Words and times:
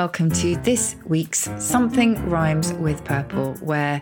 welcome 0.00 0.30
to 0.30 0.56
this 0.62 0.96
week's 1.04 1.50
Something 1.62 2.26
Rhymes 2.30 2.72
with 2.72 3.04
Purple, 3.04 3.52
where 3.56 4.00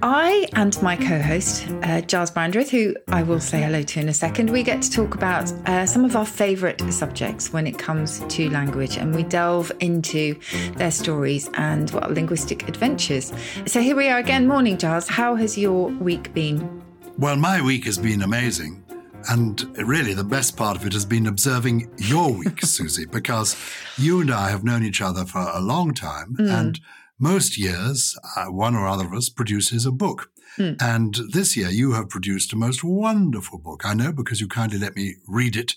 I 0.00 0.46
and 0.52 0.80
my 0.80 0.94
co 0.94 1.20
host, 1.20 1.66
uh, 1.82 2.02
Giles 2.02 2.30
Brandreth, 2.30 2.70
who 2.70 2.94
I 3.08 3.24
will 3.24 3.40
say 3.40 3.60
hello 3.60 3.82
to 3.82 3.98
in 3.98 4.08
a 4.08 4.14
second, 4.14 4.48
we 4.48 4.62
get 4.62 4.80
to 4.82 4.90
talk 4.92 5.16
about 5.16 5.50
uh, 5.66 5.86
some 5.86 6.04
of 6.04 6.14
our 6.14 6.24
favourite 6.24 6.80
subjects 6.92 7.52
when 7.52 7.66
it 7.66 7.76
comes 7.76 8.20
to 8.28 8.48
language 8.50 8.96
and 8.96 9.12
we 9.12 9.24
delve 9.24 9.72
into 9.80 10.38
their 10.76 10.92
stories 10.92 11.50
and 11.54 11.90
well, 11.90 12.10
linguistic 12.10 12.68
adventures. 12.68 13.32
So 13.66 13.80
here 13.80 13.96
we 13.96 14.08
are 14.10 14.18
again. 14.18 14.46
Morning, 14.46 14.78
Giles. 14.78 15.08
How 15.08 15.34
has 15.34 15.58
your 15.58 15.88
week 15.88 16.32
been? 16.32 16.80
Well, 17.18 17.34
my 17.34 17.60
week 17.60 17.86
has 17.86 17.98
been 17.98 18.22
amazing. 18.22 18.83
And 19.28 19.76
really, 19.78 20.14
the 20.14 20.24
best 20.24 20.56
part 20.56 20.76
of 20.76 20.86
it 20.86 20.92
has 20.92 21.04
been 21.04 21.26
observing 21.26 21.90
your 21.96 22.30
week, 22.32 22.60
Susie, 22.64 23.06
because 23.06 23.56
you 23.96 24.20
and 24.20 24.30
I 24.30 24.50
have 24.50 24.64
known 24.64 24.84
each 24.84 25.00
other 25.00 25.24
for 25.24 25.40
a 25.52 25.60
long 25.60 25.94
time. 25.94 26.36
Mm. 26.38 26.50
And 26.50 26.80
most 27.18 27.58
years, 27.58 28.18
uh, 28.36 28.46
one 28.46 28.74
or 28.74 28.86
other 28.86 29.06
of 29.06 29.12
us 29.12 29.28
produces 29.28 29.86
a 29.86 29.92
book. 29.92 30.30
Mm. 30.58 30.76
And 30.80 31.18
this 31.32 31.56
year, 31.56 31.70
you 31.70 31.92
have 31.92 32.08
produced 32.08 32.52
a 32.52 32.56
most 32.56 32.84
wonderful 32.84 33.58
book. 33.58 33.82
I 33.84 33.94
know 33.94 34.12
because 34.12 34.40
you 34.40 34.48
kindly 34.48 34.78
let 34.78 34.94
me 34.94 35.16
read 35.26 35.56
it 35.56 35.74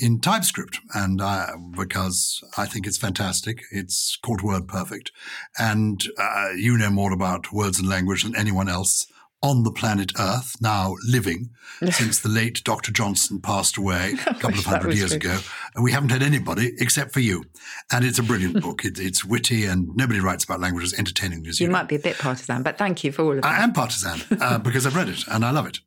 in 0.00 0.20
TypeScript, 0.20 0.78
and 0.94 1.20
I, 1.20 1.54
because 1.76 2.42
I 2.56 2.66
think 2.66 2.86
it's 2.86 2.98
fantastic. 2.98 3.62
It's 3.72 4.16
called 4.16 4.42
Word 4.42 4.68
Perfect, 4.68 5.10
and 5.58 6.02
uh, 6.18 6.50
you 6.56 6.76
know 6.78 6.90
more 6.90 7.12
about 7.12 7.52
words 7.52 7.78
and 7.78 7.88
language 7.88 8.22
than 8.22 8.36
anyone 8.36 8.68
else 8.68 9.06
on 9.42 9.62
the 9.62 9.70
planet 9.70 10.12
Earth, 10.18 10.56
now 10.60 10.96
living, 11.06 11.50
since 11.90 12.18
the 12.20 12.28
late 12.28 12.62
Dr. 12.64 12.90
Johnson 12.92 13.40
passed 13.40 13.76
away 13.76 14.14
a 14.26 14.34
couple 14.34 14.58
of 14.58 14.64
hundred 14.64 14.96
years 14.96 15.10
true. 15.10 15.18
ago. 15.18 15.38
And 15.74 15.84
we 15.84 15.92
haven't 15.92 16.10
had 16.10 16.22
anybody 16.22 16.72
except 16.78 17.12
for 17.12 17.20
you. 17.20 17.44
And 17.92 18.04
it's 18.04 18.18
a 18.18 18.22
brilliant 18.22 18.60
book. 18.62 18.84
It, 18.84 18.98
it's 18.98 19.24
witty 19.24 19.64
and 19.64 19.94
nobody 19.96 20.20
writes 20.20 20.44
about 20.44 20.60
language 20.60 20.84
as 20.84 20.94
entertaining 20.94 21.46
as 21.46 21.60
you. 21.60 21.66
You 21.66 21.72
might 21.72 21.88
be 21.88 21.96
a 21.96 22.00
bit 22.00 22.18
partisan, 22.18 22.62
but 22.62 22.78
thank 22.78 23.04
you 23.04 23.12
for 23.12 23.22
all 23.22 23.36
of 23.36 23.42
that. 23.42 23.46
I 23.46 23.62
am 23.62 23.72
partisan 23.72 24.38
uh, 24.40 24.58
because 24.58 24.86
I've 24.86 24.96
read 24.96 25.08
it 25.08 25.24
and 25.28 25.44
I 25.44 25.50
love 25.50 25.66
it. 25.66 25.78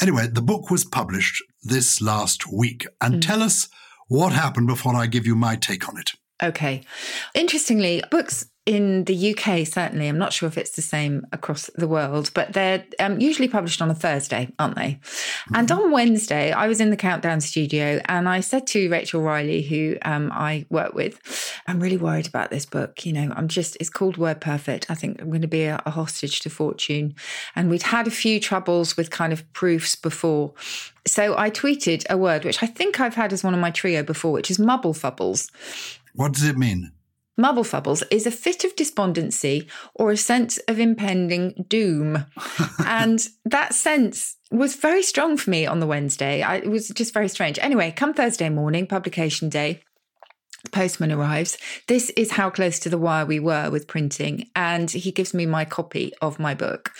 Anyway, 0.00 0.26
the 0.26 0.42
book 0.42 0.70
was 0.70 0.84
published 0.84 1.42
this 1.62 2.00
last 2.00 2.50
week. 2.52 2.86
And 3.00 3.16
mm. 3.16 3.22
tell 3.22 3.42
us 3.42 3.68
what 4.08 4.32
happened 4.32 4.66
before 4.66 4.94
I 4.94 5.06
give 5.06 5.26
you 5.26 5.34
my 5.34 5.56
take 5.56 5.88
on 5.88 5.98
it. 5.98 6.12
Okay. 6.42 6.82
Interestingly, 7.34 8.02
books 8.10 8.46
in 8.68 9.04
the 9.04 9.34
UK, 9.34 9.66
certainly, 9.66 10.08
I'm 10.08 10.18
not 10.18 10.34
sure 10.34 10.46
if 10.46 10.58
it's 10.58 10.72
the 10.76 10.82
same 10.82 11.26
across 11.32 11.70
the 11.76 11.88
world, 11.88 12.30
but 12.34 12.52
they're 12.52 12.84
um, 13.00 13.18
usually 13.18 13.48
published 13.48 13.80
on 13.80 13.90
a 13.90 13.94
Thursday, 13.94 14.52
aren't 14.58 14.76
they? 14.76 15.00
Mm-hmm. 15.00 15.56
And 15.56 15.72
on 15.72 15.90
Wednesday, 15.90 16.52
I 16.52 16.66
was 16.66 16.78
in 16.78 16.90
the 16.90 16.96
Countdown 16.96 17.40
studio 17.40 17.98
and 18.04 18.28
I 18.28 18.40
said 18.40 18.66
to 18.66 18.90
Rachel 18.90 19.22
Riley, 19.22 19.62
who 19.62 19.96
um, 20.02 20.30
I 20.34 20.66
work 20.68 20.92
with, 20.92 21.18
I'm 21.66 21.80
really 21.80 21.96
worried 21.96 22.26
about 22.26 22.50
this 22.50 22.66
book. 22.66 23.06
You 23.06 23.14
know, 23.14 23.32
I'm 23.34 23.48
just, 23.48 23.74
it's 23.80 23.88
called 23.88 24.18
Word 24.18 24.38
Perfect. 24.38 24.90
I 24.90 24.94
think 24.94 25.22
I'm 25.22 25.30
going 25.30 25.40
to 25.40 25.48
be 25.48 25.64
a, 25.64 25.82
a 25.86 25.90
hostage 25.90 26.40
to 26.40 26.50
fortune. 26.50 27.14
And 27.56 27.70
we'd 27.70 27.84
had 27.84 28.06
a 28.06 28.10
few 28.10 28.38
troubles 28.38 28.98
with 28.98 29.10
kind 29.10 29.32
of 29.32 29.50
proofs 29.54 29.96
before. 29.96 30.52
So 31.06 31.38
I 31.38 31.48
tweeted 31.48 32.04
a 32.10 32.18
word 32.18 32.44
which 32.44 32.62
I 32.62 32.66
think 32.66 33.00
I've 33.00 33.14
had 33.14 33.32
as 33.32 33.42
one 33.42 33.54
of 33.54 33.60
my 33.60 33.70
trio 33.70 34.02
before, 34.02 34.32
which 34.32 34.50
is 34.50 34.58
mubblefubbles. 34.58 35.50
What 36.12 36.34
does 36.34 36.44
it 36.44 36.58
mean? 36.58 36.92
Mubblefubbles 37.38 38.02
is 38.10 38.26
a 38.26 38.30
fit 38.30 38.64
of 38.64 38.74
despondency 38.74 39.68
or 39.94 40.10
a 40.10 40.16
sense 40.16 40.58
of 40.68 40.80
impending 40.80 41.64
doom. 41.68 42.26
and 42.86 43.28
that 43.44 43.74
sense 43.74 44.36
was 44.50 44.74
very 44.74 45.02
strong 45.02 45.36
for 45.36 45.50
me 45.50 45.66
on 45.66 45.80
the 45.80 45.86
Wednesday. 45.86 46.42
I, 46.42 46.56
it 46.56 46.70
was 46.70 46.88
just 46.88 47.14
very 47.14 47.28
strange. 47.28 47.58
Anyway, 47.60 47.92
come 47.92 48.12
Thursday 48.12 48.48
morning, 48.48 48.86
publication 48.86 49.48
day, 49.48 49.82
the 50.64 50.70
postman 50.70 51.12
arrives. 51.12 51.56
This 51.86 52.10
is 52.10 52.32
how 52.32 52.50
close 52.50 52.78
to 52.80 52.90
the 52.90 52.98
wire 52.98 53.24
we 53.24 53.38
were 53.38 53.70
with 53.70 53.86
printing. 53.86 54.48
And 54.56 54.90
he 54.90 55.12
gives 55.12 55.32
me 55.32 55.46
my 55.46 55.64
copy 55.64 56.12
of 56.20 56.38
my 56.38 56.54
book. 56.54 56.90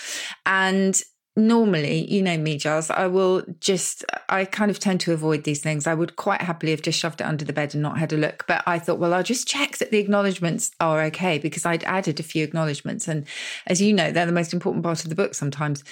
And 0.47 1.01
normally, 1.39 2.11
you 2.13 2.21
know 2.21 2.37
me, 2.37 2.59
Giles, 2.59 2.91
I 2.91 3.07
will 3.07 3.43
just, 3.61 4.05
I 4.29 4.45
kind 4.45 4.71
of 4.71 4.79
tend 4.79 5.01
to 5.01 5.13
avoid 5.13 5.45
these 5.45 5.61
things. 5.63 5.87
I 5.87 5.95
would 5.95 6.17
quite 6.17 6.43
happily 6.43 6.73
have 6.73 6.83
just 6.83 6.99
shoved 6.99 7.21
it 7.21 7.25
under 7.25 7.45
the 7.45 7.53
bed 7.53 7.75
and 7.75 7.83
not 7.83 7.99
had 7.99 8.13
a 8.13 8.17
look. 8.17 8.45
But 8.47 8.63
I 8.67 8.79
thought, 8.79 8.99
well, 8.99 9.15
I'll 9.15 9.23
just 9.23 9.47
check 9.47 9.79
that 9.79 9.91
the 9.91 9.99
acknowledgements 9.99 10.73
are 10.81 11.03
okay 11.05 11.39
because 11.39 11.65
I'd 11.65 11.85
added 11.85 12.21
a 12.21 12.25
few 12.25 12.45
acknowledgements. 12.45 13.09
And 13.09 13.27
as 13.67 13.81
you 13.81 13.93
know, 13.93 14.11
they're 14.11 14.27
the 14.27 14.33
most 14.33 14.53
important 14.53 14.85
part 14.85 15.05
of 15.05 15.09
the 15.09 15.15
book 15.15 15.35
sometimes. 15.35 15.85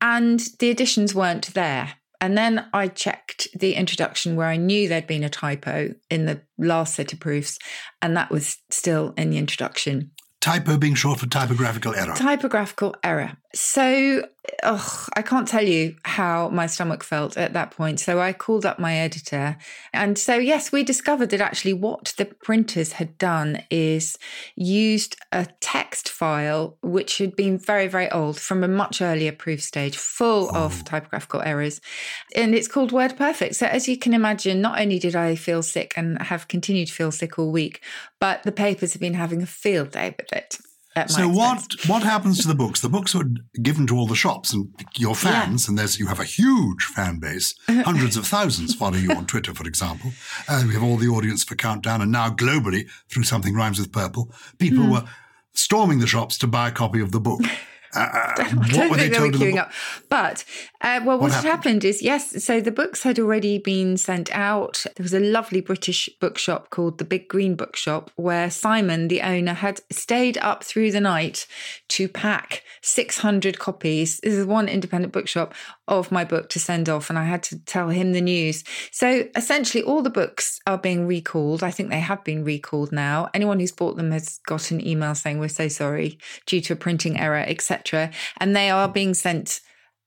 And 0.00 0.40
the 0.58 0.70
additions 0.70 1.14
weren't 1.14 1.54
there. 1.54 1.94
And 2.20 2.36
then 2.36 2.66
I 2.74 2.88
checked 2.88 3.48
the 3.58 3.74
introduction 3.74 4.36
where 4.36 4.46
I 4.46 4.56
knew 4.56 4.88
there'd 4.88 5.06
been 5.06 5.24
a 5.24 5.30
typo 5.30 5.94
in 6.10 6.26
the 6.26 6.42
last 6.58 6.94
set 6.94 7.14
of 7.14 7.20
proofs, 7.20 7.58
and 8.02 8.14
that 8.14 8.30
was 8.30 8.58
still 8.68 9.14
in 9.16 9.30
the 9.30 9.38
introduction. 9.38 10.10
Typo 10.42 10.76
being 10.76 10.94
short 10.94 11.20
for 11.20 11.26
typographical 11.26 11.94
error. 11.94 12.14
Typographical 12.14 12.94
error. 13.02 13.38
So, 13.52 14.28
oh, 14.62 15.06
I 15.16 15.22
can't 15.22 15.48
tell 15.48 15.66
you 15.66 15.96
how 16.04 16.50
my 16.50 16.66
stomach 16.66 17.02
felt 17.02 17.36
at 17.36 17.52
that 17.54 17.72
point. 17.72 17.98
So 17.98 18.20
I 18.20 18.32
called 18.32 18.64
up 18.64 18.78
my 18.78 18.96
editor. 18.96 19.56
And 19.92 20.16
so, 20.16 20.36
yes, 20.36 20.70
we 20.70 20.84
discovered 20.84 21.30
that 21.30 21.40
actually 21.40 21.72
what 21.72 22.14
the 22.16 22.26
printers 22.26 22.92
had 22.92 23.18
done 23.18 23.62
is 23.68 24.16
used 24.54 25.16
a 25.32 25.48
text 25.58 26.08
file, 26.08 26.76
which 26.80 27.18
had 27.18 27.34
been 27.34 27.58
very, 27.58 27.88
very 27.88 28.08
old 28.12 28.38
from 28.38 28.62
a 28.62 28.68
much 28.68 29.02
earlier 29.02 29.32
proof 29.32 29.60
stage, 29.60 29.96
full 29.96 30.48
oh. 30.54 30.66
of 30.66 30.78
hmm. 30.78 30.84
typographical 30.84 31.42
errors. 31.42 31.80
And 32.36 32.54
it's 32.54 32.68
called 32.68 32.92
Word 32.92 33.16
Perfect. 33.16 33.56
So, 33.56 33.66
as 33.66 33.88
you 33.88 33.98
can 33.98 34.14
imagine, 34.14 34.60
not 34.60 34.80
only 34.80 35.00
did 35.00 35.16
I 35.16 35.34
feel 35.34 35.64
sick 35.64 35.92
and 35.96 36.22
have 36.22 36.46
continued 36.46 36.86
to 36.86 36.94
feel 36.94 37.10
sick 37.10 37.36
all 37.36 37.50
week, 37.50 37.82
but 38.20 38.44
the 38.44 38.52
papers 38.52 38.92
have 38.92 39.00
been 39.00 39.14
having 39.14 39.42
a 39.42 39.46
field 39.46 39.90
day 39.90 40.14
with 40.16 40.32
it 40.32 40.58
so 41.06 41.28
what 41.28 41.74
what 41.86 42.02
happens 42.02 42.40
to 42.42 42.48
the 42.48 42.54
books? 42.54 42.80
The 42.80 42.88
books 42.88 43.14
were 43.14 43.24
given 43.62 43.86
to 43.88 43.96
all 43.96 44.06
the 44.06 44.14
shops 44.14 44.52
and 44.52 44.68
your 44.96 45.14
fans, 45.14 45.64
yeah. 45.64 45.70
and 45.70 45.78
there's 45.78 45.98
you 45.98 46.06
have 46.06 46.20
a 46.20 46.24
huge 46.24 46.84
fan 46.84 47.18
base. 47.18 47.54
Hundreds 47.68 48.16
of 48.16 48.26
thousands 48.26 48.74
follow 48.74 48.96
you 48.96 49.12
on 49.12 49.26
Twitter, 49.26 49.54
for 49.54 49.66
example. 49.66 50.12
Uh, 50.48 50.64
we 50.66 50.74
have 50.74 50.82
all 50.82 50.96
the 50.96 51.08
audience 51.08 51.44
for 51.44 51.54
Countdown, 51.54 52.00
and 52.00 52.12
now 52.12 52.30
globally 52.30 52.88
through 53.08 53.24
something 53.24 53.54
rhymes 53.54 53.78
with 53.78 53.92
purple, 53.92 54.32
people 54.58 54.84
mm. 54.84 54.92
were 54.92 55.04
storming 55.54 55.98
the 55.98 56.06
shops 56.06 56.38
to 56.38 56.46
buy 56.46 56.68
a 56.68 56.72
copy 56.72 57.00
of 57.00 57.12
the 57.12 57.20
book. 57.20 57.40
Uh, 57.94 58.08
I 58.38 58.68
don't 58.70 58.90
were 58.90 58.96
they, 58.96 59.08
they 59.08 59.20
were 59.20 59.28
queuing 59.28 59.58
up. 59.58 59.72
But 60.08 60.44
uh, 60.80 61.00
well, 61.04 61.18
what, 61.18 61.20
what 61.20 61.32
happened? 61.32 61.50
happened? 61.50 61.84
is 61.84 62.02
yes. 62.02 62.44
So 62.44 62.60
the 62.60 62.70
books 62.70 63.02
had 63.02 63.18
already 63.18 63.58
been 63.58 63.96
sent 63.96 64.30
out. 64.34 64.84
There 64.96 65.02
was 65.04 65.14
a 65.14 65.20
lovely 65.20 65.60
British 65.60 66.08
bookshop 66.20 66.70
called 66.70 66.98
the 66.98 67.04
Big 67.04 67.28
Green 67.28 67.54
Bookshop, 67.54 68.10
where 68.16 68.50
Simon, 68.50 69.08
the 69.08 69.22
owner, 69.22 69.54
had 69.54 69.80
stayed 69.90 70.38
up 70.38 70.62
through 70.62 70.92
the 70.92 71.00
night 71.00 71.46
to 71.88 72.08
pack 72.08 72.62
600 72.82 73.58
copies. 73.58 74.20
This 74.20 74.34
is 74.34 74.46
one 74.46 74.68
independent 74.68 75.12
bookshop 75.12 75.54
of 75.90 76.10
my 76.10 76.24
book 76.24 76.48
to 76.50 76.58
send 76.58 76.88
off, 76.88 77.10
and 77.10 77.18
I 77.18 77.24
had 77.24 77.42
to 77.44 77.58
tell 77.64 77.90
him 77.90 78.12
the 78.12 78.20
news. 78.20 78.64
So 78.92 79.28
essentially, 79.36 79.82
all 79.82 80.02
the 80.02 80.08
books 80.08 80.60
are 80.66 80.78
being 80.78 81.06
recalled. 81.06 81.62
I 81.62 81.70
think 81.70 81.90
they 81.90 82.00
have 82.00 82.24
been 82.24 82.44
recalled 82.44 82.92
now. 82.92 83.28
Anyone 83.34 83.60
who's 83.60 83.72
bought 83.72 83.96
them 83.96 84.12
has 84.12 84.38
got 84.46 84.70
an 84.70 84.86
email 84.86 85.14
saying 85.14 85.38
we're 85.38 85.48
so 85.48 85.68
sorry 85.68 86.18
due 86.46 86.60
to 86.62 86.72
a 86.72 86.76
printing 86.76 87.18
error, 87.18 87.44
etc. 87.46 88.10
And 88.38 88.56
they 88.56 88.70
are 88.70 88.88
being 88.88 89.12
sent 89.12 89.60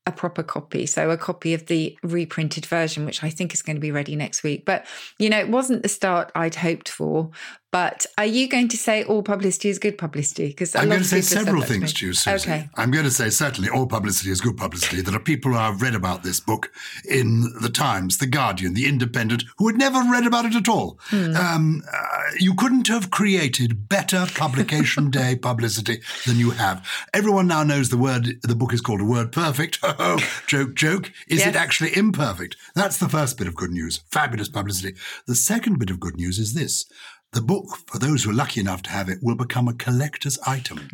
a 0.06 0.12
proper 0.12 0.44
copy. 0.44 0.86
So 0.86 1.12
a 1.12 1.18
copy 1.18 1.54
of 1.54 1.68
the 1.68 1.98
reprinted 2.04 2.66
version, 2.66 3.06
which 3.06 3.24
I 3.24 3.30
think 3.30 3.54
is 3.54 3.62
going 3.62 3.78
to 3.78 3.82
be 3.82 3.92
ready 3.92 4.16
next 4.16 4.44
week. 4.44 4.66
But, 4.66 4.86
you 5.18 5.30
know, 5.30 5.40
it 5.40 5.50
wasn't 5.50 5.84
the 5.84 5.90
start 5.90 6.32
I'd 6.36 6.56
hoped 6.56 6.90
for. 6.90 7.32
But 7.74 8.06
are 8.20 8.26
you 8.28 8.48
going 8.48 8.68
to 8.68 8.78
say 8.78 9.04
all 9.04 9.24
publicity 9.24 9.68
is 9.68 9.80
good 9.80 9.98
publicity? 9.98 10.50
Because 10.50 10.76
I'm 10.76 10.90
going 10.90 11.02
to 11.02 11.08
say 11.08 11.22
several 11.22 11.64
things 11.64 11.92
to, 11.94 12.00
to 12.02 12.06
you, 12.06 12.14
Susie. 12.14 12.52
Okay. 12.52 12.70
I'm 12.76 12.92
going 12.92 13.04
to 13.04 13.10
say 13.10 13.32
certainly 13.32 13.68
all 13.68 13.88
publicity 13.88 14.30
is 14.30 14.42
good 14.42 14.58
publicity. 14.58 15.02
There 15.02 15.16
are 15.16 15.20
people 15.20 15.54
who 15.54 15.58
have 15.58 15.82
read 15.82 15.96
about 15.96 16.22
this 16.22 16.40
book 16.40 16.72
in 17.10 17.52
the 17.62 17.70
Times, 17.70 18.20
the 18.20 18.28
Guardian, 18.28 18.76
the 18.76 18.88
Independent, 18.88 19.46
who 19.58 19.66
had 19.66 19.76
never 19.76 20.04
read 20.04 20.28
about 20.28 20.46
it 20.46 20.54
at 20.54 20.70
all. 20.70 21.00
Hmm. 21.06 21.36
Um, 21.36 21.84
uh, 21.92 21.98
you 22.38 22.54
couldn't 22.54 22.90
have 22.90 23.10
created 23.10 23.90
better 23.90 24.28
publication 24.36 25.10
day 25.10 25.36
publicity 25.42 26.02
than 26.28 26.38
you 26.38 26.52
have. 26.52 26.88
Everyone 27.12 27.48
now 27.48 27.64
knows 27.64 27.90
the 27.90 27.98
word. 27.98 28.40
The 28.44 28.56
book 28.56 28.72
is 28.74 28.82
called 28.82 29.02
a 29.02 29.06
word 29.06 29.32
perfect. 29.32 29.80
Oh, 30.06 30.18
joke, 30.48 30.76
joke. 30.76 31.12
Is 31.28 31.40
yes. 31.40 31.50
it 31.50 31.56
actually 31.56 31.96
imperfect? 31.96 32.58
That's 32.76 32.98
the 32.98 33.08
first 33.08 33.38
bit 33.38 33.48
of 33.48 33.56
good 33.56 33.72
news. 33.72 34.02
Fabulous 34.12 34.50
publicity. 34.50 34.96
The 35.28 35.36
second 35.36 35.80
bit 35.80 35.90
of 35.90 36.00
good 36.00 36.18
news 36.18 36.40
is 36.40 36.54
this. 36.54 36.86
The 37.34 37.42
book, 37.42 37.78
for 37.88 37.98
those 37.98 38.24
who 38.24 38.30
are 38.30 38.36
lucky 38.36 38.60
enough 38.60 38.84
to 38.84 38.92
have 38.92 39.10
it, 39.10 39.20
will 39.22 39.36
become 39.36 39.68
a 39.68 39.74
collector's 39.74 40.38
item. 40.46 40.88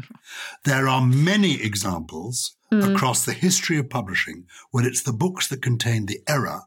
There 0.63 0.87
are 0.87 1.05
many 1.05 1.61
examples 1.61 2.55
mm. 2.71 2.93
across 2.93 3.25
the 3.25 3.33
history 3.33 3.77
of 3.77 3.89
publishing 3.89 4.45
where 4.71 4.87
it's 4.87 5.03
the 5.03 5.13
books 5.13 5.47
that 5.49 5.61
contain 5.61 6.05
the 6.05 6.21
error 6.27 6.61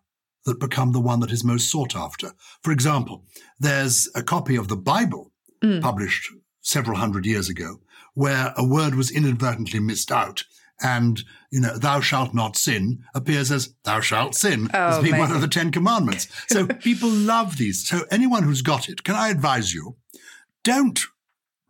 that 0.45 0.61
become 0.61 0.93
the 0.93 1.01
one 1.01 1.21
that 1.21 1.33
is 1.33 1.45
most 1.45 1.71
sought 1.71 1.97
after. 1.97 2.33
For 2.63 2.71
example, 2.71 3.25
there's 3.59 4.11
a 4.15 4.23
copy 4.23 4.57
of 4.57 4.69
the 4.69 4.77
Bible 4.77 5.33
mm. 5.63 5.81
published 5.81 6.29
several 6.61 6.99
hundred 6.99 7.25
years 7.25 7.49
ago 7.49 7.81
where 8.15 8.53
a 8.57 8.67
word 8.67 8.95
was 8.95 9.11
inadvertently 9.11 9.81
missed 9.81 10.13
out 10.13 10.45
and 10.81 11.23
you 11.51 11.61
know, 11.61 11.77
thou 11.77 12.01
shalt 12.01 12.35
not 12.35 12.57
sin 12.57 13.03
appears 13.15 13.51
as 13.51 13.75
thou 13.85 14.01
shalt 14.01 14.35
sin 14.35 14.69
oh, 14.73 14.79
as 14.79 15.03
being 15.03 15.19
one 15.19 15.31
of 15.31 15.41
the 15.41 15.49
Ten 15.49 15.71
Commandments. 15.71 16.29
So 16.49 16.67
people 16.81 17.11
love 17.11 17.59
these. 17.59 17.87
So 17.87 18.05
anyone 18.11 18.43
who's 18.43 18.63
got 18.63 18.89
it, 18.89 19.05
can 19.05 19.15
I 19.15 19.29
advise 19.29 19.75
you, 19.75 19.97
don't 20.65 21.01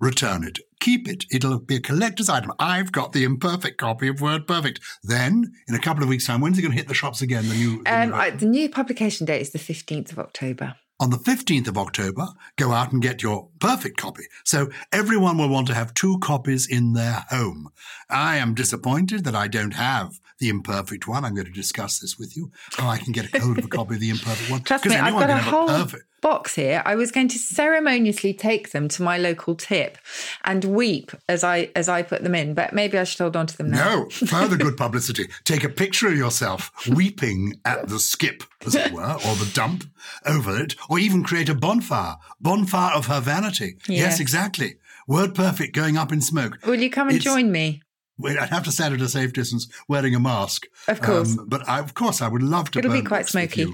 return 0.01 0.45
it. 0.45 0.59
Keep 0.81 1.09
it. 1.09 1.25
It'll 1.31 1.61
be 1.61 1.77
a 1.77 1.81
collector's 1.81 2.29
item. 2.29 2.53
I've 2.59 2.91
got 2.91 3.13
the 3.13 3.23
imperfect 3.23 3.79
copy 3.79 4.09
of 4.09 4.21
Word 4.21 4.49
Perfect. 4.49 4.81
Then, 5.05 5.53
in 5.69 5.75
a 5.77 5.79
couple 5.79 6.03
of 6.03 6.09
weeks' 6.09 6.27
time, 6.27 6.41
when's 6.41 6.59
it 6.59 6.63
going 6.63 6.73
to 6.73 6.77
hit 6.77 6.89
the 6.89 6.95
shops 6.95 7.23
again? 7.23 7.49
The 7.49 7.55
new, 7.55 7.83
the, 7.85 8.03
um, 8.03 8.09
new, 8.09 8.15
I, 8.15 8.31
the 8.31 8.47
new 8.47 8.69
publication 8.69 9.25
date 9.25 9.41
is 9.41 9.51
the 9.51 9.61
15th 9.61 10.11
of 10.11 10.19
October 10.19 10.75
on 11.03 11.11
the 11.11 11.17
15th 11.17 11.67
of 11.67 11.77
October, 11.77 12.29
go 12.57 12.71
out 12.71 12.93
and 12.93 13.03
get 13.03 13.25
your 13.25 13.49
perfect 13.59 13.97
copy. 13.97 14.23
So 14.45 14.71
everyone 14.93 15.37
will 15.37 15.49
want 15.49 15.67
to 15.67 15.75
have 15.75 15.95
two 15.95 16.21
copies 16.21 16.65
in 16.65 16.93
their 16.93 17.25
home. 17.29 17.71
I 18.09 18.37
am 18.37 18.55
disappointed 18.55 19.25
that 19.25 19.35
I 19.35 19.49
don't 19.49 19.75
have 19.75 20.21
the 20.43 20.49
imperfect 20.49 21.07
one. 21.07 21.25
I'm 21.25 21.35
going 21.35 21.47
to 21.47 21.53
discuss 21.53 22.01
this 22.01 22.19
with 22.19 22.37
you. 22.37 22.51
How 22.73 22.89
I 22.89 22.99
can 22.99 23.13
get 23.13 23.33
a 23.33 23.41
hold 23.41 23.59
of 23.59 23.65
a 23.65 23.69
copy 23.69 23.95
of 23.95 24.01
the 24.01 24.11
imperfect 24.11 24.51
one. 24.51 24.63
Trust 24.63 24.85
me, 24.85 24.97
I've 24.97 25.15
got 25.15 25.31
a 25.31 25.37
whole 25.37 25.71
a 25.71 25.89
box 26.21 26.57
here. 26.57 26.83
I 26.85 26.97
was 26.97 27.13
going 27.13 27.29
to 27.29 27.39
ceremoniously 27.39 28.35
take 28.35 28.73
them 28.73 28.89
to 28.89 29.03
my 29.03 29.19
local 29.19 29.55
tip 29.55 29.99
and 30.45 30.65
weep 30.65 31.13
as 31.29 31.45
I 31.45 31.71
as 31.77 31.89
I 31.89 32.03
put 32.03 32.25
them 32.25 32.35
in, 32.35 32.55
but 32.55 32.73
maybe 32.73 32.99
I 32.99 33.05
should 33.05 33.21
hold 33.21 33.37
on 33.37 33.47
to 33.47 33.57
them 33.57 33.71
now. 33.71 33.85
No, 33.85 34.09
further 34.27 34.57
good 34.57 34.77
publicity. 34.77 35.29
Take 35.45 35.63
a 35.63 35.69
picture 35.69 36.09
of 36.09 36.17
yourself 36.17 36.73
weeping 36.89 37.61
at 37.65 37.89
the 37.89 38.01
skip, 38.01 38.43
as 38.67 38.75
it 38.75 38.93
were, 38.93 39.13
or 39.13 39.37
the 39.37 39.51
dump 39.55 39.85
over 40.27 40.59
it, 40.59 40.75
or 40.91 40.99
even 40.99 41.23
create 41.23 41.49
a 41.49 41.55
bonfire, 41.55 42.17
bonfire 42.41 42.95
of 42.97 43.07
her 43.07 43.21
vanity. 43.21 43.77
Yes, 43.89 43.99
yes 43.99 44.21
exactly. 44.21 44.77
Word 45.07 45.37
perfect 45.37 45.75
going 45.75 45.97
up 45.97 46.11
in 46.11 46.21
smoke. 46.21 46.59
Will 46.67 46.81
you 46.81 46.91
come 46.91 47.09
and 47.09 47.17
it's, 47.17 47.25
join 47.25 47.53
me? 47.53 47.83
I'd 48.27 48.49
have 48.51 48.65
to 48.65 48.73
stand 48.73 48.95
at 48.95 49.01
a 49.01 49.09
safe 49.09 49.33
distance 49.33 49.69
wearing 49.89 50.15
a 50.15 50.21
mask. 50.21 50.67
Of 50.89 51.01
course. 51.01 51.39
Um, 51.39 51.47
but 51.49 51.69
I, 51.69 51.79
of 51.79 51.95
course, 51.95 52.23
I 52.23 52.29
would 52.29 52.43
love 52.43 52.71
to. 52.73 52.79
It'll 52.79 52.93
be 52.93 53.03
quite 53.03 53.29
smoky. 53.29 53.67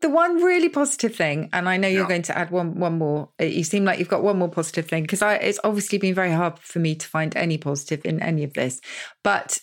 The 0.00 0.10
one 0.10 0.42
really 0.42 0.68
positive 0.68 1.14
thing, 1.14 1.48
and 1.52 1.68
I 1.68 1.76
know 1.76 1.86
you're 1.86 2.02
yeah. 2.02 2.08
going 2.08 2.22
to 2.22 2.36
add 2.36 2.50
one 2.50 2.74
one 2.74 2.98
more. 2.98 3.28
Uh, 3.40 3.44
you 3.44 3.62
seem 3.62 3.84
like 3.84 4.00
you've 4.00 4.08
got 4.08 4.24
one 4.24 4.38
more 4.38 4.48
positive 4.48 4.88
thing 4.88 5.02
because 5.02 5.22
it's 5.22 5.60
obviously 5.62 5.98
been 5.98 6.14
very 6.14 6.32
hard 6.32 6.58
for 6.58 6.80
me 6.80 6.96
to 6.96 7.06
find 7.06 7.36
any 7.36 7.56
positive 7.56 8.04
in 8.04 8.20
any 8.20 8.42
of 8.42 8.54
this. 8.54 8.80
But 9.22 9.60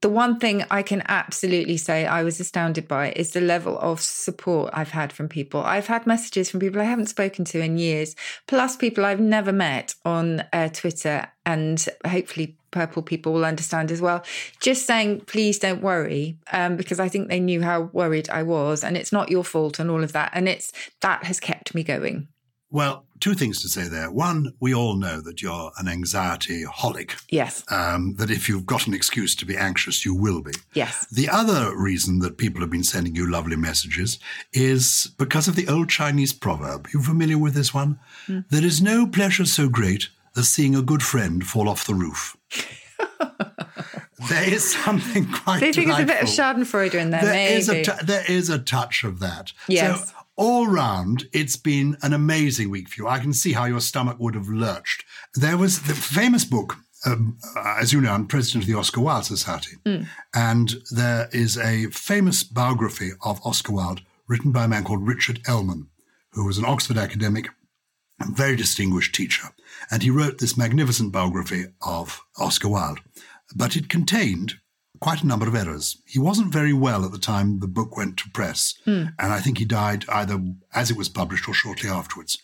the 0.00 0.08
one 0.08 0.38
thing 0.38 0.64
I 0.70 0.82
can 0.82 1.02
absolutely 1.08 1.76
say 1.76 2.06
I 2.06 2.22
was 2.22 2.38
astounded 2.38 2.86
by 2.86 3.12
is 3.12 3.30
the 3.30 3.40
level 3.40 3.78
of 3.78 4.00
support 4.00 4.70
I've 4.72 4.90
had 4.90 5.12
from 5.12 5.28
people. 5.28 5.62
I've 5.62 5.86
had 5.86 6.06
messages 6.06 6.50
from 6.50 6.60
people 6.60 6.80
I 6.80 6.84
haven't 6.84 7.06
spoken 7.06 7.44
to 7.46 7.60
in 7.60 7.78
years, 7.78 8.14
plus 8.46 8.76
people 8.76 9.04
I've 9.04 9.20
never 9.20 9.52
met 9.52 9.94
on 10.04 10.44
uh, 10.52 10.68
Twitter, 10.68 11.28
and 11.44 11.84
hopefully 12.06 12.56
Purple 12.72 13.02
people 13.02 13.32
will 13.32 13.46
understand 13.46 13.90
as 13.90 14.02
well. 14.02 14.22
Just 14.60 14.86
saying, 14.86 15.22
please 15.22 15.58
don't 15.58 15.80
worry, 15.80 16.38
um, 16.52 16.76
because 16.76 17.00
I 17.00 17.08
think 17.08 17.28
they 17.28 17.40
knew 17.40 17.62
how 17.62 17.88
worried 17.94 18.28
I 18.28 18.42
was, 18.42 18.84
and 18.84 18.98
it's 18.98 19.12
not 19.12 19.30
your 19.30 19.44
fault, 19.44 19.78
and 19.78 19.90
all 19.90 20.04
of 20.04 20.12
that, 20.12 20.30
and 20.34 20.46
it's 20.46 20.72
that 21.00 21.24
has 21.24 21.40
kept 21.40 21.74
me 21.74 21.82
going. 21.82 22.28
Well, 22.70 23.05
two 23.20 23.34
things 23.34 23.60
to 23.62 23.68
say 23.68 23.88
there. 23.88 24.10
One, 24.10 24.52
we 24.60 24.74
all 24.74 24.96
know 24.96 25.20
that 25.20 25.42
you're 25.42 25.72
an 25.78 25.88
anxiety 25.88 26.64
holic. 26.64 27.22
Yes. 27.28 27.64
Um, 27.70 28.14
that 28.16 28.30
if 28.30 28.48
you've 28.48 28.66
got 28.66 28.86
an 28.86 28.94
excuse 28.94 29.34
to 29.36 29.46
be 29.46 29.56
anxious, 29.56 30.04
you 30.04 30.14
will 30.14 30.42
be. 30.42 30.52
Yes. 30.74 31.06
The 31.10 31.28
other 31.28 31.76
reason 31.76 32.20
that 32.20 32.38
people 32.38 32.60
have 32.60 32.70
been 32.70 32.84
sending 32.84 33.14
you 33.14 33.30
lovely 33.30 33.56
messages 33.56 34.18
is 34.52 35.12
because 35.18 35.48
of 35.48 35.56
the 35.56 35.68
old 35.68 35.88
Chinese 35.88 36.32
proverb. 36.32 36.88
You 36.92 37.02
familiar 37.02 37.38
with 37.38 37.54
this 37.54 37.72
one? 37.72 37.98
Mm. 38.28 38.44
There 38.48 38.64
is 38.64 38.82
no 38.82 39.06
pleasure 39.06 39.44
so 39.44 39.68
great 39.68 40.08
as 40.36 40.48
seeing 40.48 40.74
a 40.74 40.82
good 40.82 41.02
friend 41.02 41.46
fall 41.46 41.68
off 41.68 41.86
the 41.86 41.94
roof. 41.94 42.36
there 44.28 44.52
is 44.52 44.72
something 44.72 45.30
quite. 45.30 45.62
You 45.62 45.72
think 45.72 45.86
delightful. 45.86 46.02
it's 46.02 46.10
a 46.10 46.14
bit 46.14 46.22
of 46.22 46.28
Schadenfreude 46.28 46.94
in 46.94 47.10
there? 47.10 47.22
There 47.22 47.56
is 47.56 47.66
t- 47.66 48.04
there 48.04 48.24
is 48.28 48.50
a 48.50 48.58
touch 48.58 49.04
of 49.04 49.20
that. 49.20 49.52
Yes. 49.68 50.10
So 50.10 50.16
all 50.36 50.66
round, 50.66 51.28
it's 51.32 51.56
been 51.56 51.96
an 52.02 52.12
amazing 52.12 52.70
week 52.70 52.88
for 52.88 53.02
you. 53.02 53.08
I 53.08 53.18
can 53.18 53.32
see 53.32 53.52
how 53.52 53.64
your 53.64 53.80
stomach 53.80 54.18
would 54.18 54.34
have 54.34 54.48
lurched. 54.48 55.04
There 55.34 55.56
was 55.56 55.82
the 55.82 55.94
famous 55.94 56.44
book, 56.44 56.76
um, 57.04 57.38
uh, 57.56 57.76
as 57.80 57.92
you 57.92 58.00
know, 58.00 58.12
I'm 58.12 58.26
president 58.26 58.64
of 58.64 58.68
the 58.68 58.78
Oscar 58.78 59.00
Wilde 59.00 59.24
Society. 59.24 59.76
Mm. 59.84 60.06
And 60.34 60.74
there 60.90 61.28
is 61.32 61.56
a 61.56 61.86
famous 61.86 62.42
biography 62.44 63.10
of 63.24 63.40
Oscar 63.44 63.72
Wilde 63.72 64.02
written 64.28 64.52
by 64.52 64.64
a 64.64 64.68
man 64.68 64.84
called 64.84 65.06
Richard 65.06 65.42
Ellmann, 65.44 65.86
who 66.32 66.44
was 66.44 66.58
an 66.58 66.64
Oxford 66.64 66.98
academic, 66.98 67.48
a 68.20 68.30
very 68.30 68.56
distinguished 68.56 69.14
teacher. 69.14 69.48
And 69.90 70.02
he 70.02 70.10
wrote 70.10 70.38
this 70.38 70.56
magnificent 70.56 71.12
biography 71.12 71.66
of 71.80 72.20
Oscar 72.38 72.68
Wilde. 72.68 73.00
But 73.54 73.76
it 73.76 73.88
contained 73.88 74.58
quite 75.00 75.22
a 75.22 75.26
number 75.26 75.46
of 75.48 75.54
errors. 75.54 75.96
He 76.06 76.18
wasn't 76.18 76.52
very 76.52 76.72
well 76.72 77.04
at 77.04 77.12
the 77.12 77.18
time 77.18 77.60
the 77.60 77.68
book 77.68 77.96
went 77.96 78.16
to 78.18 78.30
press, 78.30 78.74
mm. 78.86 79.12
and 79.18 79.32
I 79.32 79.40
think 79.40 79.58
he 79.58 79.64
died 79.64 80.04
either 80.08 80.42
as 80.74 80.90
it 80.90 80.96
was 80.96 81.08
published 81.08 81.48
or 81.48 81.54
shortly 81.54 81.88
afterwards. 81.88 82.38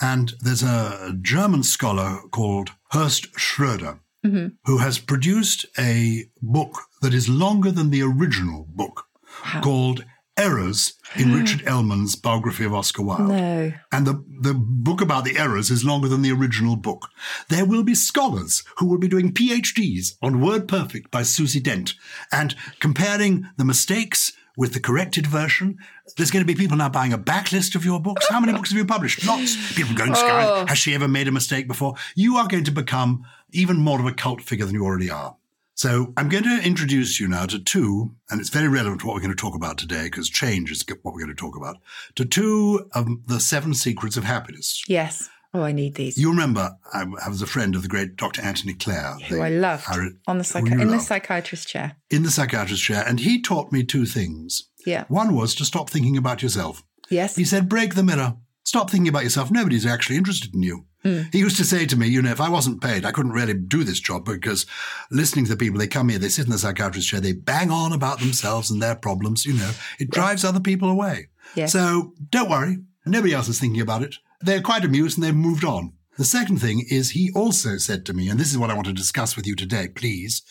And 0.00 0.34
there's 0.40 0.62
a 0.62 1.16
German 1.20 1.62
scholar 1.62 2.20
called 2.30 2.70
Horst 2.90 3.28
Schroeder 3.38 4.00
mm-hmm. 4.24 4.48
who 4.64 4.78
has 4.78 4.98
produced 4.98 5.66
a 5.78 6.24
book 6.40 6.82
that 7.02 7.14
is 7.14 7.28
longer 7.28 7.70
than 7.70 7.90
the 7.90 8.02
original 8.02 8.66
book 8.70 9.06
wow. 9.44 9.60
called 9.62 10.04
errors 10.36 10.94
in 11.16 11.30
hmm. 11.30 11.36
Richard 11.36 11.62
Ellmann's 11.66 12.16
biography 12.16 12.64
of 12.64 12.74
Oscar 12.74 13.02
Wilde. 13.02 13.28
No. 13.28 13.72
And 13.92 14.06
the, 14.06 14.24
the 14.40 14.54
book 14.54 15.00
about 15.00 15.24
the 15.24 15.38
errors 15.38 15.70
is 15.70 15.84
longer 15.84 16.08
than 16.08 16.22
the 16.22 16.32
original 16.32 16.76
book. 16.76 17.08
There 17.48 17.64
will 17.64 17.82
be 17.82 17.94
scholars 17.94 18.64
who 18.78 18.86
will 18.86 18.98
be 18.98 19.08
doing 19.08 19.32
PhDs 19.32 20.16
on 20.20 20.40
Word 20.40 20.66
Perfect 20.66 21.10
by 21.10 21.22
Susie 21.22 21.60
Dent 21.60 21.94
and 22.32 22.54
comparing 22.80 23.46
the 23.56 23.64
mistakes 23.64 24.32
with 24.56 24.72
the 24.72 24.80
corrected 24.80 25.26
version. 25.26 25.78
There's 26.16 26.30
going 26.30 26.44
to 26.44 26.52
be 26.52 26.58
people 26.58 26.76
now 26.76 26.88
buying 26.88 27.12
a 27.12 27.18
backlist 27.18 27.74
of 27.74 27.84
your 27.84 28.00
books. 28.00 28.28
How 28.28 28.40
many 28.40 28.52
books 28.52 28.70
have 28.70 28.78
you 28.78 28.84
published? 28.84 29.26
Lots. 29.26 29.74
People 29.74 29.94
going, 29.94 30.14
Sky, 30.14 30.44
oh. 30.46 30.66
has 30.66 30.78
she 30.78 30.94
ever 30.94 31.08
made 31.08 31.28
a 31.28 31.32
mistake 31.32 31.66
before? 31.66 31.94
You 32.14 32.36
are 32.36 32.46
going 32.46 32.64
to 32.64 32.72
become 32.72 33.24
even 33.52 33.76
more 33.76 34.00
of 34.00 34.06
a 34.06 34.12
cult 34.12 34.40
figure 34.40 34.66
than 34.66 34.74
you 34.74 34.84
already 34.84 35.10
are. 35.10 35.36
So 35.74 36.12
I'm 36.16 36.28
going 36.28 36.44
to 36.44 36.60
introduce 36.64 37.18
you 37.18 37.26
now 37.26 37.46
to 37.46 37.58
two, 37.58 38.14
and 38.30 38.40
it's 38.40 38.50
very 38.50 38.68
relevant 38.68 39.00
to 39.00 39.06
what 39.06 39.14
we're 39.14 39.22
going 39.22 39.34
to 39.34 39.40
talk 39.40 39.56
about 39.56 39.76
today 39.76 40.04
because 40.04 40.28
change 40.28 40.70
is 40.70 40.84
what 41.02 41.14
we're 41.14 41.24
going 41.24 41.34
to 41.34 41.40
talk 41.40 41.56
about, 41.56 41.78
to 42.14 42.24
two 42.24 42.88
of 42.92 43.08
the 43.26 43.40
seven 43.40 43.74
secrets 43.74 44.16
of 44.16 44.24
happiness. 44.24 44.84
Yes. 44.88 45.28
Oh, 45.52 45.62
I 45.62 45.70
need 45.72 45.94
these. 45.94 46.18
You 46.18 46.30
remember 46.30 46.76
I, 46.92 47.04
was 47.28 47.40
a 47.40 47.46
friend 47.46 47.76
of 47.76 47.82
the 47.82 47.88
great 47.88 48.16
Dr. 48.16 48.42
Anthony 48.42 48.74
Clare. 48.74 49.14
Who 49.28 49.40
I 49.40 49.50
loved 49.50 49.86
on 50.26 50.38
the 50.38 50.44
psychi- 50.44 50.80
in 50.80 50.88
the 50.88 50.98
psychiatrist 50.98 51.68
chair. 51.68 51.96
In 52.10 52.24
the 52.24 52.30
psychiatrist 52.30 52.82
chair. 52.82 53.04
And 53.06 53.20
he 53.20 53.40
taught 53.40 53.70
me 53.70 53.84
two 53.84 54.04
things. 54.04 54.68
Yeah. 54.84 55.04
One 55.06 55.34
was 55.34 55.54
to 55.56 55.64
stop 55.64 55.90
thinking 55.90 56.16
about 56.16 56.42
yourself. 56.42 56.82
Yes. 57.08 57.36
He 57.36 57.44
said, 57.44 57.68
break 57.68 57.94
the 57.94 58.02
mirror. 58.02 58.36
Stop 58.74 58.90
thinking 58.90 59.06
about 59.06 59.22
yourself. 59.22 59.52
Nobody's 59.52 59.86
actually 59.86 60.16
interested 60.16 60.52
in 60.52 60.64
you. 60.64 60.86
Mm. 61.04 61.32
He 61.32 61.38
used 61.38 61.58
to 61.58 61.64
say 61.64 61.86
to 61.86 61.96
me, 61.96 62.08
you 62.08 62.20
know, 62.20 62.32
if 62.32 62.40
I 62.40 62.48
wasn't 62.48 62.82
paid, 62.82 63.04
I 63.04 63.12
couldn't 63.12 63.30
really 63.30 63.54
do 63.54 63.84
this 63.84 64.00
job 64.00 64.24
because 64.24 64.66
listening 65.12 65.44
to 65.44 65.52
the 65.52 65.56
people, 65.56 65.78
they 65.78 65.86
come 65.86 66.08
here, 66.08 66.18
they 66.18 66.28
sit 66.28 66.46
in 66.46 66.50
the 66.50 66.58
psychiatrist 66.58 67.08
chair, 67.08 67.20
they 67.20 67.34
bang 67.34 67.70
on 67.70 67.92
about 67.92 68.18
themselves 68.18 68.72
and 68.72 68.82
their 68.82 68.96
problems, 68.96 69.46
you 69.46 69.52
know, 69.52 69.70
it 70.00 70.10
drives 70.10 70.44
other 70.44 70.58
people 70.58 70.90
away. 70.90 71.28
Yes. 71.54 71.70
So 71.70 72.14
don't 72.30 72.50
worry. 72.50 72.78
Nobody 73.06 73.32
else 73.32 73.46
is 73.46 73.60
thinking 73.60 73.80
about 73.80 74.02
it. 74.02 74.16
They're 74.40 74.60
quite 74.60 74.84
amused 74.84 75.18
and 75.18 75.24
they've 75.24 75.36
moved 75.36 75.64
on. 75.64 75.92
The 76.18 76.24
second 76.24 76.58
thing 76.58 76.84
is 76.90 77.10
he 77.10 77.30
also 77.32 77.76
said 77.76 78.04
to 78.06 78.12
me, 78.12 78.28
and 78.28 78.40
this 78.40 78.50
is 78.50 78.58
what 78.58 78.70
I 78.70 78.74
want 78.74 78.88
to 78.88 78.92
discuss 78.92 79.36
with 79.36 79.46
you 79.46 79.54
today, 79.54 79.86
please, 79.86 80.42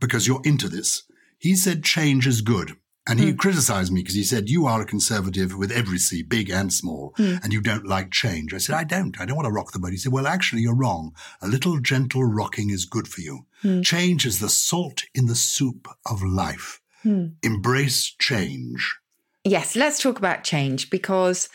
because 0.00 0.26
you're 0.26 0.42
into 0.42 0.68
this. 0.68 1.04
He 1.38 1.54
said 1.54 1.84
change 1.84 2.26
is 2.26 2.40
good. 2.40 2.76
And 3.08 3.18
he 3.18 3.32
mm. 3.32 3.38
criticized 3.38 3.92
me 3.92 4.02
because 4.02 4.14
he 4.14 4.22
said, 4.22 4.48
You 4.48 4.66
are 4.66 4.82
a 4.82 4.86
conservative 4.86 5.56
with 5.56 5.72
every 5.72 5.98
C, 5.98 6.22
big 6.22 6.50
and 6.50 6.72
small, 6.72 7.14
mm. 7.18 7.42
and 7.42 7.52
you 7.52 7.60
don't 7.60 7.86
like 7.86 8.10
change. 8.10 8.52
I 8.52 8.58
said, 8.58 8.76
I 8.76 8.84
don't. 8.84 9.20
I 9.20 9.24
don't 9.24 9.36
want 9.36 9.46
to 9.46 9.52
rock 9.52 9.72
the 9.72 9.78
boat. 9.78 9.92
He 9.92 9.96
said, 9.96 10.12
Well, 10.12 10.26
actually, 10.26 10.62
you're 10.62 10.76
wrong. 10.76 11.14
A 11.40 11.48
little 11.48 11.80
gentle 11.80 12.24
rocking 12.24 12.70
is 12.70 12.84
good 12.84 13.08
for 13.08 13.22
you. 13.22 13.46
Mm. 13.64 13.84
Change 13.84 14.26
is 14.26 14.38
the 14.38 14.48
salt 14.48 15.04
in 15.14 15.26
the 15.26 15.34
soup 15.34 15.88
of 16.06 16.22
life. 16.22 16.80
Hmm. 17.02 17.28
Embrace 17.42 18.14
change. 18.18 18.98
Yes, 19.44 19.74
let's 19.74 20.02
talk 20.02 20.18
about 20.18 20.44
change 20.44 20.90
because 20.90 21.48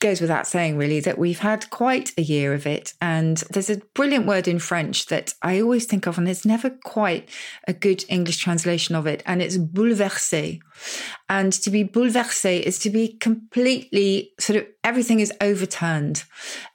goes 0.00 0.20
without 0.20 0.46
saying, 0.46 0.76
really, 0.76 1.00
that 1.00 1.18
we've 1.18 1.40
had 1.40 1.68
quite 1.70 2.12
a 2.16 2.22
year 2.22 2.52
of 2.54 2.66
it. 2.66 2.94
And 3.00 3.38
there's 3.50 3.70
a 3.70 3.82
brilliant 3.94 4.26
word 4.26 4.46
in 4.46 4.58
French 4.58 5.06
that 5.06 5.34
I 5.42 5.60
always 5.60 5.86
think 5.86 6.06
of, 6.06 6.18
and 6.18 6.26
there's 6.26 6.46
never 6.46 6.70
quite 6.70 7.28
a 7.66 7.72
good 7.72 8.04
English 8.08 8.38
translation 8.38 8.94
of 8.94 9.06
it. 9.06 9.22
And 9.26 9.42
it's 9.42 9.58
bouleversé. 9.58 10.60
And 11.28 11.52
to 11.52 11.70
be 11.70 11.84
bouleversé 11.84 12.60
is 12.60 12.78
to 12.80 12.90
be 12.90 13.08
completely 13.18 14.32
sort 14.38 14.58
of 14.58 14.66
everything 14.82 15.20
is 15.20 15.32
overturned, 15.40 16.24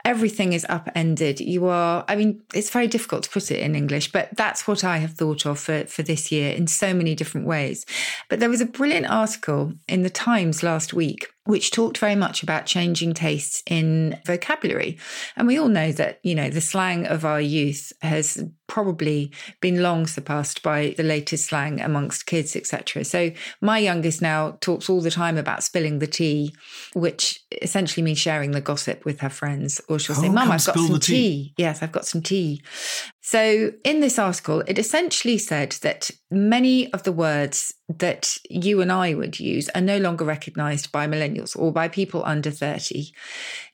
everything 0.06 0.54
is 0.54 0.66
upended. 0.70 1.40
You 1.40 1.68
are, 1.68 2.06
I 2.08 2.16
mean, 2.16 2.42
it's 2.54 2.70
very 2.70 2.88
difficult 2.88 3.24
to 3.24 3.30
put 3.30 3.50
it 3.52 3.60
in 3.60 3.76
English, 3.76 4.12
but 4.12 4.30
that's 4.38 4.68
what 4.68 4.84
I 4.84 4.98
have 4.98 5.14
thought 5.14 5.46
of 5.46 5.60
for, 5.60 5.86
for 5.86 6.04
this 6.04 6.32
year 6.32 6.54
in 6.54 6.68
so 6.68 6.94
many 6.94 7.16
different 7.16 7.48
ways. 7.48 7.86
But 8.30 8.40
there 8.40 8.50
was 8.50 8.62
a 8.62 8.66
brilliant 8.66 9.10
article 9.10 9.74
in 9.88 10.04
the 10.04 10.10
Times 10.10 10.62
last 10.62 10.94
week 10.94 11.34
which 11.46 11.72
talked 11.72 11.98
very 11.98 12.16
much 12.16 12.42
about 12.42 12.66
changing 12.66 13.14
tastes 13.14 13.64
in 13.66 14.18
vocabulary. 14.26 14.98
And 15.36 15.46
we 15.46 15.60
all 15.60 15.68
know 15.68 15.92
that, 15.92 16.20
you 16.24 16.36
know, 16.36 16.50
the 16.50 16.62
slang 16.62 17.06
of 17.06 17.26
our 17.26 17.42
youth 17.42 17.92
has 18.02 18.42
probably 18.68 19.30
been 19.60 19.82
long 19.82 20.08
surpassed 20.08 20.64
by 20.64 20.94
the 20.96 21.04
latest 21.04 21.48
slang 21.48 21.82
amongst 21.82 22.26
kids, 22.26 22.56
etc. 22.56 23.04
So 23.04 23.32
my 23.60 23.80
youngest 23.94 24.22
now 24.22 24.58
talks 24.60 24.90
all 24.90 25.02
the 25.02 25.12
time 25.12 25.38
about 25.38 25.64
spilling 25.64 26.00
the 26.00 26.08
tea, 26.08 26.54
which 26.94 27.40
essentially 27.62 28.04
means 28.04 28.18
sharing 28.18 28.52
the 28.52 28.62
gossip 28.62 29.06
with 29.06 29.20
her 29.20 29.30
friends. 29.30 29.80
Or 29.88 30.00
she'll 30.00 30.16
say, 30.16 30.30
oh, 30.30 30.32
"Mum, 30.32 30.52
I've 30.52 30.66
got 30.66 30.76
some 30.76 31.00
tea. 31.00 31.00
tea. 31.00 31.54
Yes, 31.58 31.82
I've 31.82 31.92
got 31.92 32.06
some 32.06 32.22
tea." 32.22 32.62
So 33.26 33.72
in 33.86 34.02
this 34.02 34.20
article, 34.20 34.64
it 34.68 34.78
essentially 34.78 35.38
said 35.38 35.72
that 35.82 36.12
many 36.30 36.92
of 36.92 37.04
the 37.04 37.14
words 37.14 37.74
that 37.88 38.38
you 38.50 38.82
and 38.82 38.92
I 38.92 39.14
would 39.14 39.40
use 39.40 39.70
are 39.76 39.82
no 39.82 39.98
longer 39.98 40.26
recognised 40.26 40.92
by 40.92 41.08
millennials 41.08 41.58
or 41.58 41.72
by 41.72 41.88
people 41.88 42.24
under 42.26 42.52
thirty. 42.52 43.14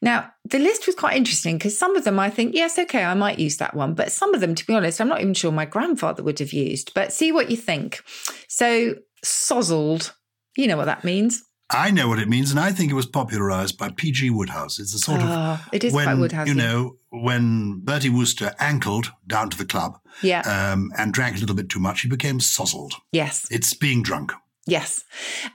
Now, 0.02 0.32
the 0.46 0.60
list 0.60 0.86
was 0.86 0.96
quite 0.96 1.18
interesting 1.18 1.58
because 1.58 1.78
some 1.78 1.96
of 1.96 2.04
them 2.04 2.20
I 2.20 2.30
think, 2.30 2.54
yes, 2.54 2.78
okay, 2.78 3.04
I 3.04 3.14
might 3.16 3.40
use 3.40 3.58
that 3.58 3.76
one, 3.76 3.94
but 3.96 4.12
some 4.12 4.34
of 4.36 4.42
them, 4.42 4.54
to 4.56 4.68
be 4.68 4.76
honest, 4.76 5.02
I'm 5.02 5.10
not 5.10 5.22
even 5.22 5.34
sure 5.34 5.52
my 5.52 5.66
grandfather 5.66 6.24
would 6.24 6.40
have 6.40 6.54
used. 6.54 6.94
But 6.94 7.14
see 7.14 7.32
what 7.32 7.50
you 7.50 7.58
think. 7.58 8.04
So, 8.48 8.96
sozzled, 9.24 10.14
you 10.56 10.68
know 10.68 10.78
what 10.78 10.86
that 10.86 11.04
means. 11.04 11.44
I 11.72 11.92
know 11.92 12.08
what 12.08 12.18
it 12.18 12.28
means, 12.28 12.50
and 12.50 12.60
I 12.60 12.72
think 12.72 12.90
it 12.92 12.96
was 12.96 13.06
popularized 13.06 13.78
by 13.78 13.90
P.G. 13.90 14.32
Wodehouse. 14.32 14.80
It's 14.80 14.94
a 14.96 15.00
sort 15.00 15.22
oh, 15.22 15.26
of 15.26 15.30
ah, 15.30 15.70
it 15.72 15.84
is 15.84 15.94
when, 15.94 16.06
quite 16.06 16.18
Wodehouse. 16.18 16.48
You 16.48 16.56
know, 16.56 16.98
when 17.12 17.82
Bertie 17.82 18.10
Wooster 18.10 18.56
ankled 18.60 19.12
down 19.28 19.52
to 19.52 19.58
the 19.58 19.66
club, 19.66 20.00
yeah, 20.24 20.42
um, 20.42 20.92
and 20.98 21.14
drank 21.14 21.38
a 21.38 21.40
little 21.40 21.56
bit 21.56 21.70
too 21.70 21.80
much, 21.80 22.02
he 22.02 22.08
became 22.08 22.40
sozzled. 22.40 22.94
Yes, 23.12 23.48
it's 23.52 23.76
being 23.76 24.02
drunk. 24.02 24.32
Yes, 24.66 25.04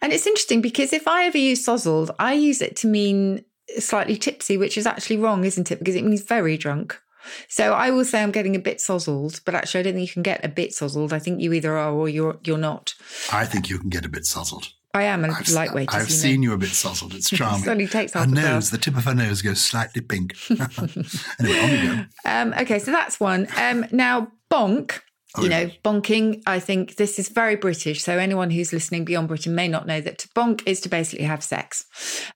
and 0.01 0.13
it's 0.13 0.27
interesting 0.27 0.61
because 0.61 0.93
if 0.93 1.09
I 1.09 1.25
ever 1.25 1.39
use 1.39 1.67
sozzled, 1.67 2.15
I 2.21 2.35
use 2.35 2.63
it 2.63 2.77
to 2.77 2.87
mean 2.87 3.45
slightly 3.81 4.17
tipsy, 4.17 4.57
which 4.57 4.79
is 4.79 4.87
actually 4.87 5.17
wrong, 5.17 5.45
isn't 5.45 5.73
it? 5.73 5.81
Because 5.81 5.97
it 5.97 6.05
means 6.05 6.23
very 6.23 6.57
drunk. 6.57 7.01
So 7.49 7.73
I 7.73 7.91
will 7.91 8.05
say 8.05 8.23
I'm 8.23 8.31
getting 8.31 8.57
a 8.57 8.61
bit 8.61 8.79
sozzled, 8.79 9.41
but 9.45 9.55
actually 9.55 9.81
I 9.81 9.83
don't 9.85 9.95
think 9.95 10.09
you 10.09 10.13
can 10.13 10.23
get 10.23 10.45
a 10.45 10.49
bit 10.49 10.71
sozzled. 10.71 11.13
I 11.13 11.19
think 11.19 11.41
you 11.41 11.53
either 11.53 11.77
are 11.77 11.93
or 11.93 12.09
you're 12.09 12.39
you're 12.45 12.59
not. 12.59 12.95
I 13.33 13.45
think 13.45 13.69
you 13.69 13.79
can 13.79 13.91
get 13.91 14.05
a 14.05 14.09
bit 14.09 14.25
sozzled. 14.25 14.69
I 14.95 15.03
am 15.05 15.25
a 15.25 15.29
I've, 15.29 15.49
lightweight. 15.49 15.93
I've 15.93 16.09
you 16.09 16.15
seen 16.15 16.41
know. 16.41 16.49
you 16.49 16.53
a 16.55 16.59
bit 16.59 16.71
sozzled. 16.71 17.15
It's 17.15 17.29
charming. 17.37 17.65
it 17.65 17.69
only 17.69 17.89
takes 17.89 18.13
her 18.13 18.27
nose, 18.27 18.71
the 18.71 18.79
tip 18.79 18.97
of 18.97 19.05
her 19.05 19.15
nose 19.15 19.43
goes 19.43 19.61
slightly 19.61 20.01
pink. 20.01 20.37
anyway, 20.51 21.59
on 21.59 21.71
we 21.71 21.83
go. 21.83 22.05
Um, 22.25 22.55
okay, 22.61 22.79
so 22.79 22.93
that's 22.93 23.19
one. 23.19 23.49
Um, 23.57 23.87
now, 23.91 24.31
bonk 24.51 25.01
Oh, 25.37 25.43
you 25.43 25.49
know, 25.49 25.69
bonking, 25.85 26.43
I 26.47 26.61
think 26.61 26.95
this 26.95 27.19
is 27.19 27.29
very 27.29 27.57
British. 27.57 28.05
So 28.05 28.19
anyone 28.19 28.51
who's 28.51 28.73
listening 28.73 29.05
beyond 29.05 29.27
Britain 29.27 29.53
may 29.53 29.67
not 29.67 29.85
know 29.85 30.01
that 30.01 30.19
to 30.19 30.29
bonk 30.29 30.63
is 30.65 30.81
to 30.83 30.89
basically 30.89 31.25
have 31.25 31.43
sex. 31.43 31.87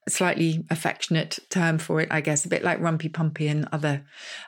A 0.08 0.10
slightly 0.10 0.64
affectionate 0.68 1.38
term 1.48 1.78
for 1.78 2.00
it, 2.00 2.08
I 2.10 2.20
guess, 2.20 2.44
a 2.44 2.48
bit 2.48 2.64
like 2.64 2.80
rumpy 2.80 3.12
pumpy 3.12 3.46
and 3.46 3.68
other 3.70 4.04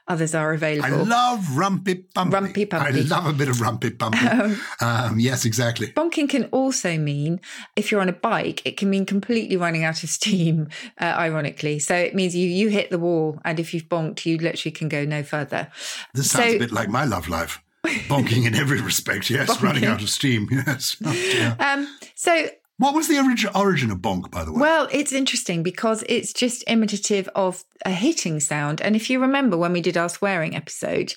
others 0.08 0.34
are 0.34 0.52
available. 0.52 1.00
I 1.00 1.02
love 1.02 1.40
rumpy 1.50 2.04
pumpy. 2.12 2.30
Rumpy 2.32 2.68
pumpy. 2.68 3.12
I 3.12 3.16
love 3.16 3.26
a 3.26 3.32
bit 3.32 3.48
of 3.48 3.56
rumpy 3.56 3.96
pumpy. 3.96 4.26
Um, 4.26 4.60
um, 4.80 5.20
yes, 5.20 5.44
exactly. 5.44 5.88
Bonking 5.88 6.28
can 6.28 6.46
also 6.46 6.98
mean, 6.98 7.40
if 7.76 7.92
you're 7.92 8.00
on 8.00 8.08
a 8.08 8.14
bike, 8.14 8.66
it 8.66 8.76
can 8.76 8.90
mean 8.90 9.06
completely 9.06 9.56
running 9.56 9.84
out 9.84 10.02
of 10.02 10.10
steam, 10.10 10.68
uh, 11.00 11.04
ironically. 11.04 11.78
So 11.78 11.94
it 11.94 12.16
means 12.16 12.34
you 12.34 12.48
you 12.48 12.68
hit 12.68 12.90
the 12.90 12.98
wall, 12.98 13.40
and 13.44 13.60
if 13.60 13.72
you've 13.72 13.88
bonked, 13.88 14.26
you 14.26 14.38
literally 14.38 14.72
can 14.72 14.88
go 14.88 15.04
no 15.04 15.22
further. 15.22 15.68
This 16.14 16.32
sounds 16.32 16.50
so, 16.50 16.56
a 16.56 16.58
bit 16.58 16.72
like 16.72 16.88
my 16.88 17.04
love 17.04 17.28
life. 17.28 17.62
Bonking 17.84 18.46
in 18.46 18.54
every 18.54 18.80
respect, 18.80 19.30
yes. 19.30 19.50
Bonking. 19.50 19.62
Running 19.62 19.84
out 19.86 20.02
of 20.02 20.10
steam, 20.10 20.48
yes. 20.52 20.96
Oh, 21.04 21.56
um, 21.58 21.96
so 22.14 22.48
what 22.80 22.94
was 22.94 23.08
the 23.08 23.18
origin, 23.18 23.50
origin 23.54 23.90
of 23.90 23.98
bonk, 23.98 24.30
by 24.30 24.42
the 24.42 24.52
way? 24.52 24.60
Well, 24.62 24.88
it's 24.90 25.12
interesting 25.12 25.62
because 25.62 26.02
it's 26.08 26.32
just 26.32 26.64
imitative 26.66 27.28
of 27.34 27.62
a 27.84 27.90
hitting 27.90 28.40
sound. 28.40 28.80
And 28.80 28.96
if 28.96 29.10
you 29.10 29.20
remember 29.20 29.58
when 29.58 29.74
we 29.74 29.82
did 29.82 29.98
our 29.98 30.08
swearing 30.08 30.56
episode, 30.56 31.12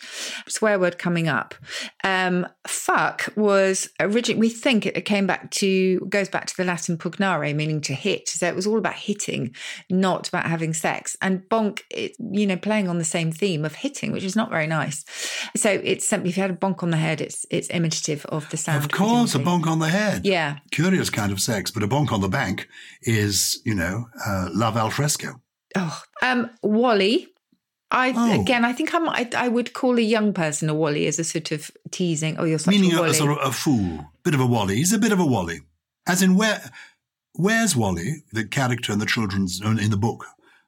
swear 0.47 0.77
word 0.77 0.97
coming 0.97 1.29
up, 1.29 1.55
um, 2.03 2.45
fuck 2.67 3.29
was 3.37 3.89
originally, 4.01 4.41
we 4.41 4.49
think 4.49 4.85
it 4.85 5.05
came 5.05 5.25
back 5.25 5.51
to, 5.51 6.01
goes 6.01 6.27
back 6.27 6.47
to 6.47 6.57
the 6.57 6.65
Latin 6.65 6.97
pugnare, 6.97 7.55
meaning 7.55 7.79
to 7.79 7.93
hit. 7.93 8.27
So 8.27 8.45
it 8.45 8.55
was 8.55 8.67
all 8.67 8.77
about 8.77 8.95
hitting, 8.95 9.55
not 9.89 10.27
about 10.27 10.45
having 10.45 10.73
sex. 10.73 11.15
And 11.21 11.43
bonk, 11.49 11.79
it, 11.89 12.13
you 12.19 12.45
know, 12.45 12.57
playing 12.57 12.89
on 12.89 12.97
the 12.97 13.05
same 13.05 13.31
theme 13.31 13.63
of 13.63 13.75
hitting, 13.75 14.11
which 14.11 14.25
is 14.25 14.35
not 14.35 14.49
very 14.49 14.67
nice. 14.67 15.05
So 15.55 15.69
it's 15.81 16.05
simply, 16.05 16.31
if 16.31 16.37
you 16.37 16.41
had 16.41 16.51
a 16.51 16.55
bonk 16.55 16.83
on 16.83 16.89
the 16.89 16.97
head, 16.97 17.21
it's 17.21 17.45
it's 17.49 17.69
imitative 17.69 18.25
of 18.25 18.49
the 18.49 18.57
sound. 18.57 18.83
Of 18.83 18.91
course, 18.91 19.33
a 19.35 19.39
bonk 19.39 19.65
on 19.65 19.79
the 19.79 19.89
head. 19.89 20.25
Yeah. 20.25 20.57
Curious 20.71 21.09
kind 21.09 21.31
of 21.31 21.39
sex, 21.53 21.71
but 21.71 21.83
a 21.83 21.87
bonk 21.87 22.11
on 22.11 22.21
the 22.21 22.27
bank 22.27 22.67
is, 23.01 23.61
you 23.63 23.75
know, 23.75 24.07
uh, 24.25 24.49
love 24.53 24.75
al 24.77 24.89
fresco. 24.89 25.41
Oh, 25.75 26.01
um, 26.21 26.49
Wally. 26.61 27.27
I 27.91 28.11
oh. 28.15 28.41
again, 28.41 28.65
I 28.65 28.73
think 28.73 28.93
I 28.95 28.99
might, 28.99 29.35
I 29.35 29.47
would 29.47 29.73
call 29.73 29.99
a 29.99 30.01
young 30.01 30.33
person 30.33 30.67
a 30.67 30.73
Wally 30.73 31.05
as 31.05 31.19
a 31.19 31.23
sort 31.23 31.51
of 31.51 31.69
teasing. 31.91 32.37
Oh, 32.39 32.43
you're 32.43 32.57
such 32.57 32.73
meaning 32.73 32.93
a, 32.93 33.03
a, 33.03 33.09
a 33.09 33.13
sort 33.13 33.37
of 33.37 33.47
a 33.47 33.51
fool, 33.51 34.03
bit 34.23 34.33
of 34.33 34.39
a 34.39 34.47
Wally. 34.47 34.77
He's 34.77 34.93
a 34.93 34.97
bit 34.97 35.11
of 35.11 35.19
a 35.19 35.25
Wally, 35.25 35.59
as 36.07 36.23
in 36.23 36.35
where, 36.35 36.71
where's 37.33 37.75
Wally, 37.75 38.23
the 38.31 38.45
character 38.45 38.91
in 38.91 38.97
the 38.97 39.05
children's 39.05 39.61
in 39.61 39.91
the 39.91 39.97
book, 39.97 40.25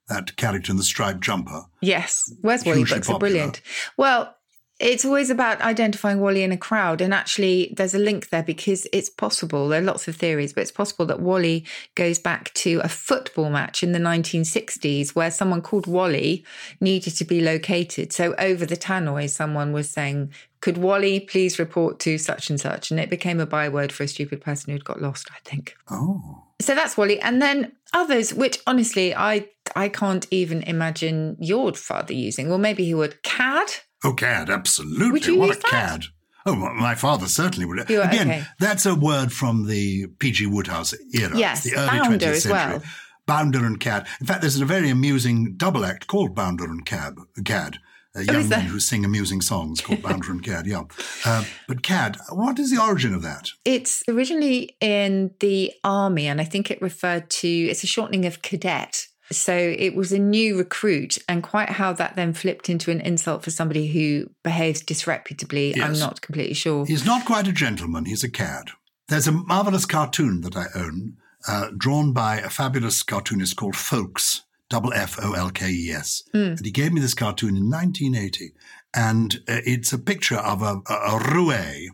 that 0.08 0.36
character 0.36 0.72
in 0.72 0.78
the 0.78 0.84
striped 0.84 1.22
jumper. 1.22 1.64
Yes, 1.82 2.32
where's 2.42 2.64
Wally 2.64 2.84
books 2.84 3.10
are 3.10 3.18
brilliant. 3.18 3.60
Well, 3.98 4.35
it's 4.80 5.06
always 5.06 5.30
about 5.30 5.62
identifying 5.62 6.20
Wally 6.20 6.44
in 6.44 6.52
a 6.52 6.58
crowd. 6.58 7.00
And 7.00 7.14
actually, 7.14 7.74
there's 7.78 7.94
a 7.94 8.00
link 8.00 8.30
there 8.30 8.44
because 8.44 8.86
it's 8.92 9.10
possible. 9.10 9.70
There 9.70 9.82
are 9.82 9.86
lots 9.86 10.08
of 10.08 10.18
theories, 10.18 10.52
but 10.52 10.62
it's 10.62 10.72
possible 10.72 11.06
that 11.06 11.22
Wally 11.22 11.66
goes 11.96 12.20
back 12.20 12.54
to 12.56 12.82
a 12.84 12.90
football 12.90 13.50
match 13.50 13.84
in 13.84 13.94
the 13.94 14.00
1960s 14.00 15.16
where 15.16 15.32
someone 15.32 15.62
called 15.62 15.88
Wally 15.88 16.44
needed 16.82 17.16
to 17.18 17.26
be 17.26 17.40
located. 17.40 18.12
So 18.12 18.36
over 18.38 18.66
the 18.66 18.76
tannoy, 18.76 19.30
someone 19.30 19.72
was 19.72 19.90
saying, 19.90 20.34
Could 20.60 20.78
Wally 20.78 21.22
please 21.22 21.58
report 21.58 22.00
to 22.02 22.18
such 22.18 22.50
and 22.50 22.60
such? 22.60 22.92
And 22.92 23.00
it 23.00 23.10
became 23.10 23.40
a 23.40 23.46
byword 23.46 23.94
for 23.94 24.04
a 24.04 24.10
stupid 24.10 24.42
person 24.42 24.74
who'd 24.74 24.84
got 24.84 25.02
lost, 25.02 25.30
I 25.32 25.40
think. 25.50 25.76
Oh. 25.90 26.44
So 26.60 26.76
that's 26.76 26.98
Wally. 26.98 27.22
And 27.22 27.42
then 27.42 27.72
others, 27.94 28.34
which 28.34 28.60
honestly, 28.68 29.16
I 29.16 29.48
I 29.76 29.90
can't 29.90 30.28
even 30.32 30.64
imagine 30.64 31.38
your 31.40 31.74
father 31.74 32.14
using, 32.14 32.52
or 32.52 32.58
maybe 32.58 32.86
he 32.86 32.94
would. 32.94 33.24
Cad? 33.24 33.70
Oh, 34.06 34.14
cad, 34.14 34.50
absolutely. 34.50 35.36
what 35.38 35.50
a 35.56 35.60
that? 35.60 35.64
cad. 35.70 36.04
Oh, 36.46 36.56
my 36.56 36.94
father 36.94 37.26
certainly 37.26 37.66
would. 37.66 37.90
You 37.90 38.04
Again, 38.04 38.30
okay. 38.30 38.44
that's 38.60 38.86
a 38.86 38.94
word 38.94 39.34
from 39.34 39.66
the 39.66 40.06
P.G. 40.20 40.46
Wodehouse 40.46 40.94
era. 41.14 41.36
Yes, 41.36 41.64
the 41.64 41.76
early 41.76 41.88
Bounder 42.00 42.18
20th 42.18 42.30
as 42.30 42.44
century. 42.44 42.52
well. 42.52 42.84
Bounder 43.26 43.66
and 43.66 43.80
Cad. 43.80 44.06
In 44.22 44.28
fact, 44.28 44.42
there's 44.42 44.60
a 44.60 44.66
very 44.66 44.92
amusing 44.92 45.56
double 45.58 45.84
act 45.84 46.06
called 46.06 46.36
Bounder 46.36 46.66
and 46.66 46.86
Cab, 46.86 47.20
Cad. 47.44 47.80
Uh, 48.16 48.22
young 48.22 48.48
men 48.48 48.62
who 48.62 48.80
sing 48.80 49.04
amusing 49.04 49.42
songs 49.42 49.82
called 49.82 50.02
Bounder 50.04 50.32
and 50.32 50.44
Cad, 50.44 50.68
yeah. 50.68 50.84
Uh, 51.26 51.44
but 51.68 51.82
Cad, 51.82 52.18
what 52.30 52.60
is 52.60 52.70
the 52.72 52.80
origin 52.82 53.14
of 53.14 53.24
that? 53.24 53.50
It's 53.66 54.04
originally 54.08 54.78
in 54.80 55.32
the 55.40 55.74
army, 55.84 56.28
and 56.28 56.40
I 56.40 56.44
think 56.46 56.70
it 56.70 56.82
referred 56.82 57.30
to, 57.32 57.48
it's 57.48 57.84
a 57.84 57.88
shortening 57.88 58.26
of 58.26 58.44
cadet. 58.44 59.08
So 59.32 59.56
it 59.56 59.96
was 59.96 60.12
a 60.12 60.20
new 60.20 60.58
recruit, 60.58 61.18
and 61.28 61.42
quite 61.42 61.70
how 61.70 61.94
that 61.94 62.16
then 62.16 62.34
flipped 62.34 62.70
into 62.70 62.92
an 62.92 63.02
insult 63.02 63.44
for 63.44 63.52
somebody 63.52 63.88
who 63.88 64.30
behaves 64.44 64.82
disreputably, 64.82 65.74
yes. 65.76 65.84
I'm 65.84 66.00
not 66.00 66.22
completely 66.22 66.54
sure. 66.54 66.86
He's 66.86 67.06
not 67.06 67.26
quite 67.26 67.48
a 67.48 67.52
gentleman, 67.52 68.06
he's 68.06 68.24
a 68.24 68.30
cad. 68.30 68.72
There's 69.08 69.28
a 69.28 69.32
marvelous 69.32 69.86
cartoon 69.86 70.42
that 70.42 70.56
I 70.56 70.66
own, 70.76 71.18
uh, 71.48 71.70
drawn 71.78 72.12
by 72.12 72.38
a 72.38 72.50
fabulous 72.50 73.04
cartoonist 73.04 73.56
called 73.56 73.76
ffolkes, 73.76 74.42
double 74.70 74.94
F 74.94 75.18
O 75.22 75.34
L 75.34 75.50
K 75.50 75.70
E 75.70 75.92
S. 75.92 76.24
Mm. 76.34 76.58
And 76.58 76.66
he 76.66 76.72
gave 76.72 76.94
me 76.94 77.02
this 77.02 77.14
cartoon 77.14 77.56
in 77.56 77.70
1980. 77.70 78.54
And 78.96 79.36
uh, 79.48 79.62
it's 79.66 79.94
a 79.94 80.00
picture 80.00 80.38
of 80.38 80.62
a, 80.62 80.82
a, 80.88 80.94
a 80.94 81.20
roue 81.20 81.90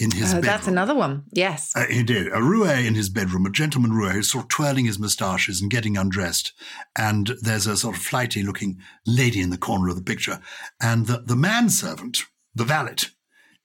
in 0.00 0.10
his 0.10 0.30
oh, 0.30 0.36
bedroom. 0.36 0.42
That's 0.42 0.66
another 0.66 0.94
one. 0.94 1.24
Yes. 1.32 1.72
Uh, 1.76 1.86
he 1.86 2.02
did. 2.02 2.28
A 2.28 2.42
roue 2.42 2.64
in 2.64 2.94
his 2.94 3.08
bedroom, 3.08 3.46
a 3.46 3.50
gentleman 3.50 3.92
roue 3.92 4.10
who's 4.10 4.30
sort 4.30 4.44
of 4.44 4.48
twirling 4.48 4.86
his 4.86 4.98
moustaches 4.98 5.60
and 5.60 5.70
getting 5.70 5.96
undressed. 5.96 6.52
And 6.96 7.32
there's 7.42 7.66
a 7.66 7.76
sort 7.76 7.96
of 7.96 8.02
flighty 8.02 8.42
looking 8.42 8.78
lady 9.06 9.40
in 9.40 9.50
the 9.50 9.58
corner 9.58 9.88
of 9.88 9.96
the 9.96 10.02
picture. 10.02 10.40
And 10.80 11.06
the, 11.06 11.22
the 11.26 11.36
manservant, 11.36 12.24
the 12.54 12.64
valet, 12.64 12.96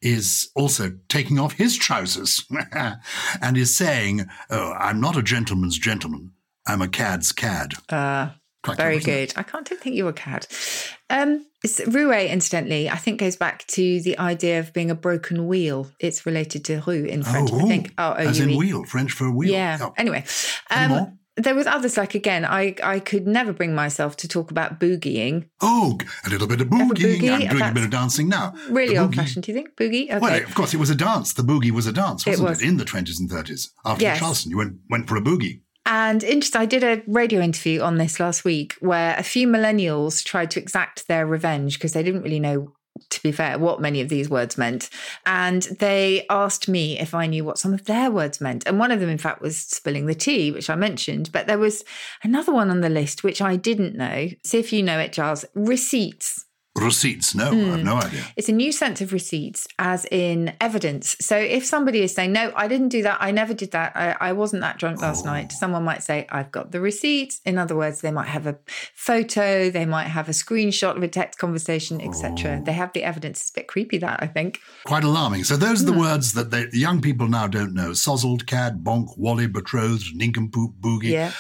is 0.02 0.50
also 0.56 0.94
taking 1.10 1.40
off 1.40 1.54
his 1.54 1.76
trousers 1.78 2.46
and 3.42 3.58
is 3.58 3.76
saying, 3.76 4.26
Oh, 4.50 4.74
I'm 4.74 5.00
not 5.00 5.18
a 5.18 5.24
gentleman's 5.24 5.78
gentleman. 5.78 6.34
I'm 6.68 6.82
a 6.82 6.88
cad's 6.88 7.32
cad. 7.32 7.74
Uh, 7.90 8.30
very 8.76 9.00
good. 9.00 9.34
I 9.38 9.44
can't 9.44 9.68
think 9.68 9.96
you 9.96 10.06
were 10.06 10.14
cad. 10.14 10.48
Um, 11.10 11.46
roue, 11.88 12.12
incidentally, 12.12 12.90
I 12.90 12.96
think 12.98 13.20
goes 13.20 13.36
back 13.36 13.66
to 13.68 14.02
the 14.02 14.18
idea 14.18 14.60
of 14.60 14.74
being 14.74 14.92
a 14.92 14.96
broken 14.96 15.48
wheel. 15.48 15.92
It's 16.00 16.26
related 16.26 16.66
to 16.66 16.82
roue 16.82 17.06
in 17.06 17.24
French. 17.24 17.50
Oh, 17.52 17.60
I 17.60 17.64
think. 17.64 17.94
Oh, 17.98 18.14
as 18.14 18.40
in 18.40 18.58
wheel, 18.58 18.84
French 18.86 19.12
for 19.12 19.32
wheel. 19.32 19.52
Yeah. 19.52 19.78
Oh. 19.82 19.94
Anyway, 19.98 20.24
um, 20.70 21.18
there 21.36 21.54
was 21.54 21.68
others 21.68 21.98
like 21.98 22.16
again. 22.16 22.46
I 22.46 22.76
I 22.84 23.00
could 23.00 23.28
never 23.28 23.54
bring 23.54 23.76
myself 23.76 24.18
to 24.18 24.28
talk 24.28 24.52
about 24.52 24.80
boogieing. 24.80 25.50
Oh, 25.62 25.98
a 26.26 26.30
little 26.30 26.48
bit 26.48 26.62
of 26.62 26.68
boogieing. 26.68 27.20
Boogie, 27.20 27.32
I'm 27.32 27.48
doing 27.48 27.70
a 27.70 27.74
bit 27.74 27.84
of 27.84 27.90
dancing 27.92 28.28
now. 28.28 28.54
Really 28.70 28.98
old 28.98 29.16
fashioned, 29.16 29.46
do 29.46 29.52
you 29.52 29.58
think? 29.58 29.76
Boogie. 29.76 30.10
Okay. 30.10 30.20
Well, 30.20 30.44
of 30.44 30.56
course, 30.56 30.74
it 30.74 30.78
was 30.78 30.90
a 30.90 30.96
dance. 30.96 31.34
The 31.34 31.44
boogie 31.44 31.72
was 31.72 31.86
a 31.88 31.94
dance, 31.94 32.26
wasn't 32.26 32.48
it? 32.48 32.50
Was. 32.50 32.62
it? 32.62 32.68
In 32.68 32.78
the 32.78 32.86
twenties 32.86 33.20
and 33.20 33.30
thirties, 33.30 33.72
after 33.86 34.04
yes. 34.04 34.20
Charleston, 34.20 34.52
you 34.52 34.58
went 34.58 34.78
went 34.90 35.08
for 35.08 35.16
a 35.16 35.22
boogie. 35.22 35.62
And 35.88 36.22
interesting, 36.22 36.62
I 36.62 36.66
did 36.66 36.84
a 36.84 37.02
radio 37.08 37.40
interview 37.40 37.82
on 37.82 37.98
this 37.98 38.20
last 38.20 38.44
week 38.44 38.76
where 38.82 39.16
a 39.18 39.24
few 39.24 39.48
millennials 39.48 40.24
tried 40.24 40.52
to 40.52 40.60
exact 40.60 41.08
their 41.08 41.26
revenge 41.26 41.76
because 41.76 41.94
they 41.94 42.04
didn't 42.04 42.24
really 42.24 42.42
know 42.42 42.74
to 43.10 43.22
be 43.22 43.32
fair, 43.32 43.60
what 43.60 43.80
many 43.80 44.02
of 44.02 44.10
these 44.10 44.30
words 44.30 44.58
meant. 44.58 44.90
And 45.26 45.64
they 45.80 46.26
asked 46.30 46.68
me 46.68 47.00
if 47.00 47.14
I 47.14 47.28
knew 47.28 47.44
what 47.44 47.60
some 47.60 47.74
of 47.74 47.86
their 47.86 48.10
words 48.10 48.42
meant. 48.42 48.66
And 48.66 48.80
one 48.80 48.92
of 48.92 49.00
them, 49.00 49.10
in 49.10 49.18
fact, 49.20 49.42
was 49.42 49.56
spilling 49.58 50.08
the 50.08 50.16
tea, 50.16 50.52
which 50.52 50.70
I 50.70 50.76
mentioned. 50.76 51.32
But 51.32 51.48
there 51.48 51.60
was 51.60 51.84
another 52.24 52.52
one 52.52 52.70
on 52.70 52.82
the 52.82 52.90
list, 52.90 53.24
which 53.24 53.42
I 53.42 53.56
didn't 53.56 53.96
know. 53.96 54.30
See 54.44 54.58
if 54.58 54.74
you 54.74 54.84
know 54.84 55.00
it, 55.00 55.14
Giles. 55.14 55.46
Receipts. 55.54 56.47
Receipts? 56.86 57.36
No, 57.36 57.52
mm. 57.52 57.66
I 57.66 57.78
have 57.78 57.84
no 57.84 57.96
hmm. 57.96 58.06
idea. 58.06 58.26
It's 58.36 58.50
a 58.50 58.54
new 58.54 58.72
sense 58.72 59.02
of 59.02 59.14
receipts, 59.14 59.68
as 59.80 60.06
in 60.12 60.54
evidence. 60.62 61.16
So 61.20 61.38
if 61.38 61.66
somebody 61.66 62.02
is 62.02 62.14
saying, 62.14 62.32
No, 62.32 62.52
I 62.56 62.68
didn't 62.68 62.90
do 62.90 63.04
that, 63.04 63.18
I 63.20 63.32
never 63.32 63.54
did 63.54 63.72
that, 63.72 63.94
I, 63.96 64.16
I 64.20 64.34
wasn't 64.34 64.62
that 64.62 64.78
drunk 64.78 65.02
last 65.02 65.26
oh. 65.26 65.30
night, 65.30 65.52
someone 65.52 65.84
might 65.84 66.04
say, 66.04 66.28
I've 66.30 66.52
got 66.52 66.72
the 66.72 66.80
receipts. 66.80 67.42
In 67.46 67.58
other 67.58 67.76
words, 67.76 68.02
they 68.02 68.12
might 68.12 68.28
have 68.28 68.48
a 68.48 68.58
photo, 68.94 69.70
they 69.70 69.86
might 69.86 70.08
have 70.08 70.30
a 70.30 70.34
screenshot 70.34 70.96
of 70.96 71.04
a 71.04 71.08
text 71.08 71.40
conversation, 71.40 72.02
etc. 72.02 72.60
Oh. 72.60 72.64
They 72.64 72.74
have 72.74 72.94
the 72.94 73.04
evidence. 73.04 73.42
It's 73.42 73.50
a 73.52 73.54
bit 73.54 73.68
creepy, 73.68 73.98
that 74.00 74.22
I 74.22 74.28
think. 74.28 74.60
Quite 74.86 75.04
alarming. 75.04 75.44
So 75.44 75.58
those 75.58 75.84
are 75.84 75.86
the 75.86 75.92
mm. 75.92 76.00
words 76.00 76.34
that 76.34 76.52
the 76.52 76.70
young 76.74 77.02
people 77.02 77.28
now 77.28 77.48
don't 77.48 77.74
know 77.74 77.92
sozzled, 77.92 78.46
cad, 78.46 78.84
bonk, 78.84 79.18
wally, 79.18 79.48
betrothed, 79.48 80.16
nincompoop, 80.16 80.74
boogie. 80.80 81.10
Yeah. 81.10 81.32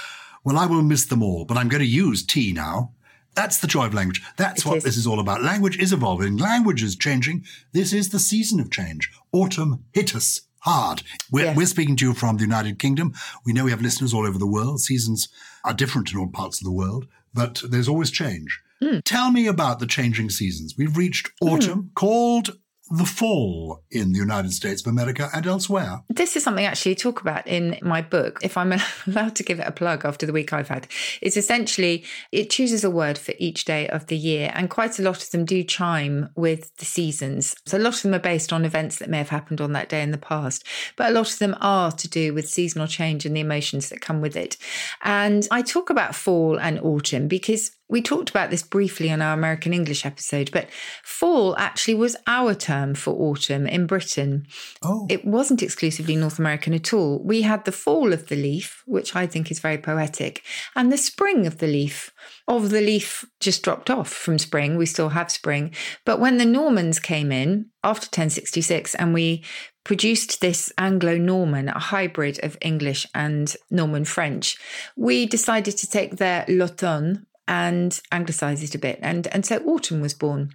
Well, 0.43 0.57
I 0.57 0.65
will 0.65 0.81
miss 0.81 1.05
them 1.05 1.21
all, 1.21 1.43
but 1.45 1.57
I'm 1.57 1.67
going 1.67 1.81
to 1.81 1.87
use 1.87 2.25
tea 2.25 2.53
now 2.53 2.93
that's 3.37 3.59
the 3.59 3.67
joy 3.67 3.85
of 3.85 3.93
language. 3.93 4.23
That's 4.35 4.65
it 4.65 4.67
what 4.67 4.77
is. 4.77 4.83
this 4.83 4.97
is 4.97 5.05
all 5.05 5.19
about. 5.19 5.43
Language 5.43 5.77
is 5.77 5.93
evolving. 5.93 6.37
Language 6.37 6.81
is 6.81 6.95
changing. 6.95 7.45
This 7.71 7.93
is 7.93 8.09
the 8.09 8.19
season 8.19 8.59
of 8.59 8.71
change. 8.71 9.11
Autumn 9.31 9.85
hit 9.93 10.15
us 10.15 10.41
hard. 10.61 11.03
We're, 11.31 11.45
yes. 11.45 11.55
we're, 11.55 11.67
speaking 11.67 11.95
to 11.97 12.07
you 12.07 12.13
from 12.15 12.37
the 12.37 12.43
United 12.43 12.79
Kingdom. 12.79 13.13
We 13.45 13.53
know 13.53 13.65
we 13.65 13.71
have 13.71 13.81
listeners 13.81 14.11
all 14.11 14.25
over 14.25 14.39
the 14.39 14.47
world. 14.47 14.81
Seasons 14.81 15.29
are 15.63 15.73
different 15.73 16.11
in 16.11 16.17
all 16.17 16.27
parts 16.27 16.59
of 16.59 16.65
the 16.65 16.71
world, 16.71 17.05
but 17.31 17.61
there's 17.69 17.87
always 17.87 18.09
change. 18.09 18.59
Mm. 18.81 19.03
Tell 19.03 19.31
me 19.31 19.45
about 19.45 19.79
the 19.79 19.87
changing 19.87 20.31
seasons. 20.31 20.73
We've 20.75 20.97
reached 20.97 21.29
autumn, 21.39 21.83
mm. 21.83 21.93
called 21.93 22.57
the 22.89 23.05
fall 23.05 23.83
in 23.91 24.13
the 24.13 24.19
United 24.19 24.53
States 24.53 24.81
of 24.81 24.91
America 24.91 25.29
and 25.33 25.45
elsewhere. 25.45 26.03
This 26.09 26.35
is 26.35 26.43
something 26.43 26.65
I 26.65 26.69
actually 26.69 26.95
talk 26.95 27.21
about 27.21 27.45
in 27.47 27.77
my 27.81 28.01
book, 28.01 28.39
if 28.41 28.57
I'm 28.57 28.73
allowed 29.07 29.35
to 29.35 29.43
give 29.43 29.59
it 29.59 29.67
a 29.67 29.71
plug 29.71 30.05
after 30.05 30.25
the 30.25 30.33
week 30.33 30.53
I've 30.53 30.69
had. 30.69 30.87
It's 31.21 31.37
essentially, 31.37 32.05
it 32.31 32.49
chooses 32.49 32.83
a 32.83 32.89
word 32.89 33.17
for 33.17 33.33
each 33.37 33.65
day 33.65 33.87
of 33.89 34.07
the 34.07 34.17
year, 34.17 34.51
and 34.53 34.69
quite 34.69 34.99
a 34.99 35.03
lot 35.03 35.21
of 35.21 35.31
them 35.31 35.45
do 35.45 35.63
chime 35.63 36.29
with 36.35 36.75
the 36.77 36.85
seasons. 36.85 37.55
So 37.65 37.77
a 37.77 37.79
lot 37.79 37.95
of 37.95 38.01
them 38.03 38.13
are 38.13 38.19
based 38.19 38.53
on 38.53 38.65
events 38.65 38.99
that 38.99 39.09
may 39.09 39.17
have 39.17 39.29
happened 39.29 39.61
on 39.61 39.73
that 39.73 39.89
day 39.89 40.01
in 40.01 40.11
the 40.11 40.17
past, 40.17 40.65
but 40.95 41.09
a 41.09 41.13
lot 41.13 41.31
of 41.31 41.39
them 41.39 41.55
are 41.61 41.91
to 41.91 42.07
do 42.07 42.33
with 42.33 42.49
seasonal 42.49 42.87
change 42.87 43.25
and 43.25 43.35
the 43.35 43.41
emotions 43.41 43.89
that 43.89 44.01
come 44.01 44.21
with 44.21 44.35
it. 44.35 44.57
And 45.03 45.47
I 45.51 45.61
talk 45.61 45.89
about 45.89 46.15
fall 46.15 46.59
and 46.59 46.79
autumn 46.79 47.27
because 47.27 47.71
we 47.89 48.01
talked 48.01 48.29
about 48.29 48.49
this 48.49 48.63
briefly 48.63 49.09
on 49.11 49.21
our 49.21 49.33
American 49.33 49.73
English 49.73 50.05
episode, 50.05 50.49
but 50.51 50.67
fall 51.03 51.55
actually 51.57 51.93
was 51.93 52.17
our 52.27 52.53
term 52.53 52.93
for 52.93 53.13
autumn 53.13 53.65
in 53.65 53.87
Britain. 53.87 54.45
Oh. 54.83 55.07
It 55.09 55.25
wasn't 55.25 55.63
exclusively 55.63 56.15
North 56.15 56.39
American 56.39 56.73
at 56.73 56.93
all. 56.93 57.21
We 57.23 57.43
had 57.43 57.65
the 57.65 57.71
fall 57.71 58.11
of 58.11 58.27
the 58.27 58.35
leaf, 58.35 58.83
which 58.85 59.15
I 59.15 59.25
think 59.25 59.49
is 59.49 59.59
very 59.59 59.77
poetic, 59.77 60.43
and 60.75 60.91
the 60.91 60.97
spring 60.97 61.47
of 61.47 61.59
the 61.59 61.67
leaf. 61.67 62.11
Of 62.47 62.69
the 62.69 62.81
leaf 62.81 63.25
just 63.39 63.63
dropped 63.63 63.89
off 63.89 64.09
from 64.09 64.37
spring. 64.37 64.77
We 64.77 64.85
still 64.85 65.09
have 65.09 65.31
spring. 65.31 65.73
But 66.05 66.19
when 66.19 66.37
the 66.37 66.45
Normans 66.45 66.99
came 66.99 67.31
in 67.31 67.67
after 67.83 68.05
1066 68.05 68.95
and 68.95 69.13
we 69.13 69.43
produced 69.83 70.41
this 70.41 70.71
Anglo 70.77 71.17
Norman, 71.17 71.69
a 71.69 71.79
hybrid 71.79 72.43
of 72.43 72.57
English 72.61 73.05
and 73.15 73.55
Norman 73.71 74.03
French, 74.03 74.57
we 74.97 75.25
decided 75.25 75.77
to 75.77 75.89
take 75.89 76.17
their 76.17 76.43
l'automne, 76.47 77.25
and 77.47 78.01
anglicise 78.11 78.63
it 78.63 78.75
a 78.75 78.79
bit. 78.79 78.99
And, 79.01 79.27
and 79.27 79.45
so 79.45 79.57
autumn 79.65 80.01
was 80.01 80.13
born. 80.13 80.53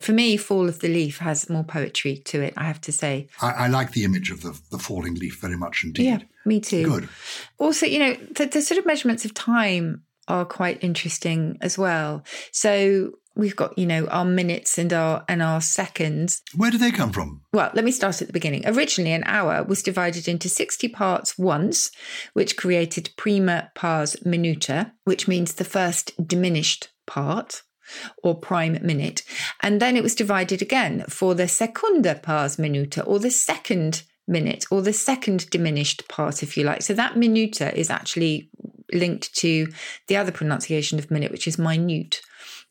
For 0.00 0.12
me, 0.12 0.36
Fall 0.36 0.68
of 0.68 0.80
the 0.80 0.88
Leaf 0.88 1.18
has 1.18 1.48
more 1.48 1.64
poetry 1.64 2.18
to 2.26 2.42
it, 2.42 2.52
I 2.56 2.64
have 2.64 2.80
to 2.82 2.92
say. 2.92 3.28
I, 3.40 3.50
I 3.50 3.66
like 3.68 3.92
the 3.92 4.04
image 4.04 4.30
of 4.30 4.42
the, 4.42 4.58
the 4.70 4.78
falling 4.78 5.14
leaf 5.14 5.40
very 5.40 5.56
much 5.56 5.82
indeed. 5.84 6.04
Yeah, 6.04 6.18
me 6.44 6.60
too. 6.60 6.84
Good. 6.84 7.08
Also, 7.58 7.86
you 7.86 7.98
know, 7.98 8.14
the, 8.32 8.46
the 8.46 8.60
sort 8.60 8.78
of 8.78 8.86
measurements 8.86 9.24
of 9.24 9.32
time 9.32 10.02
are 10.28 10.44
quite 10.44 10.82
interesting 10.82 11.56
as 11.60 11.78
well. 11.78 12.22
So 12.52 13.12
we've 13.36 13.56
got 13.56 13.76
you 13.78 13.86
know 13.86 14.06
our 14.06 14.24
minutes 14.24 14.78
and 14.78 14.92
our 14.92 15.24
and 15.28 15.42
our 15.42 15.60
seconds. 15.60 16.42
Where 16.54 16.70
do 16.70 16.78
they 16.78 16.90
come 16.90 17.12
from? 17.12 17.42
Well 17.52 17.70
let 17.74 17.84
me 17.84 17.92
start 17.92 18.20
at 18.22 18.28
the 18.28 18.32
beginning. 18.32 18.66
Originally 18.66 19.12
an 19.12 19.24
hour 19.26 19.62
was 19.64 19.82
divided 19.82 20.28
into 20.28 20.48
60 20.48 20.88
parts 20.88 21.38
once 21.38 21.90
which 22.32 22.56
created 22.56 23.10
prima 23.16 23.70
pars 23.74 24.16
minuta 24.24 24.92
which 25.04 25.28
means 25.28 25.54
the 25.54 25.64
first 25.64 26.12
diminished 26.26 26.88
part 27.06 27.62
or 28.22 28.34
prime 28.34 28.78
minute. 28.82 29.22
And 29.62 29.80
then 29.80 29.96
it 29.96 30.02
was 30.02 30.14
divided 30.14 30.62
again 30.62 31.04
for 31.08 31.34
the 31.34 31.48
secunda 31.48 32.14
pars 32.14 32.56
minuta 32.56 33.06
or 33.06 33.18
the 33.18 33.30
second 33.30 34.04
minute 34.26 34.64
or 34.70 34.80
the 34.80 34.92
second 34.92 35.50
diminished 35.50 36.08
part 36.08 36.42
if 36.42 36.56
you 36.56 36.64
like. 36.64 36.82
So 36.82 36.94
that 36.94 37.14
minuta 37.14 37.72
is 37.74 37.90
actually 37.90 38.50
linked 38.92 39.34
to 39.34 39.68
the 40.08 40.16
other 40.16 40.32
pronunciation 40.32 40.98
of 40.98 41.10
minute 41.10 41.32
which 41.32 41.48
is 41.48 41.58
minute 41.58 42.20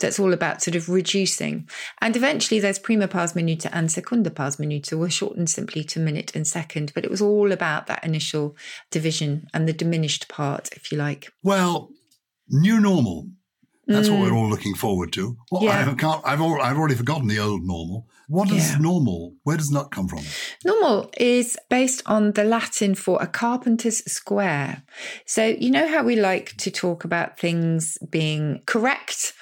that's 0.04 0.20
all 0.20 0.34
about 0.34 0.62
sort 0.62 0.76
of 0.76 0.89
reducing. 0.89 1.68
And 2.02 2.16
eventually 2.16 2.60
there's 2.60 2.78
prima 2.78 3.08
pars 3.08 3.34
minuta 3.34 3.70
and 3.72 3.92
secunda 3.92 4.30
pars 4.30 4.58
minuta 4.58 4.98
were 4.98 5.10
shortened 5.10 5.50
simply 5.50 5.84
to 5.86 6.00
minute 6.00 6.36
and 6.36 6.46
second, 6.46 6.92
but 6.94 7.06
it 7.06 7.10
was 7.10 7.22
all 7.22 7.52
about 7.52 7.88
that 7.88 8.04
initial 8.04 8.56
division 8.92 9.48
and 9.54 9.68
the 9.68 9.74
diminished 9.74 10.28
part, 10.28 10.70
if 10.74 10.92
you 10.92 10.98
like. 10.98 11.32
Well, 11.42 11.89
new 12.50 12.80
normal. 12.80 13.30
That's 13.86 14.08
mm. 14.08 14.20
what 14.20 14.22
we're 14.22 14.38
all 14.38 14.50
looking 14.50 14.76
forward 14.76 15.12
to. 15.13 15.38
Well, 15.52 15.63
yeah. 15.63 15.89
I 15.89 15.94
can't, 15.94 16.22
I've, 16.26 16.42
I've 16.42 16.78
already 16.78 16.96
forgotten 16.96 17.28
the 17.28 17.39
old 17.39 17.63
normal. 17.63 18.08
What 18.28 18.50
is 18.50 18.72
yeah. 18.72 18.78
normal? 18.78 19.36
Where 19.44 19.58
does 19.58 19.70
that 19.72 19.92
come 19.92 20.08
from? 20.08 20.24
Normal 20.63 21.12
is 21.18 21.58
based 21.70 22.02
on 22.06 22.32
the 22.32 22.46
Latin 22.46 22.96
for 22.96 23.22
a 23.22 23.28
carpenter's 23.28 24.00
square. 24.12 24.84
So, 25.26 25.46
you 25.46 25.70
know 25.70 25.88
how 25.88 26.04
we 26.04 26.16
like 26.16 26.56
to 26.58 26.72
talk 26.72 27.04
about 27.04 27.38
things 27.38 27.98
being 28.10 28.62
correct? 28.66 29.34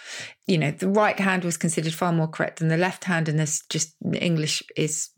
You 0.47 0.57
know, 0.57 0.71
the 0.71 0.89
right 0.89 1.19
hand 1.19 1.43
was 1.43 1.57
considered 1.57 1.93
far 1.93 2.11
more 2.11 2.27
correct 2.27 2.59
than 2.59 2.67
the 2.67 2.77
left 2.77 3.05
hand, 3.05 3.29
and 3.29 3.39
this 3.39 3.63
just 3.69 3.95
English 4.13 4.63
is 4.75 5.09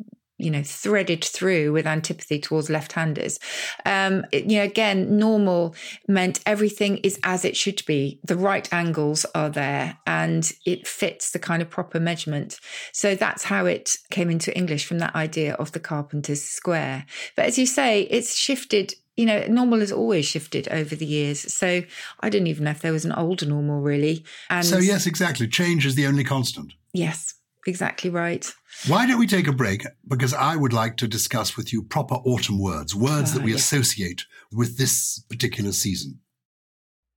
you 0.43 0.51
know 0.51 0.63
threaded 0.63 1.23
through 1.23 1.71
with 1.71 1.87
antipathy 1.87 2.39
towards 2.39 2.69
left-handers. 2.69 3.39
Um 3.85 4.25
it, 4.31 4.45
you 4.45 4.57
know 4.57 4.63
again 4.63 5.17
normal 5.17 5.75
meant 6.07 6.41
everything 6.45 6.97
is 6.97 7.19
as 7.23 7.45
it 7.45 7.55
should 7.55 7.83
be. 7.85 8.19
The 8.23 8.35
right 8.35 8.71
angles 8.73 9.25
are 9.35 9.49
there 9.49 9.97
and 10.05 10.51
it 10.65 10.87
fits 10.87 11.31
the 11.31 11.39
kind 11.39 11.61
of 11.61 11.69
proper 11.69 11.99
measurement. 11.99 12.59
So 12.91 13.15
that's 13.15 13.43
how 13.43 13.65
it 13.65 13.95
came 14.09 14.29
into 14.29 14.55
english 14.55 14.85
from 14.85 14.99
that 14.99 15.15
idea 15.15 15.53
of 15.53 15.71
the 15.71 15.79
carpenter's 15.79 16.43
square. 16.43 17.05
But 17.35 17.45
as 17.45 17.57
you 17.57 17.65
say 17.65 18.01
it's 18.03 18.35
shifted 18.35 18.95
you 19.15 19.25
know, 19.25 19.45
normal 19.47 19.79
has 19.79 19.91
always 19.91 20.25
shifted 20.25 20.67
over 20.69 20.95
the 20.95 21.05
years. 21.05 21.53
So 21.53 21.83
I 22.19 22.29
don't 22.29 22.47
even 22.47 22.63
know 22.65 22.71
if 22.71 22.81
there 22.81 22.91
was 22.91 23.05
an 23.05 23.11
older 23.11 23.45
normal, 23.45 23.81
really. 23.81 24.25
And 24.49 24.65
so, 24.65 24.77
yes, 24.77 25.05
exactly. 25.05 25.47
Change 25.47 25.85
is 25.85 25.95
the 25.95 26.07
only 26.07 26.23
constant. 26.23 26.73
Yes 26.93 27.35
exactly 27.65 28.09
right. 28.09 28.51
Why 28.87 29.05
don't 29.07 29.19
we 29.19 29.27
take 29.27 29.47
a 29.47 29.53
break? 29.53 29.85
Because 30.07 30.33
I 30.33 30.55
would 30.55 30.73
like 30.73 30.97
to 30.97 31.07
discuss 31.07 31.55
with 31.55 31.71
you 31.71 31.83
proper 31.83 32.15
autumn 32.15 32.59
words, 32.59 32.95
words 32.95 33.31
uh, 33.31 33.35
that 33.35 33.43
we 33.43 33.51
yeah. 33.51 33.57
associate 33.57 34.25
with 34.51 34.77
this 34.77 35.19
particular 35.29 35.71
season. 35.71 36.19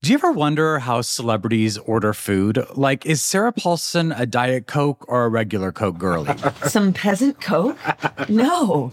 Do 0.02 0.12
you 0.12 0.18
ever 0.18 0.30
wonder 0.30 0.78
how 0.78 1.00
celebrities 1.00 1.78
order 1.78 2.12
food? 2.12 2.64
Like, 2.74 3.06
is 3.06 3.22
Sarah 3.22 3.52
Paulson 3.52 4.12
a 4.12 4.26
Diet 4.26 4.66
Coke 4.66 5.04
or 5.08 5.24
a 5.24 5.28
regular 5.28 5.72
Coke 5.72 5.98
girlie? 5.98 6.36
Some 6.66 6.92
peasant 6.92 7.40
Coke? 7.40 7.78
No. 8.28 8.92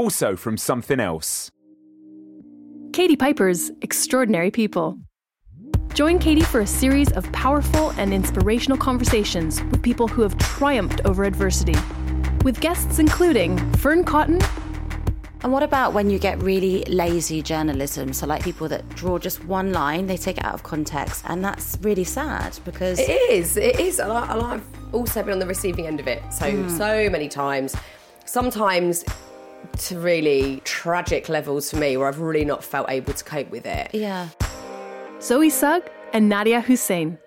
also 0.00 0.34
from 0.34 0.56
something 0.56 0.98
else. 0.98 1.50
Katie 2.94 3.16
Piper's 3.16 3.70
Extraordinary 3.82 4.50
People. 4.50 4.98
Join 5.92 6.18
Katie 6.18 6.40
for 6.40 6.60
a 6.60 6.66
series 6.66 7.12
of 7.12 7.30
powerful 7.32 7.90
and 7.98 8.14
inspirational 8.14 8.78
conversations 8.78 9.62
with 9.64 9.82
people 9.82 10.08
who 10.08 10.22
have 10.22 10.38
triumphed 10.38 11.02
over 11.04 11.24
adversity, 11.24 11.78
with 12.44 12.60
guests 12.60 12.98
including 12.98 13.58
Fearne 13.74 14.02
Cotton. 14.02 14.40
And 15.42 15.52
what 15.52 15.62
about 15.62 15.92
when 15.92 16.08
you 16.08 16.18
get 16.18 16.42
really 16.42 16.82
lazy 16.84 17.42
journalism? 17.42 18.14
So, 18.14 18.26
like 18.26 18.42
people 18.42 18.68
that 18.68 18.88
draw 18.90 19.18
just 19.18 19.44
one 19.44 19.74
line, 19.74 20.06
they 20.06 20.16
take 20.16 20.38
it 20.38 20.44
out 20.44 20.54
of 20.54 20.62
context, 20.62 21.24
and 21.28 21.44
that's 21.44 21.76
really 21.82 22.04
sad 22.04 22.58
because 22.64 22.98
it 22.98 23.10
is. 23.10 23.58
It 23.58 23.78
is. 23.78 23.98
A 23.98 24.08
lot. 24.08 24.30
A 24.30 24.36
lot 24.36 24.56
of 24.56 24.94
also 24.94 25.22
been 25.22 25.34
on 25.34 25.38
the 25.38 25.46
receiving 25.46 25.86
end 25.86 26.00
of 26.00 26.08
it 26.08 26.22
so 26.32 26.46
mm. 26.46 26.70
so 26.78 27.10
many 27.10 27.28
times. 27.28 27.76
Sometimes 28.24 29.04
to 29.80 29.98
really 29.98 30.60
tragic 30.64 31.28
levels 31.28 31.70
for 31.70 31.76
me 31.76 31.96
where 31.96 32.06
I've 32.06 32.20
really 32.20 32.44
not 32.44 32.62
felt 32.62 32.90
able 32.90 33.12
to 33.12 33.24
cope 33.24 33.50
with 33.50 33.66
it. 33.66 33.90
Yeah. 33.94 34.28
Zoe 35.20 35.50
Sugg 35.50 35.90
and 36.12 36.30
Nadiya 36.30 36.62
Hussain. 36.62 37.18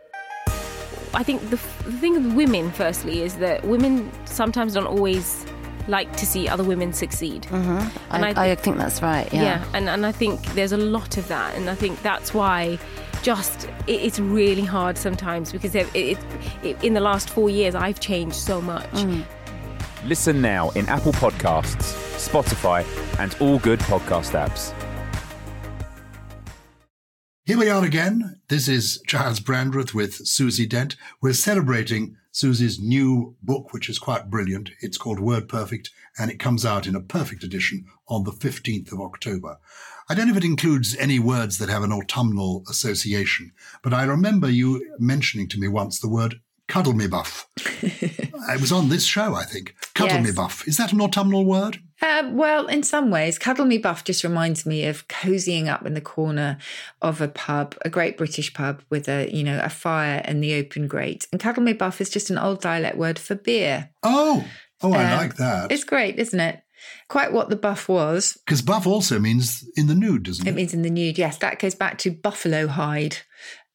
I 1.15 1.23
think 1.23 1.41
the, 1.49 1.57
the 1.85 1.91
thing 1.91 2.13
with 2.13 2.33
women, 2.33 2.71
firstly, 2.71 3.21
is 3.21 3.35
that 3.35 3.63
women 3.65 4.11
sometimes 4.25 4.73
don't 4.73 4.87
always 4.87 5.45
like 5.87 6.15
to 6.17 6.25
see 6.25 6.47
other 6.47 6.63
women 6.63 6.93
succeed. 6.93 7.43
Mm-hmm. 7.43 8.13
I, 8.13 8.19
I, 8.19 8.23
th- 8.23 8.37
I, 8.37 8.55
think 8.55 8.77
that's 8.77 9.01
right. 9.01 9.31
Yeah. 9.33 9.41
yeah, 9.41 9.65
and, 9.73 9.89
and 9.89 10.05
I 10.05 10.11
think 10.11 10.41
there's 10.53 10.71
a 10.71 10.77
lot 10.77 11.17
of 11.17 11.27
that. 11.27 11.55
And 11.55 11.69
I 11.69 11.75
think 11.75 12.01
that's 12.01 12.33
why 12.33 12.79
just 13.21 13.65
it, 13.87 14.01
it's 14.01 14.19
really 14.19 14.63
hard 14.63 14.97
sometimes 14.97 15.51
because 15.51 15.75
it, 15.75 15.87
it, 15.93 16.17
in 16.83 16.93
the 16.93 16.99
last 16.99 17.29
four 17.29 17.49
years, 17.49 17.75
I've 17.75 17.99
changed 17.99 18.35
so 18.35 18.61
much. 18.61 18.89
Mm. 18.91 19.23
Listen 20.05 20.41
now 20.41 20.69
in 20.71 20.85
Apple 20.89 21.13
Podcasts, 21.13 21.93
Spotify, 22.17 22.85
and 23.19 23.33
all 23.39 23.57
good 23.57 23.79
podcast 23.79 24.31
apps. 24.31 24.73
Here 27.45 27.57
we 27.57 27.69
are 27.69 27.85
again. 27.85 28.41
This 28.49 28.67
is 28.67 29.01
Charles 29.07 29.39
Brandreth 29.39 29.93
with 29.93 30.15
Susie 30.27 30.67
Dent. 30.67 30.97
We're 31.21 31.31
celebrating 31.31 32.17
Susie's 32.33 32.81
new 32.81 33.37
book, 33.41 33.71
which 33.71 33.87
is 33.87 33.97
quite 33.97 34.29
brilliant. 34.29 34.71
It's 34.81 34.97
called 34.97 35.21
Word 35.21 35.47
Perfect, 35.47 35.89
and 36.17 36.29
it 36.29 36.37
comes 36.37 36.65
out 36.65 36.85
in 36.85 36.95
a 36.95 37.01
perfect 37.01 37.41
edition 37.41 37.85
on 38.09 38.25
the 38.25 38.31
15th 38.31 38.91
of 38.91 38.99
October. 38.99 39.57
I 40.09 40.15
don't 40.15 40.27
know 40.27 40.31
if 40.33 40.37
it 40.37 40.43
includes 40.43 40.97
any 40.97 41.17
words 41.17 41.59
that 41.59 41.69
have 41.69 41.83
an 41.83 41.93
autumnal 41.93 42.65
association, 42.69 43.53
but 43.81 43.93
I 43.93 44.03
remember 44.03 44.49
you 44.49 44.85
mentioning 44.99 45.47
to 45.47 45.59
me 45.59 45.69
once 45.69 45.97
the 45.97 46.09
word 46.09 46.41
cuddle 46.73 46.93
me 46.93 47.05
buff. 47.05 47.47
it 47.83 48.59
was 48.59 48.71
on 48.71 48.89
this 48.89 49.05
show, 49.05 49.35
I 49.35 49.43
think. 49.43 49.75
Cuddle 49.93 50.17
yes. 50.17 50.25
me 50.25 50.31
buff. 50.31 50.67
Is 50.67 50.77
that 50.77 50.91
an 50.91 51.01
autumnal 51.01 51.45
word? 51.45 51.77
Uh, 52.01 52.27
well, 52.31 52.65
in 52.65 52.81
some 52.81 53.11
ways, 53.11 53.37
cuddle 53.37 53.65
me 53.65 53.77
buff 53.77 54.03
just 54.03 54.23
reminds 54.23 54.65
me 54.65 54.83
of 54.87 55.07
cozying 55.07 55.67
up 55.67 55.85
in 55.85 55.93
the 55.93 56.01
corner 56.01 56.57
of 56.99 57.21
a 57.21 57.27
pub, 57.27 57.75
a 57.85 57.91
great 57.91 58.17
British 58.17 58.51
pub 58.55 58.81
with 58.89 59.07
a 59.07 59.29
you 59.31 59.43
know 59.43 59.61
a 59.63 59.69
fire 59.69 60.23
and 60.25 60.43
the 60.43 60.55
open 60.55 60.87
grate. 60.87 61.27
And 61.31 61.39
cuddle 61.39 61.61
me 61.61 61.73
buff 61.73 62.01
is 62.01 62.09
just 62.09 62.31
an 62.31 62.39
old 62.39 62.59
dialect 62.59 62.97
word 62.97 63.19
for 63.19 63.35
beer. 63.35 63.91
Oh, 64.01 64.43
oh, 64.81 64.93
I 64.93 65.13
uh, 65.13 65.17
like 65.17 65.35
that. 65.35 65.71
It's 65.71 65.83
great, 65.83 66.17
isn't 66.17 66.39
it? 66.39 66.63
Quite 67.07 67.31
what 67.31 67.49
the 67.49 67.55
buff 67.55 67.87
was. 67.87 68.35
Because 68.45 68.63
buff 68.63 68.87
also 68.87 69.19
means 69.19 69.63
in 69.75 69.85
the 69.85 69.95
nude, 69.95 70.23
doesn't 70.23 70.47
it? 70.47 70.49
It 70.49 70.55
means 70.55 70.73
in 70.73 70.81
the 70.81 70.89
nude. 70.89 71.19
Yes, 71.19 71.37
that 71.37 71.59
goes 71.59 71.75
back 71.75 71.99
to 71.99 72.11
buffalo 72.11 72.65
hide. 72.65 73.17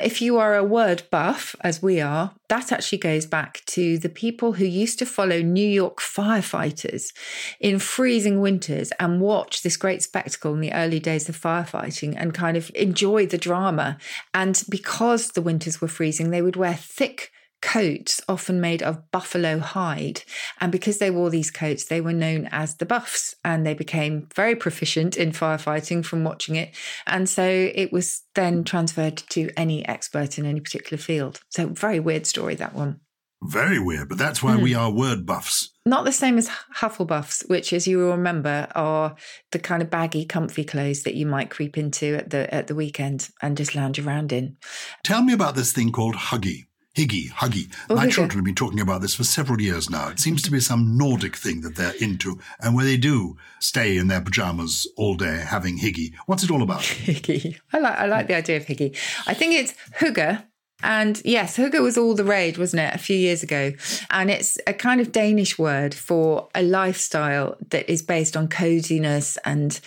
If 0.01 0.23
you 0.23 0.39
are 0.39 0.55
a 0.55 0.63
word 0.63 1.03
buff, 1.11 1.57
as 1.61 1.83
we 1.83 2.01
are, 2.01 2.33
that 2.49 2.71
actually 2.71 2.99
goes 2.99 3.27
back 3.27 3.63
to 3.67 3.99
the 3.99 4.09
people 4.09 4.53
who 4.53 4.65
used 4.65 5.01
to 5.01 5.07
follow 5.07 5.43
New 5.43 5.69
York 5.69 5.99
firefighters 5.99 7.13
in 7.59 7.81
freezing 7.81 8.41
winters 8.41 8.93
and 9.01 9.21
watch 9.21 9.63
this 9.63 9.77
great 9.77 10.05
spectacle 10.05 10.55
in 10.55 10.61
the 10.61 10.73
early 10.73 11.01
days 11.01 11.29
of 11.29 11.37
firefighting 11.37 12.15
and 12.17 12.33
kind 12.33 12.57
of 12.57 12.71
enjoy 12.77 13.27
the 13.27 13.39
drama. 13.39 13.99
And 14.33 14.63
because 14.69 15.33
the 15.33 15.43
winters 15.43 15.81
were 15.81 15.89
freezing, 15.89 16.31
they 16.31 16.43
would 16.43 16.57
wear 16.57 16.75
thick 16.75 17.33
coats 17.61 18.21
often 18.29 18.61
made 18.61 18.83
of 18.83 19.11
buffalo 19.11 19.59
hide. 19.59 20.23
And 20.61 20.71
because 20.73 20.99
they 20.99 21.11
wore 21.11 21.31
these 21.31 21.51
coats, 21.51 21.85
they 21.85 22.01
were 22.01 22.13
known 22.13 22.49
as 22.51 22.77
the 22.77 22.87
Buffs 22.87 23.35
and 23.45 23.67
they 23.67 23.75
became 23.75 24.29
very 24.35 24.55
proficient 24.55 25.17
in 25.17 25.33
firefighting 25.33 26.05
from 26.05 26.25
watching 26.25 26.57
it. 26.57 26.75
And 27.07 27.29
so 27.29 27.45
it 27.45 27.93
was 27.93 28.23
then 28.35 28.65
transferred 28.65 29.17
to 29.31 29.51
any 29.57 29.87
expert 29.87 30.39
in 30.39 30.47
any 30.47 30.61
particular 30.61 31.01
field. 31.01 31.41
So, 31.49 31.69
very 31.69 32.01
weird 32.01 32.27
story, 32.27 32.55
that 32.57 32.75
one. 32.75 33.01
Very 33.41 33.79
weird, 33.79 34.09
but 34.09 34.19
that's 34.19 34.43
why 34.43 34.57
mm. 34.57 34.63
we 34.63 34.75
are 34.75 34.91
word 34.91 35.25
buffs. 35.25 35.71
Not 35.87 36.05
the 36.05 36.13
same 36.13 36.39
as 36.39 36.49
hufflebuffs, 36.49 37.45
which, 37.47 37.73
as 37.73 37.87
you 37.87 37.99
will 37.99 38.11
remember, 38.11 38.67
are 38.75 39.15
the 39.53 39.61
kind 39.61 39.81
of 39.81 39.91
baggy, 39.91 40.25
comfy 40.25 40.65
clothes 40.65 41.05
that 41.05 41.15
you 41.15 41.25
might 41.25 41.49
creep 41.49 41.79
into 41.79 42.17
at 42.17 42.31
the 42.31 42.53
at 42.53 42.67
the 42.67 42.75
weekend 42.75 43.31
and 43.41 43.57
just 43.57 43.77
lounge 43.77 44.01
around 44.01 44.33
in. 44.33 44.57
Tell 45.05 45.23
me 45.23 45.33
about 45.33 45.55
this 45.55 45.73
thing 45.73 45.93
called 45.93 46.17
Huggy. 46.17 46.68
Higgy, 46.99 47.31
Huggy. 47.31 47.73
Oh, 47.89 47.95
My 47.95 48.09
children 48.09 48.39
have 48.39 48.45
been 48.45 48.57
talking 48.57 48.81
about 48.81 49.03
this 49.03 49.15
for 49.15 49.23
several 49.23 49.61
years 49.61 49.89
now. 49.89 50.09
It 50.09 50.19
seems 50.19 50.43
to 50.43 50.51
be 50.51 50.59
some 50.59 50.99
Nordic 50.99 51.37
thing 51.37 51.61
that 51.61 51.77
they're 51.77 51.95
into, 52.01 52.41
and 52.61 52.75
where 52.75 52.85
they 52.85 52.97
do 52.97 53.37
stay 53.61 53.97
in 53.97 54.09
their 54.09 54.21
pajamas 54.21 54.85
all 54.97 55.15
day 55.15 55.45
having 55.47 55.79
Higgy. 55.79 56.15
What's 56.27 56.43
it 56.43 56.51
all 56.51 56.61
about? 56.61 56.81
Higgy. 56.83 57.57
I 57.73 57.79
like, 57.79 57.99
I 57.99 58.07
like 58.07 58.27
the 58.27 58.35
idea 58.35 58.57
of 58.57 58.67
Higgy. 58.67 58.97
I 59.29 59.35
think 59.35 59.55
it's 59.55 59.75
Hygge. 60.01 60.45
And 60.83 61.23
yes, 61.25 61.57
Hygge 61.57 61.81
was 61.81 61.97
all 61.97 62.15
the 62.15 62.25
rage, 62.25 62.59
wasn't 62.59 62.83
it, 62.83 62.95
a 62.95 62.99
few 62.99 63.17
years 63.17 63.45
ago? 63.45 63.75
And 64.11 64.29
it's 64.29 64.59
a 64.67 64.73
kind 64.73 65.01
of 65.01 65.13
Danish 65.13 65.57
word 65.57 65.95
for 65.95 66.49
a 66.53 66.63
lifestyle 66.63 67.57
that 67.71 67.89
is 67.89 68.03
based 68.03 68.37
on 68.37 68.49
coziness 68.49 69.39
and 69.45 69.81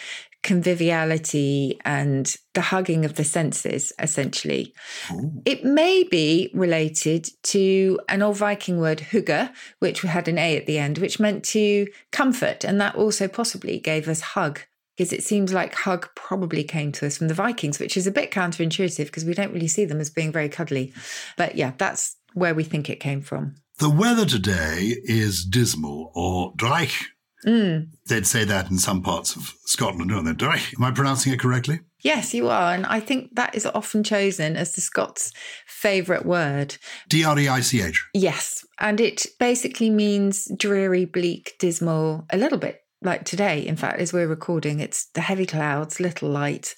conviviality 0.44 1.80
and 1.86 2.36
the 2.54 2.62
hugging 2.62 3.06
of 3.06 3.16
the 3.16 3.24
senses, 3.24 3.94
essentially. 4.00 4.74
Ooh. 5.12 5.42
It 5.46 5.64
may 5.64 6.04
be 6.04 6.50
related 6.54 7.30
to 7.44 8.00
an 8.10 8.22
old 8.22 8.38
Viking 8.38 8.80
word, 8.80 9.00
hugga, 9.00 9.54
which 9.80 10.02
had 10.02 10.28
an 10.28 10.38
A 10.38 10.58
at 10.58 10.66
the 10.66 10.80
end, 10.80 10.98
which 10.98 11.20
meant 11.20 11.44
to 11.46 11.88
comfort. 12.12 12.64
And 12.64 12.82
that 12.82 12.96
also 12.96 13.28
possibly 13.28 13.80
gave 13.80 14.08
us 14.08 14.22
hug. 14.22 14.62
Because 14.98 15.14
it 15.14 15.24
seems 15.24 15.54
like 15.54 15.74
hug 15.74 16.10
probably 16.16 16.64
came 16.64 16.92
to 16.94 17.08
us 17.08 17.18
from 17.18 17.28
the 17.28 17.34
Vikings, 17.34 17.80
which 17.80 17.96
is 17.96 18.08
a 18.08 18.12
bit 18.12 18.30
counterintuitive 18.30 19.06
because 19.06 19.26
we 19.26 19.34
don't 19.34 19.54
really 19.54 19.68
see 19.68 19.86
them 19.86 20.02
as 20.02 20.10
being 20.10 20.32
very 20.32 20.50
cuddly. 20.50 20.94
But 21.38 21.56
yeah, 21.56 21.72
that's 21.78 22.18
where 22.34 22.54
we 22.54 22.64
think 22.64 22.90
it 22.90 23.00
came 23.00 23.22
from. 23.22 23.56
The 23.80 23.90
weather 23.90 24.26
today 24.26 24.96
is 25.04 25.46
dismal 25.46 26.12
or 26.14 26.54
dreich 26.54 27.06
Mm. 27.46 27.90
They'd 28.08 28.28
say 28.28 28.44
that 28.44 28.70
in 28.70 28.78
some 28.78 29.02
parts 29.02 29.36
of 29.36 29.54
Scotland, 29.66 30.10
don't 30.10 30.26
they? 30.26 30.32
Am 30.42 30.84
I 30.84 30.92
pronouncing 30.92 31.34
it 31.34 31.40
correctly? 31.40 31.80
Yes, 32.02 32.34
you 32.34 32.50
are. 32.50 32.74
And 32.74 32.86
I 32.86 33.00
think 33.00 33.36
that 33.36 33.56
is 33.56 33.66
often 33.66 34.04
chosen 34.04 34.56
as 34.56 34.74
the 34.74 34.82
Scots' 34.82 35.32
favourite 35.68 36.26
word. 36.26 36.78
D 37.10 37.24
R 37.24 37.38
E 37.38 37.48
I 37.48 37.62
C 37.62 37.82
H. 37.82 38.06
Yes. 38.14 38.66
And 38.80 39.00
it 39.00 39.26
basically 39.40 39.90
means 39.90 40.48
dreary, 40.58 41.06
bleak, 41.06 41.56
dismal, 41.60 42.26
a 42.32 42.38
little 42.38 42.58
bit 42.58 42.82
like 43.02 43.26
today, 43.26 43.66
in 43.66 43.76
fact, 43.76 44.00
as 44.00 44.14
we're 44.14 44.28
recording, 44.28 44.80
it's 44.80 45.06
the 45.14 45.22
heavy 45.22 45.46
clouds, 45.46 46.00
little 46.00 46.30
light, 46.30 46.76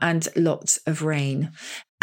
and 0.00 0.28
lots 0.36 0.78
of 0.86 1.02
rain. 1.02 1.52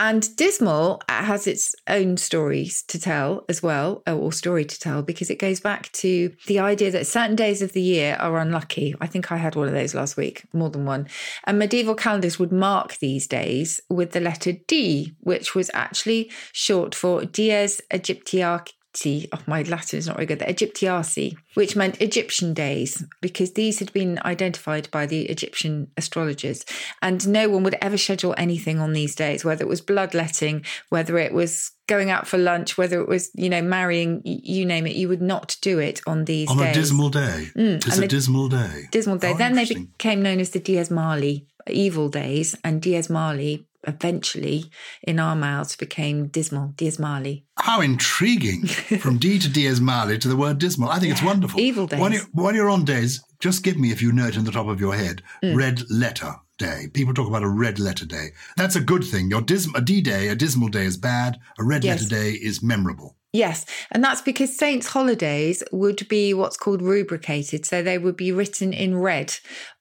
And 0.02 0.34
Dismal 0.38 1.02
has 1.10 1.46
its 1.46 1.76
own 1.86 2.16
stories 2.16 2.84
to 2.84 2.98
tell 2.98 3.44
as 3.50 3.62
well, 3.62 4.02
or 4.08 4.32
story 4.32 4.64
to 4.64 4.80
tell, 4.80 5.02
because 5.02 5.30
it 5.30 5.40
goes 5.40 5.60
back 5.60 5.92
to 5.92 6.34
the 6.48 6.60
idea 6.60 6.90
that 6.92 7.06
certain 7.06 7.36
days 7.36 7.62
of 7.62 7.74
the 7.74 7.82
year 7.82 8.16
are 8.18 8.40
unlucky. 8.40 8.96
I 9.02 9.08
think 9.08 9.30
I 9.30 9.36
had 9.36 9.56
one 9.56 9.68
of 9.68 9.74
those 9.74 9.94
last 9.94 10.16
week, 10.16 10.46
more 10.54 10.70
than 10.70 10.86
one. 10.86 11.10
And 11.44 11.60
medieval 11.60 11.96
calendars 11.96 12.40
would 12.40 12.54
mark 12.54 12.98
these 13.00 13.28
days 13.28 13.82
with 13.90 14.14
the 14.14 14.22
letter 14.22 14.54
D, 14.54 15.16
which 15.20 15.54
was 15.54 15.70
actually 15.74 16.32
short 16.54 16.96
for 16.96 17.26
Dies 17.26 17.82
Aegyptiaci 17.92 18.72
oh, 19.06 19.40
my 19.46 19.62
Latin 19.64 20.00
is 20.00 20.08
not 20.08 20.16
very 20.16 20.26
good, 20.26 20.40
the 20.40 20.46
Aegyptiaci, 20.46 21.36
which 21.54 21.76
meant 21.76 22.02
Egyptian 22.02 22.54
days, 22.54 23.04
because 23.22 23.54
these 23.54 23.80
had 23.80 23.94
been 23.94 24.20
identified 24.26 24.90
by 24.92 25.06
the 25.06 25.26
Egyptian 25.28 25.92
astrologers. 25.98 26.66
And 27.02 27.28
no 27.28 27.50
one 27.50 27.64
would 27.64 27.78
ever 27.82 27.98
schedule 27.98 28.36
anything 28.38 28.80
on 28.80 28.94
these 28.94 29.16
days, 29.16 29.46
whether 29.46 29.64
it 29.64 29.70
was 29.70 29.82
bloodletting, 29.82 30.66
whether 30.90 31.18
it 31.18 31.34
was 31.34 31.72
going 31.88 32.10
out 32.10 32.28
for 32.28 32.38
lunch, 32.38 32.78
whether 32.78 33.02
it 33.02 33.08
was, 33.08 33.32
you 33.36 33.50
know, 33.50 33.62
marrying, 33.62 34.22
you 34.24 34.66
name 34.66 34.86
it, 34.86 34.96
you 34.96 35.08
would 35.08 35.22
not 35.22 35.58
do 35.62 35.80
it 35.80 36.02
on 36.06 36.26
these 36.26 36.50
on 36.50 36.58
days. 36.58 36.76
a 36.76 36.80
dismal 36.80 37.10
day. 37.10 37.48
Mm, 37.56 37.76
it's 37.86 37.98
a 37.98 38.08
dismal 38.08 38.48
day. 38.48 38.88
Dismal 38.92 39.18
day. 39.18 39.32
Oh, 39.32 39.38
then 39.38 39.54
they 39.54 39.66
became 39.66 40.22
known 40.22 40.40
as 40.40 40.52
the 40.52 40.60
Dies 40.60 40.92
Mali, 40.92 41.48
evil 41.68 42.10
days, 42.10 42.56
and 42.64 42.82
Dies 42.82 43.10
Mali 43.10 43.66
eventually 43.88 44.66
in 45.04 45.20
our 45.20 45.36
mouths 45.36 45.76
became 45.76 46.28
dismal, 46.28 46.74
Dies 46.76 47.00
Mali. 47.00 47.46
How 47.58 47.82
intriguing. 47.82 48.68
From 49.00 49.18
D 49.18 49.40
to 49.40 49.50
Dies 49.50 49.82
Mali 49.82 50.18
to 50.18 50.28
the 50.28 50.36
word 50.36 50.60
dismal. 50.60 50.90
I 50.90 51.00
think 51.00 51.08
yeah, 51.08 51.14
it's 51.14 51.24
wonderful. 51.24 51.60
Evil 51.60 51.88
days. 51.88 52.00
When, 52.00 52.12
you, 52.14 52.22
when 52.34 52.56
you're 52.56 52.70
on 52.70 52.86
days, 52.86 53.24
just 53.40 53.64
give 53.64 53.78
me, 53.78 53.92
if 53.92 54.02
you 54.02 54.12
know 54.12 54.28
it 54.28 54.36
in 54.36 54.44
the 54.44 54.52
top 54.52 54.68
of 54.68 54.80
your 54.80 54.96
head, 54.96 55.22
mm. 55.44 55.56
red 55.56 55.82
letter 55.90 56.36
day. 56.58 56.88
People 56.94 57.14
talk 57.14 57.28
about 57.28 57.44
a 57.44 57.50
red 57.50 57.80
letter 57.80 58.06
day. 58.06 58.28
That's 58.58 58.76
a 58.76 58.82
good 58.82 59.04
thing. 59.04 59.30
Your 59.30 59.42
dism- 59.42 59.76
a 59.76 59.82
D 59.82 60.02
day, 60.02 60.28
a 60.28 60.36
dismal 60.36 60.70
day 60.70 60.86
is 60.86 60.98
bad. 60.98 61.40
A 61.58 61.64
red 61.64 61.84
yes. 61.84 62.02
letter 62.02 62.16
day 62.16 62.32
is 62.32 62.62
memorable. 62.62 63.16
Yes, 63.32 63.66
and 63.92 64.04
that's 64.04 64.22
because 64.22 64.58
saints' 64.58 64.88
holidays 64.88 65.62
would 65.72 66.08
be 66.08 66.34
what's 66.34 66.58
called 66.58 66.82
rubricated. 66.82 67.64
So 67.66 67.84
they 67.84 68.00
would 68.00 68.18
be 68.18 68.32
written 68.32 68.74
in 68.74 68.98
red 68.98 69.36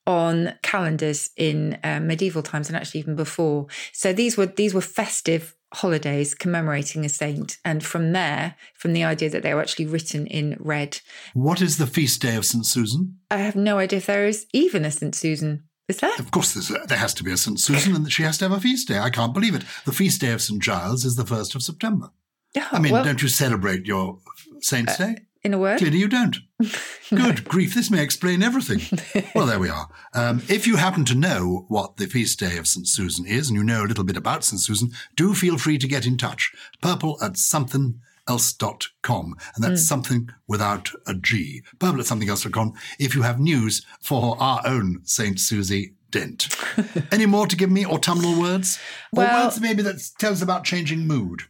on 0.05 0.53
calendars 0.61 1.31
in 1.35 1.79
uh, 1.83 1.99
medieval 1.99 2.43
times 2.43 2.67
and 2.69 2.75
actually 2.75 2.99
even 2.99 3.15
before. 3.15 3.65
So 3.91 4.13
these 4.13 4.37
were 4.37 4.45
these 4.45 4.75
were 4.75 4.81
festive 4.81 5.55
holidays 5.73 6.35
commemorating 6.35 7.05
a 7.05 7.09
saint, 7.09 7.57
and 7.65 7.83
from 7.83 8.11
there, 8.11 8.55
from 8.75 8.93
the 8.93 9.03
idea 9.03 9.29
that 9.31 9.41
they 9.41 9.53
were 9.53 9.61
actually 9.61 9.87
written 9.87 10.27
in 10.27 10.55
red. 10.59 10.99
What 11.33 11.61
is 11.61 11.77
the 11.77 11.87
feast 11.87 12.21
day 12.21 12.35
of 12.35 12.45
St 12.45 12.65
Susan? 12.65 13.17
I 13.31 13.37
have 13.37 13.55
no 13.55 13.79
idea 13.79 13.97
if 13.97 14.05
there 14.05 14.27
is 14.27 14.45
even 14.53 14.85
a 14.85 14.91
St 14.91 15.15
Susan. 15.15 15.63
Is 15.87 15.97
there? 15.97 16.13
Of 16.19 16.29
course, 16.29 16.53
there 16.53 16.97
has 16.99 17.15
to 17.15 17.23
be 17.23 17.31
a 17.31 17.37
St 17.37 17.59
Susan, 17.59 17.95
and 17.95 18.05
that 18.05 18.11
she 18.11 18.21
has 18.21 18.37
to 18.37 18.45
have 18.45 18.55
a 18.55 18.61
feast 18.61 18.87
day. 18.87 18.99
I 18.99 19.09
can't 19.09 19.33
believe 19.33 19.55
it. 19.55 19.63
The 19.85 19.91
feast 19.91 20.21
day 20.21 20.31
of 20.33 20.41
St 20.41 20.61
Giles 20.61 21.03
is 21.03 21.15
the 21.15 21.25
first 21.25 21.55
of 21.55 21.63
September. 21.63 22.11
Yeah, 22.55 22.67
I 22.71 22.79
mean, 22.79 22.93
well, 22.93 23.03
don't 23.03 23.21
you 23.21 23.27
celebrate 23.27 23.85
your 23.85 24.19
Saints 24.61 24.97
Day? 24.97 25.15
Uh, 25.17 25.23
in 25.41 25.53
a 25.53 25.57
word? 25.57 25.77
Clearly, 25.77 25.99
you 25.99 26.07
don't. 26.07 26.37
Good 27.09 27.45
grief, 27.45 27.73
this 27.73 27.89
may 27.89 28.03
explain 28.03 28.43
everything. 28.43 28.99
well, 29.35 29.45
there 29.45 29.59
we 29.59 29.69
are. 29.69 29.87
Um, 30.13 30.41
if 30.49 30.67
you 30.67 30.75
happen 30.75 31.05
to 31.05 31.15
know 31.15 31.65
what 31.69 31.97
the 31.97 32.07
feast 32.07 32.39
day 32.39 32.57
of 32.57 32.67
St. 32.67 32.87
Susan 32.87 33.25
is 33.25 33.49
and 33.49 33.57
you 33.57 33.63
know 33.63 33.83
a 33.83 33.87
little 33.87 34.03
bit 34.03 34.17
about 34.17 34.43
St. 34.43 34.59
Susan, 34.59 34.91
do 35.15 35.33
feel 35.33 35.57
free 35.57 35.77
to 35.77 35.87
get 35.87 36.05
in 36.05 36.17
touch. 36.17 36.51
Purple 36.81 37.17
at 37.21 37.37
something 37.37 38.01
else.com. 38.27 39.35
And 39.55 39.63
that's 39.63 39.81
mm. 39.81 39.87
something 39.87 40.29
without 40.47 40.91
a 41.07 41.13
G. 41.13 41.63
Purple 41.79 42.01
at 42.01 42.05
something 42.05 42.29
else.com 42.29 42.73
if 42.99 43.15
you 43.15 43.21
have 43.23 43.39
news 43.39 43.85
for 44.01 44.37
our 44.39 44.61
own 44.65 45.01
St. 45.03 45.39
Susie 45.39 45.93
Dent. 46.11 46.55
Any 47.11 47.25
more 47.25 47.47
to 47.47 47.55
give 47.55 47.71
me 47.71 47.85
autumnal 47.85 48.39
words? 48.39 48.79
Well, 49.13 49.27
or 49.27 49.45
words 49.45 49.61
maybe 49.61 49.81
that 49.83 50.01
tell 50.19 50.33
us 50.33 50.41
about 50.41 50.63
changing 50.63 51.07
mood? 51.07 51.43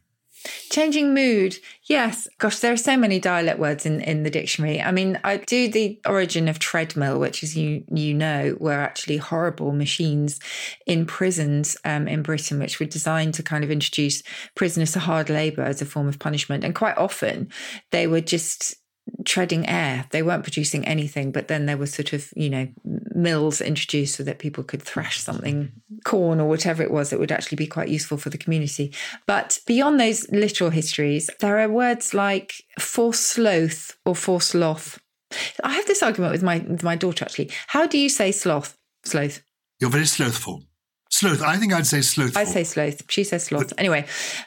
Changing 0.69 1.13
mood. 1.13 1.57
Yes. 1.83 2.27
Gosh, 2.37 2.59
there 2.59 2.71
are 2.71 2.77
so 2.77 2.95
many 2.95 3.19
dialect 3.19 3.59
words 3.59 3.85
in, 3.85 4.01
in 4.01 4.23
the 4.23 4.29
dictionary. 4.29 4.81
I 4.81 4.91
mean, 4.91 5.19
I 5.23 5.37
do 5.37 5.69
the 5.69 5.99
origin 6.05 6.47
of 6.47 6.59
treadmill, 6.59 7.19
which, 7.19 7.43
as 7.43 7.57
you 7.57 7.83
you 7.91 8.13
know, 8.13 8.55
were 8.59 8.73
actually 8.73 9.17
horrible 9.17 9.73
machines 9.73 10.39
in 10.85 11.05
prisons 11.05 11.75
um, 11.83 12.07
in 12.07 12.21
Britain, 12.21 12.59
which 12.59 12.79
were 12.79 12.85
designed 12.85 13.33
to 13.35 13.43
kind 13.43 13.63
of 13.63 13.71
introduce 13.71 14.23
prisoners 14.55 14.93
to 14.93 14.99
hard 14.99 15.29
labour 15.29 15.63
as 15.63 15.81
a 15.81 15.85
form 15.85 16.07
of 16.07 16.19
punishment. 16.19 16.63
And 16.63 16.73
quite 16.73 16.97
often 16.97 17.49
they 17.91 18.07
were 18.07 18.21
just 18.21 18.75
treading 19.25 19.67
air. 19.67 20.05
They 20.11 20.23
weren't 20.23 20.43
producing 20.43 20.85
anything, 20.85 21.31
but 21.31 21.47
then 21.47 21.65
there 21.65 21.77
were 21.77 21.85
sort 21.85 22.13
of, 22.13 22.31
you 22.35 22.49
know, 22.49 22.67
mills 22.83 23.61
introduced 23.61 24.15
so 24.15 24.23
that 24.23 24.39
people 24.39 24.63
could 24.63 24.81
thrash 24.81 25.19
something, 25.21 25.71
corn 26.05 26.39
or 26.39 26.47
whatever 26.47 26.81
it 26.83 26.91
was 26.91 27.09
that 27.09 27.19
would 27.19 27.31
actually 27.31 27.57
be 27.57 27.67
quite 27.67 27.89
useful 27.89 28.17
for 28.17 28.29
the 28.29 28.37
community. 28.37 28.93
But 29.27 29.59
beyond 29.67 29.99
those 29.99 30.29
literal 30.31 30.69
histories, 30.69 31.29
there 31.39 31.59
are 31.59 31.69
words 31.69 32.13
like 32.13 32.53
forsloth 32.79 33.97
or 34.05 34.15
forsloth. 34.15 34.99
I 35.63 35.73
have 35.73 35.85
this 35.85 36.01
argument 36.01 36.31
with 36.31 36.43
my 36.43 36.59
with 36.59 36.83
my 36.83 36.95
daughter 36.95 37.23
actually. 37.23 37.51
How 37.67 37.85
do 37.85 37.97
you 37.97 38.09
say 38.09 38.31
sloth? 38.31 38.75
Sloth. 39.05 39.41
You're 39.79 39.91
very 39.91 40.07
slothful. 40.07 40.63
Sloth. 41.11 41.41
I 41.41 41.57
think 41.57 41.73
I'd 41.73 41.87
say 41.87 42.01
sloth. 42.01 42.37
I 42.37 42.43
say 42.43 42.63
sloth. 42.63 43.03
She 43.09 43.23
says 43.23 43.45
sloth. 43.45 43.69
But, 43.69 43.79
anyway, 43.79 44.05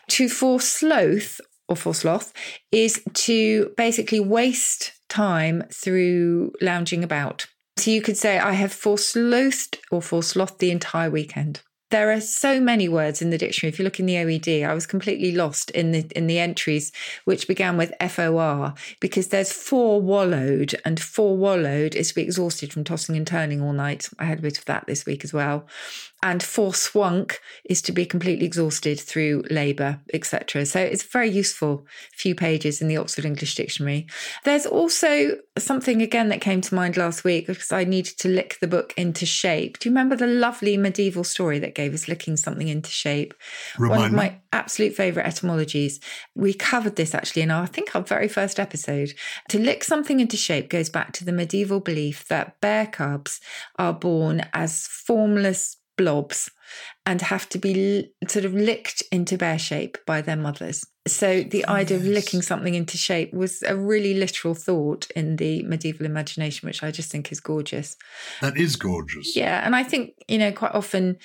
to 0.09 0.29
forsloth 0.29 1.40
or 1.68 1.77
forsloth 1.77 2.33
is 2.70 3.03
to 3.14 3.72
basically 3.77 4.20
waste 4.20 4.92
time 5.09 5.64
through 5.72 6.53
lounging 6.61 7.05
about. 7.05 7.46
So 7.77 7.90
you 7.90 8.03
could 8.03 8.16
say, 8.16 8.38
I 8.38 8.53
have 8.53 8.72
forsloathed 8.72 9.79
or 9.90 10.01
forslothed 10.01 10.59
the 10.59 10.70
entire 10.70 11.11
weekend. 11.11 11.62
There 11.90 12.11
are 12.11 12.22
so 12.22 12.59
many 12.59 12.88
words 12.88 13.20
in 13.20 13.29
the 13.29 13.37
dictionary. 13.37 13.70
If 13.70 13.79
you 13.79 13.85
look 13.85 14.01
in 14.01 14.07
the 14.07 14.14
OED, 14.14 14.66
I 14.66 14.72
was 14.72 14.87
completely 14.87 15.33
lost 15.33 15.70
in 15.72 15.92
the 15.92 16.07
in 16.16 16.27
the 16.27 16.38
entries, 16.38 16.90
which 17.27 17.46
began 17.46 17.77
with 17.77 17.92
FOR, 18.01 18.72
because 18.98 19.29
there's 19.29 19.53
forwallowed, 19.53 20.75
and 20.87 20.98
forwallowed 20.98 21.94
is 21.94 22.09
to 22.09 22.14
be 22.14 22.22
exhausted 22.22 22.72
from 22.72 22.85
tossing 22.85 23.14
and 23.14 23.27
turning 23.27 23.61
all 23.61 23.75
night. 23.75 24.09
I 24.18 24.25
had 24.25 24.38
a 24.38 24.42
bit 24.42 24.57
of 24.57 24.64
that 24.64 24.87
this 24.87 25.05
week 25.05 25.22
as 25.22 25.35
well 25.35 25.66
and 26.22 26.40
forswunk 26.40 27.38
is 27.64 27.82
to 27.82 27.92
be 27.92 28.06
completely 28.06 28.46
exhausted 28.46 29.00
through 29.00 29.42
labour, 29.50 30.00
etc. 30.14 30.64
So 30.64 30.80
it's 30.80 31.04
a 31.04 31.08
very 31.08 31.28
useful 31.28 31.85
few 32.14 32.35
pages 32.35 32.80
in 32.80 32.87
the 32.87 32.96
Oxford 32.96 33.24
English 33.24 33.56
Dictionary. 33.56 34.06
There's 34.44 34.64
also 34.64 35.38
something 35.58 36.00
again 36.00 36.28
that 36.28 36.40
came 36.40 36.61
to 36.61 36.74
mind 36.74 36.96
last 36.96 37.24
week 37.24 37.48
because 37.48 37.72
I 37.72 37.85
needed 37.85 38.18
to 38.18 38.28
lick 38.28 38.58
the 38.61 38.68
book 38.68 38.94
into 38.96 39.26
shape. 39.26 39.80
Do 39.80 39.88
you 39.88 39.92
remember 39.92 40.14
the 40.14 40.28
lovely 40.28 40.76
medieval 40.76 41.24
story 41.24 41.58
that 41.58 41.74
gave 41.74 41.92
us 41.92 42.06
licking 42.06 42.37
something 42.37 42.68
into 42.68 42.90
shape? 42.90 43.35
Remind 43.76 44.00
One 44.00 44.11
of 44.11 44.16
my 44.16 44.38
absolute 44.52 44.94
favourite 44.94 45.26
etymologies. 45.26 45.98
We 46.37 46.54
covered 46.54 46.94
this 46.94 47.14
actually 47.14 47.42
in 47.42 47.50
our, 47.50 47.64
I 47.64 47.66
think, 47.66 47.96
our 47.96 48.02
very 48.02 48.28
first 48.28 48.61
episode. 48.61 49.12
To 49.48 49.58
lick 49.58 49.82
something 49.82 50.20
into 50.20 50.37
shape 50.37 50.70
goes 50.70 50.88
back 50.88 51.12
to 51.14 51.24
the 51.24 51.32
medieval 51.32 51.80
belief 51.80 52.28
that 52.28 52.61
bear 52.61 52.87
cubs 52.87 53.40
are 53.76 53.92
born 53.92 54.46
as 54.52 54.87
formless 54.87 55.78
blobs 56.02 56.50
and 57.06 57.20
have 57.20 57.48
to 57.50 57.58
be 57.58 58.12
sort 58.28 58.44
of 58.44 58.54
licked 58.54 59.02
into 59.12 59.36
bear 59.38 59.58
shape 59.58 59.98
by 60.06 60.20
their 60.20 60.36
mothers. 60.36 60.84
So 61.06 61.42
the 61.42 61.64
oh, 61.66 61.74
idea 61.74 61.96
of 61.96 62.04
licking 62.04 62.42
something 62.42 62.74
into 62.74 62.96
shape 62.96 63.32
was 63.32 63.62
a 63.62 63.76
really 63.76 64.14
literal 64.14 64.54
thought 64.54 65.10
in 65.14 65.36
the 65.36 65.62
medieval 65.64 66.06
imagination, 66.06 66.66
which 66.66 66.82
I 66.82 66.90
just 66.90 67.10
think 67.10 67.32
is 67.32 67.40
gorgeous. 67.40 67.96
That 68.40 68.56
is 68.56 68.76
gorgeous. 68.76 69.36
Yeah. 69.36 69.64
And 69.64 69.74
I 69.74 69.82
think, 69.82 70.14
you 70.28 70.38
know, 70.38 70.52
quite 70.52 70.74
often 70.74 71.18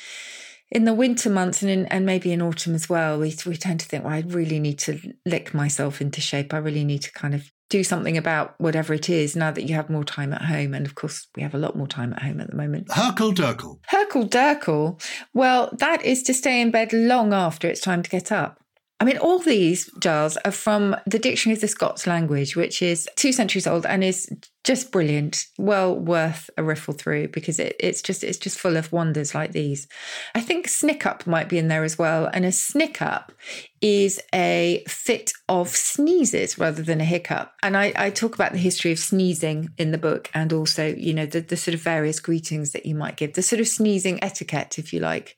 in 0.70 0.86
the 0.86 0.94
winter 0.94 1.30
months 1.30 1.62
and 1.62 1.72
in, 1.72 1.86
and 1.88 2.06
maybe 2.06 2.32
in 2.32 2.42
autumn 2.42 2.76
as 2.76 2.90
well, 2.90 3.20
we 3.20 3.36
we 3.46 3.56
tend 3.56 3.80
to 3.80 3.86
think, 3.86 4.04
well, 4.04 4.14
I 4.14 4.24
really 4.28 4.60
need 4.60 4.80
to 4.80 5.00
lick 5.26 5.54
myself 5.54 6.02
into 6.02 6.22
shape. 6.22 6.54
I 6.54 6.58
really 6.58 6.84
need 6.84 7.04
to 7.04 7.12
kind 7.12 7.34
of 7.34 7.52
do 7.70 7.84
something 7.84 8.18
about 8.18 8.56
whatever 8.60 8.94
it 8.94 9.10
is 9.10 9.36
now 9.36 9.52
that 9.52 9.68
you 9.68 9.76
have 9.76 9.90
more 9.90 10.04
time 10.04 10.34
at 10.34 10.44
home. 10.44 10.74
And 10.74 10.86
of 10.86 10.96
course, 10.96 11.28
we 11.36 11.44
have 11.44 11.54
a 11.54 11.58
lot 11.58 11.76
more 11.76 11.88
time 11.88 12.14
at 12.14 12.22
home 12.22 12.40
at 12.40 12.50
the 12.50 12.56
moment. 12.56 12.88
hurkle-durkle. 12.88 13.80
Herkel 13.92 14.30
Durkel. 14.30 15.02
Well, 15.34 15.76
that 15.80 16.04
is 16.04 16.24
to 16.24 16.34
stay 16.34 16.62
in 16.62 16.72
bed 16.72 16.94
long 16.94 17.34
after 17.34 17.68
it's 17.68 17.82
time 17.82 18.04
to 18.04 18.10
get 18.10 18.32
up. 18.32 18.64
I 19.00 19.06
mean, 19.06 19.18
all 19.18 19.38
these, 19.38 19.92
Giles, 20.00 20.38
are 20.38 20.52
from 20.52 20.96
the 21.06 21.20
Dictionary 21.20 21.56
of 21.56 21.62
the 21.62 21.68
Scots 21.68 22.08
Language, 22.08 22.56
which 22.56 22.82
is 22.82 23.08
two 23.16 23.32
centuries 23.32 23.68
old 23.68 23.86
and 23.86 24.04
is 24.04 24.28
just 24.68 24.92
brilliant. 24.92 25.46
Well 25.58 25.98
worth 25.98 26.50
a 26.58 26.64
riffle 26.64 26.94
through 26.94 27.30
because 27.30 27.58
it, 27.58 27.78
it's 27.80 28.02
just 28.02 28.22
it's 28.22 28.38
just 28.38 28.60
full 28.60 28.76
of 28.76 28.92
wonders 28.92 29.34
like 29.34 29.54
these. 29.54 29.88
I 30.36 30.42
think 30.42 30.68
snickup 30.68 31.26
might 31.26 31.48
be 31.48 31.58
in 31.58 31.70
there 31.70 31.86
as 31.86 31.98
well. 31.98 32.30
And 32.34 32.44
a 32.44 32.52
snickup 32.52 33.32
is 33.82 34.20
a 34.34 34.84
fit 34.88 35.32
of 35.48 35.70
sneezes 35.70 36.58
rather 36.58 36.82
than 36.82 37.00
a 37.00 37.06
hiccup. 37.06 37.54
And 37.62 37.78
I, 37.78 37.94
I, 37.96 38.10
talk 38.10 38.34
about 38.34 38.52
the 38.52 38.58
history 38.58 38.92
of 38.92 38.98
sneezing 38.98 39.70
in 39.78 39.92
the 39.92 40.00
book 40.00 40.32
and 40.34 40.52
also, 40.52 40.88
you 40.88 41.14
know, 41.14 41.28
the, 41.28 41.42
the 41.42 41.56
sort 41.56 41.76
of 41.76 41.82
various 41.82 42.20
greetings 42.20 42.72
that 42.72 42.88
you 42.88 42.96
might 42.96 43.18
give, 43.18 43.34
the 43.34 43.44
sort 43.44 43.60
of 43.60 43.68
sneezing 43.68 44.24
etiquette, 44.24 44.80
if 44.80 44.92
you 44.94 45.00
like. 45.00 45.38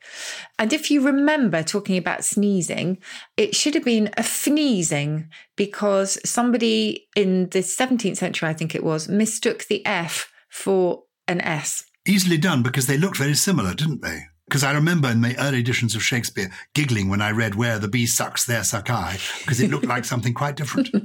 And 0.57 0.71
if 0.71 0.89
you 0.89 1.01
remember 1.01 1.63
talking 1.63 1.97
about 1.97 2.23
sneezing, 2.23 2.99
it 3.35 3.55
should 3.55 3.73
have 3.73 3.83
been 3.83 4.07
a 4.15 4.23
fneezing 4.23 5.27
because 5.57 6.17
somebody 6.23 7.07
in 7.17 7.49
the 7.49 7.59
17th 7.59 8.15
century, 8.15 8.47
I 8.47 8.53
think 8.53 8.73
it 8.73 8.83
was, 8.83 9.09
mistook 9.19 9.65
the 9.65 9.85
F 9.85 10.31
for 10.49 11.03
an 11.27 11.41
S. 11.41 11.83
Easily 12.07 12.37
done 12.37 12.63
because 12.63 12.87
they 12.87 12.97
looked 12.97 13.17
very 13.17 13.35
similar, 13.35 13.75
didn't 13.75 14.01
they? 14.01 14.21
Because 14.47 14.63
I 14.63 14.71
remember 14.71 15.09
in 15.09 15.21
my 15.21 15.35
early 15.37 15.59
editions 15.59 15.93
of 15.93 16.01
Shakespeare 16.01 16.49
giggling 16.73 17.07
when 17.07 17.21
I 17.21 17.29
read 17.29 17.53
Where 17.53 17.77
the 17.77 17.87
Bee 17.87 18.07
Sucks, 18.07 18.45
There 18.45 18.63
Suck 18.63 18.89
I, 18.89 19.19
because 19.39 19.61
it 19.61 19.69
looked 19.69 19.85
like 19.85 20.05
something 20.05 20.33
quite 20.33 20.55
different. 20.55 20.89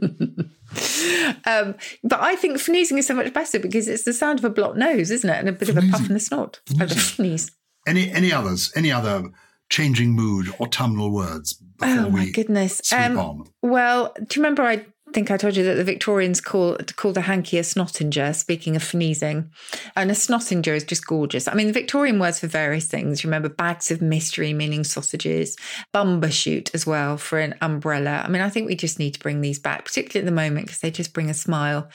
um, 1.46 1.74
but 2.03 2.20
I 2.22 2.37
think 2.37 2.59
sneezing 2.59 2.96
is 2.96 3.07
so 3.07 3.14
much 3.14 3.35
better 3.35 3.59
because 3.59 3.87
it's 3.87 4.05
the 4.05 4.14
sound 4.14 4.38
of 4.38 4.46
a 4.46 4.50
blocked 4.50 4.79
nose, 4.79 5.11
isn't 5.11 5.29
it? 5.29 5.38
And 5.38 5.50
a 5.50 5.53
bit 5.53 5.68
of 5.68 5.77
a 5.77 5.83
puff 5.83 6.09
in 6.09 6.14
the 6.14 6.20
snot. 6.20 6.61
a 6.81 6.88
sneeze. 6.88 7.50
Any, 7.87 8.11
any 8.11 8.33
others? 8.33 8.72
Any 8.74 8.90
other 8.90 9.24
changing 9.68 10.12
mood, 10.12 10.48
autumnal 10.59 11.12
words? 11.12 11.62
oh 11.83 12.09
my 12.09 12.31
goodness! 12.31 12.92
Um, 12.92 13.44
well, 13.62 14.14
do 14.16 14.38
you 14.38 14.42
remember 14.42 14.62
I 14.62 14.87
think 15.14 15.31
I 15.31 15.37
told 15.37 15.57
you 15.57 15.64
that 15.64 15.74
the 15.74 15.85
Victorians 15.85 16.40
call 16.40 16.77
call 16.96 17.12
the 17.12 17.22
hanky 17.22 17.57
a 17.57 17.62
snottinger, 17.62 18.35
speaking 18.35 18.74
of 18.74 18.83
sneezing. 18.83 19.50
And 19.94 20.11
a 20.11 20.14
snottinger 20.14 20.74
is 20.74 20.85
just 20.85 21.07
gorgeous. 21.07 21.46
I 21.46 21.55
mean, 21.55 21.68
the 21.68 21.72
Victorian 21.72 22.18
words 22.18 22.40
for 22.40 22.48
various 22.48 22.87
things. 22.87 23.24
Remember 23.24 23.48
bags 23.48 23.90
of 23.90 24.03
mystery, 24.03 24.53
meaning 24.53 24.83
sausages, 24.83 25.57
bumbershoot 25.94 26.74
as 26.74 26.85
well 26.85 27.16
for 27.16 27.38
an 27.38 27.55
umbrella. 27.62 28.22
I 28.24 28.29
mean, 28.29 28.42
I 28.42 28.50
think 28.50 28.66
we 28.66 28.74
just 28.74 28.98
need 28.98 29.14
to 29.14 29.20
bring 29.20 29.40
these 29.40 29.61
back, 29.61 29.85
particularly 29.85 30.27
at 30.27 30.29
the 30.29 30.35
moment, 30.35 30.66
because 30.66 30.81
they 30.81 30.90
just 30.90 31.14
bring 31.14 31.31
a 31.31 31.35
smile 31.35 31.88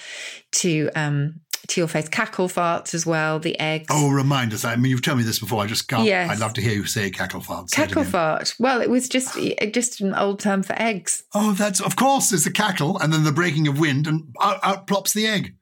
to 0.52 0.90
um, 0.96 1.42
to 1.68 1.82
your 1.82 1.88
face. 1.88 2.10
Cackle 2.10 2.48
farts 2.48 2.94
as 2.94 3.06
well, 3.06 3.40
the 3.40 3.60
eggs. 3.60 3.88
Oh, 3.90 4.10
remind 4.10 4.54
us. 4.54 4.66
I 4.66 4.76
mean, 4.76 4.90
you've 4.92 5.02
told 5.02 5.18
me 5.18 5.24
this 5.24 5.40
before. 5.40 5.62
I 5.64 5.68
just 5.68 5.88
can't. 5.88 6.06
Yes. 6.06 6.32
I'd 6.32 6.40
love 6.40 6.54
to 6.54 6.62
hear 6.62 6.74
you 6.74 6.86
say 6.86 7.10
cackle 7.10 7.42
farts. 7.42 7.72
Cackle 7.72 8.04
fart. 8.04 8.56
Well, 8.60 8.82
it 8.82 8.90
was 8.90 9.10
just 9.10 9.38
just 9.74 10.02
an 10.02 10.16
old 10.16 10.40
term 10.40 10.64
for 10.64 10.74
eggs. 10.82 11.24
Oh, 11.34 11.54
that's 11.54 11.80
of 11.80 11.96
course. 11.96 12.32
It's 12.32 12.44
the 12.44 12.52
cackle 12.52 12.98
and 13.00 13.12
then 13.14 13.24
the 13.24 13.32
breaking 13.32 13.68
of 13.68 13.80
wind, 13.80 14.08
and 14.08 14.34
out, 14.42 14.60
out 14.64 14.88
plops 14.88 15.14
the 15.14 15.28
egg. 15.28 15.56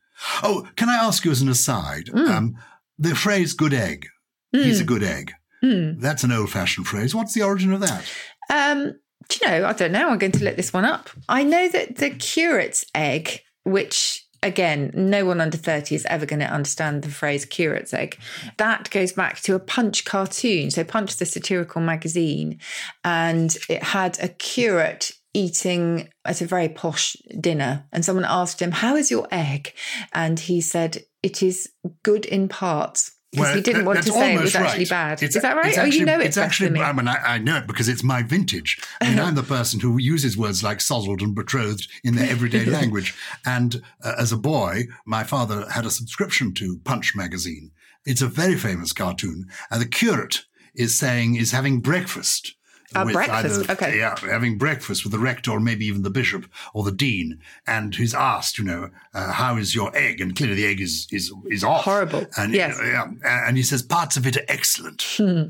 Oh, 0.44 0.68
can 0.76 0.90
I 0.90 0.96
ask 0.96 1.26
you 1.26 1.32
as 1.32 1.42
an 1.42 1.50
aside? 1.50 2.06
Mm. 2.06 2.30
Um, 2.30 2.56
the 2.98 3.16
phrase 3.16 3.54
"good 3.54 3.74
egg." 3.74 4.08
Mm. 4.56 4.64
He's 4.64 4.82
a 4.82 4.86
good 4.86 5.04
egg. 5.04 5.34
Mm. 5.64 6.00
That's 6.00 6.24
an 6.24 6.32
old-fashioned 6.32 6.88
phrase. 6.88 7.16
What's 7.16 7.34
the 7.34 7.42
origin 7.42 7.74
of 7.74 7.82
that? 7.82 8.06
Um, 8.50 8.94
do 9.28 9.40
you 9.42 9.48
know? 9.48 9.68
I 9.68 9.74
don't 9.74 9.92
know. 9.92 10.10
I'm 10.10 10.20
going 10.20 10.32
to 10.34 10.44
look 10.44 10.56
this 10.56 10.72
one 10.72 10.86
up. 10.86 11.10
I 11.28 11.44
know 11.44 11.68
that 11.68 11.98
the 11.98 12.12
curate's 12.12 12.86
egg, 12.94 13.42
which 13.64 14.27
again, 14.44 14.92
no 14.94 15.26
one 15.26 15.42
under 15.42 15.58
30 15.58 15.96
is 15.96 16.06
ever 16.10 16.26
going 16.26 16.40
to 16.40 16.46
understand 16.46 17.04
the 17.04 17.10
phrase 17.10 17.46
curate's 17.46 17.94
egg. 17.94 18.18
That 18.58 18.90
goes 18.90 19.14
back 19.14 19.42
to 19.42 19.56
a 19.56 19.60
Punch 19.60 20.06
cartoon. 20.06 20.72
So, 20.72 20.84
Punch, 20.84 21.18
the 21.18 21.26
satirical 21.26 21.82
magazine, 21.82 22.60
and 23.04 23.56
it 23.70 23.84
had 23.84 24.18
a 24.22 24.30
curate 24.30 25.12
eating 25.34 26.10
at 26.26 26.42
a 26.42 26.46
very 26.46 26.70
posh 26.70 27.16
dinner. 27.40 27.86
And 27.92 28.04
someone 28.04 28.26
asked 28.26 28.62
him, 28.62 28.72
How 28.72 28.96
is 28.96 29.12
your 29.12 29.28
egg? 29.32 29.74
And 30.14 30.40
he 30.40 30.62
said, 30.62 31.04
It 31.22 31.44
is 31.44 31.70
good 32.04 32.26
in 32.26 32.48
parts 32.48 33.17
Because 33.32 33.46
well, 33.46 33.56
he 33.56 33.62
didn't 33.62 33.82
that, 33.82 33.88
want 33.88 34.04
to 34.04 34.12
say 34.12 34.36
it 34.36 34.42
was 34.42 34.56
right. 34.56 34.66
actually 34.66 34.86
bad. 34.86 35.22
It's, 35.22 35.36
Is 35.36 35.42
that 35.42 35.58
right? 35.58 35.78
Actually, 35.78 35.98
oh, 35.98 36.00
you 36.00 36.06
know 36.06 36.20
it. 36.20 36.28
It's 36.28 36.38
actually. 36.38 36.80
I 36.80 36.94
mean, 36.94 37.10
I, 37.10 37.16
I, 37.16 37.38
know 37.38 37.58
it 37.58 37.68
because 37.68 37.90
it's 37.90 38.04
my 38.04 38.24
vintage. 38.24 38.80
I 39.02 39.10
mean, 39.10 39.20
I'm 39.20 39.36
the 39.36 39.44
person 39.58 39.82
who 39.82 39.98
uses 39.98 40.38
words 40.38 40.64
like 40.64 40.80
sozzled 40.80 41.22
and 41.22 41.36
betrothed 41.36 41.90
in 42.06 42.16
their 42.16 42.30
everyday 42.30 42.64
language. 42.80 43.14
And 43.46 43.84
uh, 44.02 44.14
as 44.18 44.32
a 44.32 44.38
boy, 44.38 44.84
my 45.06 45.26
father 45.26 45.70
had 45.70 45.86
a 45.86 45.92
subscription 45.92 46.54
to 46.56 46.80
Punch 46.86 47.16
magazine. 47.16 47.72
It's 48.06 48.22
a 48.22 48.28
very 48.28 48.56
famous 48.56 48.94
cartoon, 48.94 49.48
and 49.70 49.82
the 49.82 49.88
curate 49.88 50.46
is 50.74 50.98
saying 50.98 51.36
is 51.36 51.52
having 51.52 51.82
breakfast 51.82 52.57
uh, 52.96 53.06
breakfast. 53.06 53.62
Either, 53.62 53.74
okay. 53.74 53.98
Yeah, 53.98 54.16
having 54.20 54.58
breakfast 54.58 55.04
with 55.04 55.12
the 55.12 55.20
rector 55.20 55.52
or 55.52 55.60
maybe 55.60 55.86
even 55.86 56.04
the 56.04 56.10
bishop 56.10 56.46
or 56.74 56.84
the 56.84 56.92
dean, 56.92 57.40
and 57.66 57.94
who's 57.94 58.14
asked, 58.14 58.58
you 58.58 58.64
know, 58.64 58.90
uh, 59.14 59.32
how 59.32 59.58
is 59.58 59.76
your 59.76 59.96
egg? 59.96 60.22
And 60.22 60.36
clearly 60.36 60.56
the 60.56 60.66
egg 60.66 60.82
is 60.82 61.08
is 61.12 61.34
is 61.48 61.64
off. 61.64 61.84
Horrible. 61.84 62.26
And 62.38 62.54
yes. 62.54 62.80
yeah, 62.82 63.08
and 63.24 63.58
he 63.58 63.64
says 63.64 63.82
parts 63.82 64.18
of 64.18 64.26
it 64.26 64.38
are 64.38 64.46
excellent. 64.48 65.06
Hmm. 65.18 65.48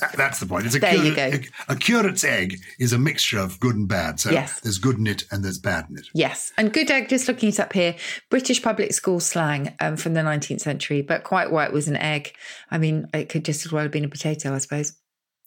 That, 0.00 0.12
that's 0.16 0.40
the 0.40 0.46
point. 0.46 0.66
It's 0.66 0.74
a, 0.74 0.80
there 0.80 0.94
curate, 0.94 1.06
you 1.06 1.14
go. 1.14 1.46
A, 1.68 1.72
a, 1.72 1.76
curate's 1.76 2.24
egg 2.24 2.58
is 2.80 2.92
a 2.92 2.98
mixture 2.98 3.38
of 3.38 3.60
good 3.60 3.76
and 3.76 3.86
bad. 3.86 4.18
So 4.18 4.30
yes. 4.30 4.58
there's 4.60 4.78
good 4.78 4.98
in 4.98 5.06
it 5.06 5.24
and 5.30 5.44
there's 5.44 5.58
bad 5.58 5.86
in 5.88 5.96
it. 5.96 6.08
Yes. 6.12 6.52
And 6.58 6.72
good 6.72 6.90
egg, 6.90 7.08
just 7.08 7.28
looking 7.28 7.50
it 7.50 7.60
up 7.60 7.72
here, 7.72 7.94
British 8.28 8.60
public 8.60 8.92
school 8.92 9.20
slang 9.20 9.74
um, 9.78 9.96
from 9.96 10.14
the 10.14 10.20
19th 10.20 10.62
century, 10.62 11.00
but 11.00 11.22
quite 11.22 11.52
white 11.52 11.72
was 11.72 11.86
an 11.86 11.96
egg. 11.96 12.34
I 12.72 12.78
mean, 12.78 13.06
it 13.14 13.28
could 13.28 13.44
just 13.44 13.64
as 13.64 13.72
well 13.72 13.84
have 13.84 13.92
been 13.92 14.04
a 14.04 14.08
potato, 14.08 14.52
I 14.52 14.58
suppose. 14.58 14.94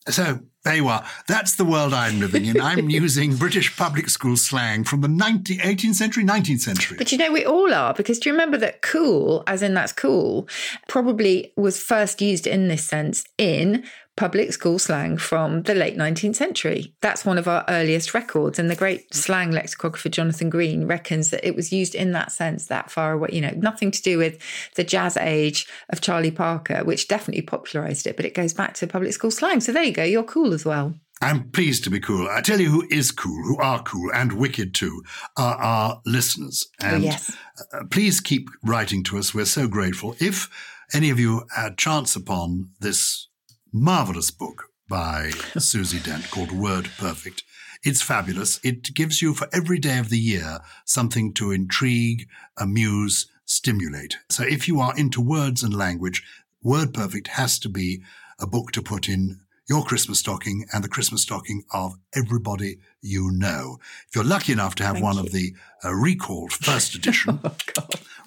So 0.10 0.40
there 0.64 0.76
you 0.76 0.88
are. 0.88 1.06
That's 1.28 1.56
the 1.56 1.66
world 1.66 1.94
I'm 1.94 2.20
living 2.20 2.46
in. 2.46 2.60
I'm 2.60 2.90
using 3.06 3.36
British 3.36 3.76
public 3.76 4.10
school 4.10 4.36
slang 4.38 4.84
from 4.84 5.02
the 5.02 5.08
19th, 5.08 5.60
18th 5.60 5.96
century, 5.96 6.24
19th 6.24 6.60
century. 6.60 6.98
But 6.98 7.12
you 7.12 7.18
know, 7.18 7.32
we 7.32 7.46
all 7.46 7.74
are, 7.74 7.94
because 7.94 8.20
do 8.20 8.30
you 8.30 8.34
remember 8.34 8.58
that 8.58 8.82
cool, 8.82 9.44
as 9.48 9.62
in 9.62 9.74
that's 9.74 9.94
cool, 9.94 10.48
probably 10.88 11.54
was 11.56 11.82
first 11.82 12.22
used 12.22 12.48
in 12.48 12.68
this 12.68 12.84
sense 12.84 13.24
in 13.38 13.86
public 14.18 14.52
school 14.52 14.80
slang 14.80 15.16
from 15.16 15.62
the 15.62 15.76
late 15.76 15.96
19th 15.96 16.36
century. 16.36 16.94
That's 17.02 17.24
one 17.24 17.38
of 17.38 17.48
our 17.48 17.64
earliest 17.70 18.14
records. 18.14 18.60
And 18.60 18.70
the 18.70 18.76
great 18.76 19.14
slang 19.14 19.52
lexicographer 19.52 20.10
Jonathon 20.10 20.50
Green 20.50 20.88
reckons 20.88 21.30
that 21.30 21.48
it 21.48 21.56
was 21.56 21.72
used 21.72 21.96
in 21.96 22.12
that 22.12 22.32
sense 22.32 22.68
that 22.68 22.92
far 22.92 23.14
away, 23.14 23.30
you 23.32 23.42
know, 23.42 23.54
nothing 23.56 23.92
to 23.92 24.02
do 24.02 24.18
with 24.18 24.42
the 24.76 24.84
jazz 24.84 25.16
age 25.18 25.68
of 25.90 26.02
Charlie 26.02 26.32
Parker, 26.32 26.84
which 26.84 27.08
definitely 27.08 27.44
popularized 27.44 28.08
it, 28.08 28.18
but 28.18 28.26
it 28.26 28.34
goes 28.34 28.54
back 28.54 28.74
to 28.74 28.88
public 28.88 29.14
school 29.14 29.32
slang. 29.32 29.62
So 29.62 29.72
there 29.72 29.84
you 29.84 29.94
go, 29.94 30.04
you're 30.04 30.24
cool 30.24 30.54
as 30.54 30.66
well. 30.66 30.96
I'm 31.22 31.50
pleased 31.50 31.84
to 31.86 31.90
be 31.90 32.00
cool. 32.00 32.28
I 32.30 32.42
tell 32.42 32.60
you 32.60 32.70
who 32.70 32.88
is 32.92 33.12
cool, 33.12 33.44
who 33.44 33.58
are 33.58 33.82
cool 33.84 34.12
and 34.14 34.34
wicked 34.34 34.76
too, 34.76 35.04
are 35.36 35.56
our 35.56 36.02
listeners. 36.06 36.68
Oh, 36.82 36.88
and 36.88 37.04
oh, 37.04 37.06
yes. 37.06 37.36
Uh, 37.74 37.84
please 37.90 38.20
keep 38.20 38.50
writing 38.64 39.04
to 39.06 39.18
us. 39.18 39.34
We're 39.34 39.46
so 39.46 39.68
grateful. 39.68 40.16
If 40.20 40.50
any 40.94 41.10
of 41.10 41.20
you 41.20 41.44
had 41.56 41.78
chance 41.78 42.16
upon 42.16 42.70
this 42.80 43.28
marvelous 43.72 44.32
book 44.32 44.70
by 44.90 45.32
Susie 45.58 46.00
Dent 46.00 46.30
called 46.32 46.52
Word 46.52 46.90
Perfect. 46.98 47.44
It's 47.84 48.02
fabulous. 48.02 48.60
It 48.64 48.94
gives 48.94 49.22
you 49.22 49.34
for 49.34 49.48
every 49.54 49.80
day 49.80 49.98
of 50.00 50.10
the 50.10 50.20
year 50.20 50.60
something 50.86 51.34
to 51.34 51.52
intrigue, 51.52 52.28
amuse, 52.58 53.28
stimulate. 53.46 54.18
So 54.30 54.44
if 54.44 54.68
you 54.68 54.80
are 54.80 54.98
into 54.98 55.22
words 55.22 55.64
and 55.64 55.74
language, 55.74 56.24
Word 56.64 56.94
Perfect 56.94 57.30
has 57.30 57.60
to 57.60 57.70
be 57.70 58.02
a 58.40 58.48
book 58.48 58.72
to 58.72 58.82
put 58.82 59.10
in 59.10 59.42
your 59.70 59.84
Christmas 59.84 60.20
stocking 60.20 60.66
and 60.74 60.84
the 60.84 60.90
Christmas 60.90 61.24
stocking 61.24 61.64
of 61.72 61.96
everybody 62.16 62.80
you 63.02 63.32
know. 63.32 63.80
If 64.08 64.16
you're 64.16 64.24
lucky 64.24 64.52
enough 64.52 64.76
to 64.76 64.84
have 64.84 64.94
Thank 64.94 65.06
one 65.06 65.16
you. 65.16 65.22
of 65.22 65.32
the 65.32 65.54
uh, 65.86 65.94
recalled 65.94 66.52
first 66.52 66.96
edition, 67.00 67.40
oh, 67.44 67.56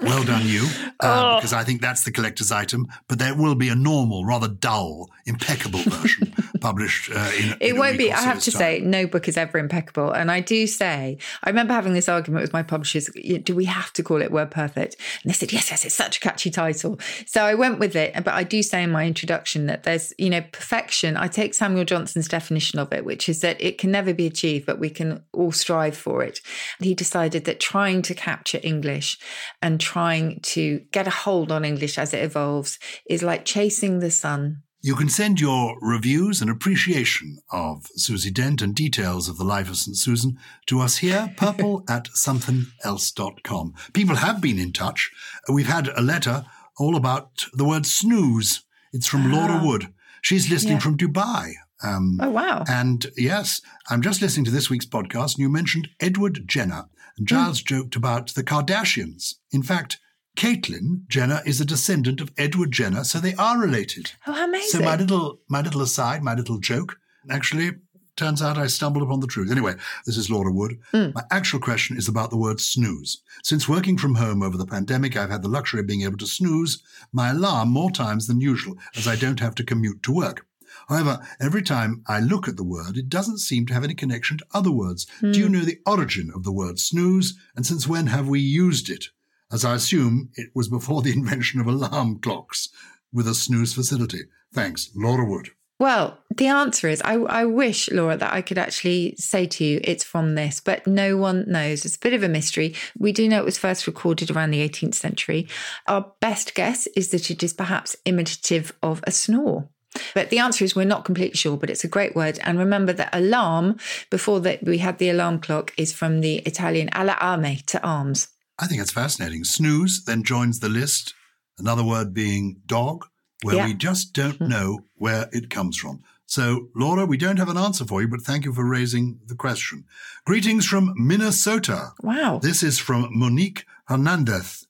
well 0.00 0.24
done 0.24 0.46
you, 0.46 0.66
uh, 1.00 1.35
oh. 1.35 1.37
because 1.37 1.52
I 1.52 1.64
think 1.64 1.80
that's 1.80 2.04
the 2.04 2.12
collector's 2.12 2.52
item. 2.52 2.88
But 3.09 3.18
there 3.18 3.35
will 3.35 3.54
be 3.54 3.68
a 3.68 3.74
normal, 3.74 4.24
rather 4.24 4.48
dull, 4.48 5.11
impeccable 5.26 5.80
version 5.87 6.33
published 6.61 7.11
uh, 7.11 7.30
in. 7.38 7.56
It 7.61 7.70
in 7.70 7.78
won't 7.78 7.98
be. 7.98 8.12
I 8.12 8.20
have 8.20 8.40
to 8.40 8.52
time. 8.52 8.59
say, 8.59 8.80
no 8.80 9.06
book 9.06 9.28
is 9.28 9.37
ever 9.37 9.59
impeccable, 9.59 10.12
and 10.12 10.30
I 10.30 10.40
do 10.40 10.66
say. 10.66 11.18
I 11.42 11.50
remember 11.50 11.72
having 11.72 11.92
this 11.92 12.09
argument 12.09 12.42
with 12.42 12.52
my 12.52 12.62
publishers. 12.62 13.11
Do 13.42 13.54
we 13.54 13.64
have 13.64 13.92
to 13.94 14.02
call 14.02 14.22
it 14.22 14.30
Word 14.30 14.50
Perfect? 14.50 14.96
And 15.22 15.30
they 15.30 15.35
said, 15.35 15.52
yes, 15.52 15.70
yes, 15.70 15.85
it's 15.85 15.94
such 15.94 16.18
a 16.18 16.20
catchy 16.20 16.50
title. 16.50 16.98
So 17.26 17.42
I 17.42 17.54
went 17.54 17.78
with 17.78 17.96
it. 17.96 18.12
But 18.14 18.35
I 18.35 18.44
do 18.44 18.62
say 18.62 18.83
in 18.83 18.90
my 18.90 19.06
introduction 19.06 19.66
that 19.66 19.83
there's, 19.83 20.12
you 20.18 20.30
know, 20.30 20.42
perfection. 20.52 21.16
I 21.16 21.28
take 21.28 21.54
Samuel 21.54 21.85
Johnson's 21.85 22.28
definition 22.28 22.78
of 22.78 22.92
it, 22.92 23.04
which 23.04 23.28
is 23.28 23.40
that 23.40 23.61
it 23.61 23.78
can 23.78 23.90
never 23.90 24.14
be 24.14 24.26
achieved, 24.26 24.60
but 24.66 24.79
we 24.79 24.90
can 24.90 25.23
all 25.33 25.53
strive 25.53 25.96
for 25.96 26.23
it. 26.23 26.40
He 26.81 26.94
decided 26.94 27.44
that 27.44 27.61
trying 27.61 28.03
to 28.03 28.14
capture 28.14 28.61
English 28.62 29.18
and 29.61 29.81
trying 29.81 30.40
to 30.40 30.81
get 30.92 31.07
a 31.07 31.11
hold 31.11 31.51
on 31.53 31.64
English 31.64 31.99
as 31.99 32.14
it 32.14 32.23
evolves 32.23 32.79
is 33.09 33.23
like 33.23 33.44
chasing 33.44 33.99
the 33.99 34.11
sun. 34.11 34.62
You 34.83 34.94
can 34.94 35.11
send 35.11 35.40
your 35.40 35.77
reviews 35.83 36.40
and 36.40 36.51
appreciation 36.51 37.37
of 37.53 37.87
Susie 37.96 38.31
Dent 38.31 38.62
and 38.62 38.75
details 38.75 39.29
of 39.29 39.37
the 39.37 39.44
life 39.44 39.68
of 39.68 39.77
St. 39.77 39.94
Susan 39.94 40.38
to 40.66 40.81
us 40.81 40.99
here, 40.99 41.35
purple 41.37 41.85
at 41.87 42.07
somethingelse.com. 42.16 43.75
People 43.92 44.16
have 44.16 44.40
been 44.40 44.59
in 44.59 44.73
touch. 44.73 45.11
We've 45.53 45.66
had 45.66 45.88
a 45.88 46.01
letter 46.01 46.46
all 46.79 46.96
about 46.96 47.44
the 47.53 47.66
word 47.66 47.85
snooze. 47.85 48.62
It's 48.92 49.07
from 49.07 49.31
Laura 49.31 49.61
ah. 49.61 49.64
Wood. 49.64 49.92
She's 50.23 50.51
listening 50.51 50.75
yeah. 50.75 50.81
from 50.81 50.96
Dubai. 50.96 51.53
Um, 51.83 52.19
oh, 52.21 52.31
wow. 52.31 52.64
And 52.69 53.07
yes, 53.16 53.61
I'm 53.88 54.03
just 54.03 54.21
listening 54.21 54.45
to 54.47 54.51
this 54.51 54.71
week's 54.71 54.87
podcast, 54.87 55.35
and 55.35 55.38
you 55.38 55.49
mentioned 55.49 55.88
Edward 56.01 56.47
Jenner. 56.47 56.87
And 57.16 57.27
Gyles 57.27 57.62
mm. 57.62 57.66
joked 57.66 57.97
about 57.97 58.35
the 58.35 58.45
Kardashians. 58.45 59.35
In 59.51 59.62
fact, 59.62 59.99
Caitlyn 60.37 61.07
Jenner 61.09 61.40
is 61.45 61.61
a 61.61 61.64
descendant 61.64 62.21
of 62.21 62.31
Edward 62.38 62.73
Jenner, 62.73 63.05
so 63.05 63.19
they 63.19 63.35
are 63.35 63.59
related. 63.59 64.12
Oh, 64.27 64.45
amazing! 64.45 64.81
So 64.81 64.85
my 64.85 64.97
little, 64.97 65.40
my 65.49 65.61
little 65.61 65.83
aside, 65.83 66.23
my 66.23 66.35
little 66.35 66.59
joke, 66.59 66.99
actually 67.29 67.73
turns 68.16 68.43
out 68.43 68.59
I 68.59 68.66
stumbled 68.66 69.03
upon 69.03 69.21
the 69.21 69.27
truth. 69.27 69.51
Anyway, 69.51 69.75
this 70.07 70.16
is 70.16 70.31
Laura 70.31 70.53
Wood. 70.53 70.79
Mm. 70.93 71.14
My 71.14 71.23
actual 71.31 71.59
question 71.59 71.97
is 71.97 72.07
about 72.07 72.31
the 72.31 72.37
word 72.37 72.61
snooze. 72.61 73.23
Since 73.43 73.69
working 73.69 73.97
from 73.97 74.14
home 74.14 74.43
over 74.43 74.57
the 74.57 74.66
pandemic, 74.66 75.16
I've 75.16 75.31
had 75.31 75.43
the 75.43 75.49
luxury 75.49 75.81
of 75.81 75.87
being 75.87 76.03
able 76.03 76.19
to 76.19 76.27
snooze 76.27 76.83
my 77.12 77.31
alarm 77.31 77.71
more 77.71 77.90
times 77.90 78.27
than 78.27 78.40
usual, 78.40 78.77
as 78.97 79.09
I 79.09 79.16
don't 79.16 79.40
have 79.40 79.55
to 79.57 79.64
commute 79.64 80.03
to 80.05 80.12
work. 80.12 80.47
However, 80.90 81.20
every 81.40 81.62
time 81.62 82.03
I 82.09 82.18
look 82.18 82.48
at 82.48 82.57
the 82.57 82.64
word, 82.64 82.96
it 82.96 83.09
doesn't 83.09 83.38
seem 83.38 83.64
to 83.66 83.74
have 83.74 83.85
any 83.85 83.94
connection 83.94 84.38
to 84.38 84.46
other 84.53 84.72
words. 84.72 85.07
Mm. 85.22 85.33
Do 85.33 85.38
you 85.38 85.46
hmm. 85.46 85.53
know 85.53 85.61
the 85.61 85.79
origin 85.87 86.33
of 86.35 86.42
the 86.42 86.53
word 86.53 86.81
snooze, 86.81 87.38
and 87.55 87.64
since 87.64 87.87
when 87.87 88.09
have 88.09 88.29
we 88.29 88.40
used 88.40 88.90
it? 88.90 89.07
As 89.53 89.64
I 89.64 89.76
assume 89.76 90.31
it 90.35 90.50
was 90.53 90.68
before 90.68 91.00
the 91.00 91.12
invention 91.16 91.61
of 91.61 91.68
alarm 91.68 92.18
clocks 92.18 92.68
with 93.12 93.29
a 93.29 93.35
snooze 93.35 93.72
facility. 93.72 94.22
Thanks, 94.53 94.90
Laura 94.96 95.24
Wood. 95.24 95.50
Well, 95.79 96.18
the 96.37 96.48
answer 96.48 96.88
is 96.88 97.00
I, 97.03 97.14
I, 97.14 97.44
wish, 97.46 97.88
Laura, 97.90 98.16
that 98.16 98.35
I 98.35 98.42
could 98.42 98.59
actually 98.59 99.14
say 99.16 99.46
to 99.46 99.64
you 99.64 99.81
it's 99.83 100.05
from 100.05 100.35
this, 100.35 100.61
but 100.61 100.87
no 100.87 101.16
one 101.16 101.44
knows. 101.48 101.85
It's 101.85 101.96
a 101.96 102.00
bit 102.00 102.14
of 102.14 102.22
a 102.22 102.29
mystery. 102.29 102.74
We 102.98 103.12
do 103.12 103.29
know 103.29 103.38
it 103.38 103.46
was 103.46 103.57
first 103.57 103.87
recorded 103.87 104.31
around 104.31 104.50
the 104.50 104.68
18th 104.68 104.96
century. 104.96 105.48
Our 105.87 106.12
best 106.20 106.55
guess 106.55 106.87
is 106.88 107.11
that 107.11 107.31
it 107.31 107.42
is 107.42 107.55
perhaps 107.55 107.96
imitative 108.05 108.72
of 108.83 109.03
a 109.07 109.12
snore. 109.12 109.68
But 110.14 110.31
the 110.31 110.38
answer 110.38 110.64
is 110.64 110.76
we're 110.76 110.85
not 110.85 111.05
completely 111.05 111.37
sure, 111.37 111.57
but 111.57 111.70
it's 111.70 111.85
a 111.85 111.88
great 111.88 112.14
word. 112.14 112.38
And 112.44 112.59
remember 112.59 112.92
that 112.92 113.14
alarm, 113.14 113.79
before 114.11 114.40
that 114.40 114.62
we 114.62 114.79
had 114.79 114.98
the 114.98 115.11
alarm 115.11 115.40
clock, 115.40 115.72
is 115.76 115.92
from 115.92 116.20
the 116.20 116.37
Italian 116.38 116.90
alla 116.92 117.16
arme, 117.20 117.57
to 117.66 117.83
arms. 117.85 118.29
I 118.59 118.66
think 118.66 118.81
it's 118.81 118.92
fascinating. 118.92 119.44
Snooze 119.44 120.05
then 120.05 120.22
joins 120.22 120.61
the 120.61 120.68
list, 120.68 121.14
another 121.59 121.85
word 121.85 122.14
being 122.14 122.61
dog, 122.66 123.07
where 123.42 123.57
yeah. 123.57 123.66
we 123.66 123.74
just 123.74 124.12
don't 124.12 124.37
hmm. 124.37 124.48
know 124.48 124.81
where 124.94 125.29
it 125.33 125.50
comes 125.50 125.76
from. 125.76 126.03
So, 126.26 126.68
Laura, 126.76 127.07
we 127.07 127.16
don't 127.16 127.38
have 127.38 127.48
an 127.48 127.57
answer 127.57 127.85
for 127.85 128.00
you, 128.00 128.07
but 128.07 128.20
thank 128.20 128.44
you 128.44 128.53
for 128.53 128.64
raising 128.64 129.18
the 129.26 129.35
question. 129.35 129.85
Greetings 130.24 130.64
from 130.64 130.94
Minnesota. 130.96 131.90
Wow. 132.03 132.38
This 132.38 132.62
is 132.62 132.79
from 132.79 133.09
Monique 133.11 133.64
Hernandez. 133.87 134.68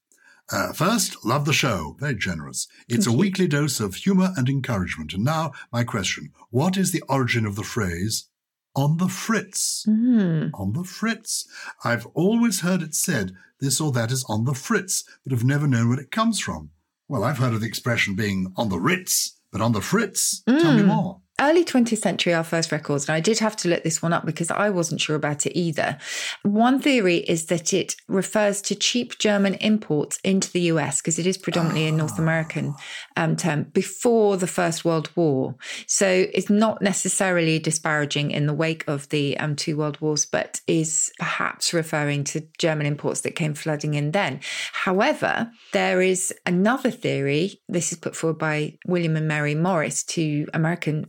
Uh, 0.52 0.72
first, 0.72 1.24
love 1.24 1.44
the 1.44 1.52
show. 1.52 1.96
Very 2.00 2.16
generous. 2.16 2.66
It's 2.88 3.06
a 3.06 3.12
weekly 3.12 3.46
dose 3.46 3.78
of 3.78 3.94
humor 3.94 4.32
and 4.36 4.48
encouragement. 4.48 5.12
And 5.14 5.24
now, 5.24 5.52
my 5.72 5.84
question 5.84 6.32
What 6.50 6.76
is 6.76 6.90
the 6.90 7.02
origin 7.08 7.46
of 7.46 7.54
the 7.54 7.62
phrase, 7.62 8.28
on 8.74 8.96
the 8.96 9.08
fritz? 9.08 9.84
Mm. 9.88 10.50
On 10.54 10.72
the 10.72 10.84
fritz. 10.84 11.46
I've 11.84 12.06
always 12.14 12.60
heard 12.60 12.82
it 12.82 12.94
said 12.94 13.32
this 13.60 13.80
or 13.80 13.92
that 13.92 14.10
is 14.10 14.24
on 14.28 14.44
the 14.44 14.54
fritz, 14.54 15.04
but 15.25 15.33
have 15.33 15.44
never 15.44 15.68
known 15.68 15.88
where 15.88 16.00
it 16.00 16.10
comes 16.10 16.40
from. 16.40 16.70
Well, 17.08 17.25
I've 17.25 17.38
heard 17.38 17.54
of 17.54 17.60
the 17.60 17.68
expression 17.68 18.14
being 18.14 18.52
on 18.56 18.68
the 18.70 18.79
ritz, 18.79 19.38
but 19.52 19.60
on 19.60 19.72
the 19.72 19.81
fritz, 19.81 20.42
mm. 20.48 20.60
tell 20.60 20.75
me 20.75 20.83
hmm. 20.83 20.88
more. 20.88 21.20
Early 21.40 21.64
20th 21.64 21.98
century, 21.98 22.34
our 22.34 22.44
first 22.44 22.70
records, 22.70 23.08
and 23.08 23.14
I 23.14 23.20
did 23.20 23.38
have 23.38 23.56
to 23.56 23.68
look 23.68 23.82
this 23.82 24.02
one 24.02 24.12
up 24.12 24.26
because 24.26 24.50
I 24.50 24.70
wasn't 24.70 25.00
sure 25.00 25.16
about 25.16 25.46
it 25.46 25.58
either. 25.58 25.98
One 26.42 26.80
theory 26.80 27.18
is 27.18 27.46
that 27.46 27.72
it 27.72 27.96
refers 28.08 28.60
to 28.62 28.74
cheap 28.74 29.18
German 29.18 29.54
imports 29.54 30.18
into 30.22 30.50
the 30.52 30.60
US 30.62 31.00
because 31.00 31.18
it 31.18 31.26
is 31.26 31.38
predominantly 31.38 31.86
a 31.86 31.92
North 31.92 32.18
American 32.18 32.74
um, 33.16 33.36
term 33.36 33.64
before 33.64 34.36
the 34.36 34.46
First 34.46 34.84
World 34.84 35.10
War. 35.16 35.56
So 35.86 36.26
it's 36.34 36.50
not 36.50 36.82
necessarily 36.82 37.58
disparaging 37.58 38.30
in 38.30 38.46
the 38.46 38.54
wake 38.54 38.84
of 38.86 39.08
the 39.08 39.38
um, 39.38 39.56
two 39.56 39.76
world 39.76 40.00
wars, 40.00 40.26
but 40.26 40.60
is 40.66 41.10
perhaps 41.18 41.72
referring 41.72 42.24
to 42.24 42.46
German 42.58 42.86
imports 42.86 43.22
that 43.22 43.36
came 43.36 43.54
flooding 43.54 43.94
in 43.94 44.10
then. 44.10 44.40
However, 44.72 45.50
there 45.72 46.02
is 46.02 46.32
another 46.46 46.90
theory. 46.90 47.60
This 47.68 47.92
is 47.92 47.98
put 47.98 48.14
forward 48.14 48.38
by 48.38 48.78
William 48.86 49.16
and 49.16 49.28
Mary 49.28 49.54
Morris, 49.54 50.02
two 50.02 50.46
American 50.52 51.06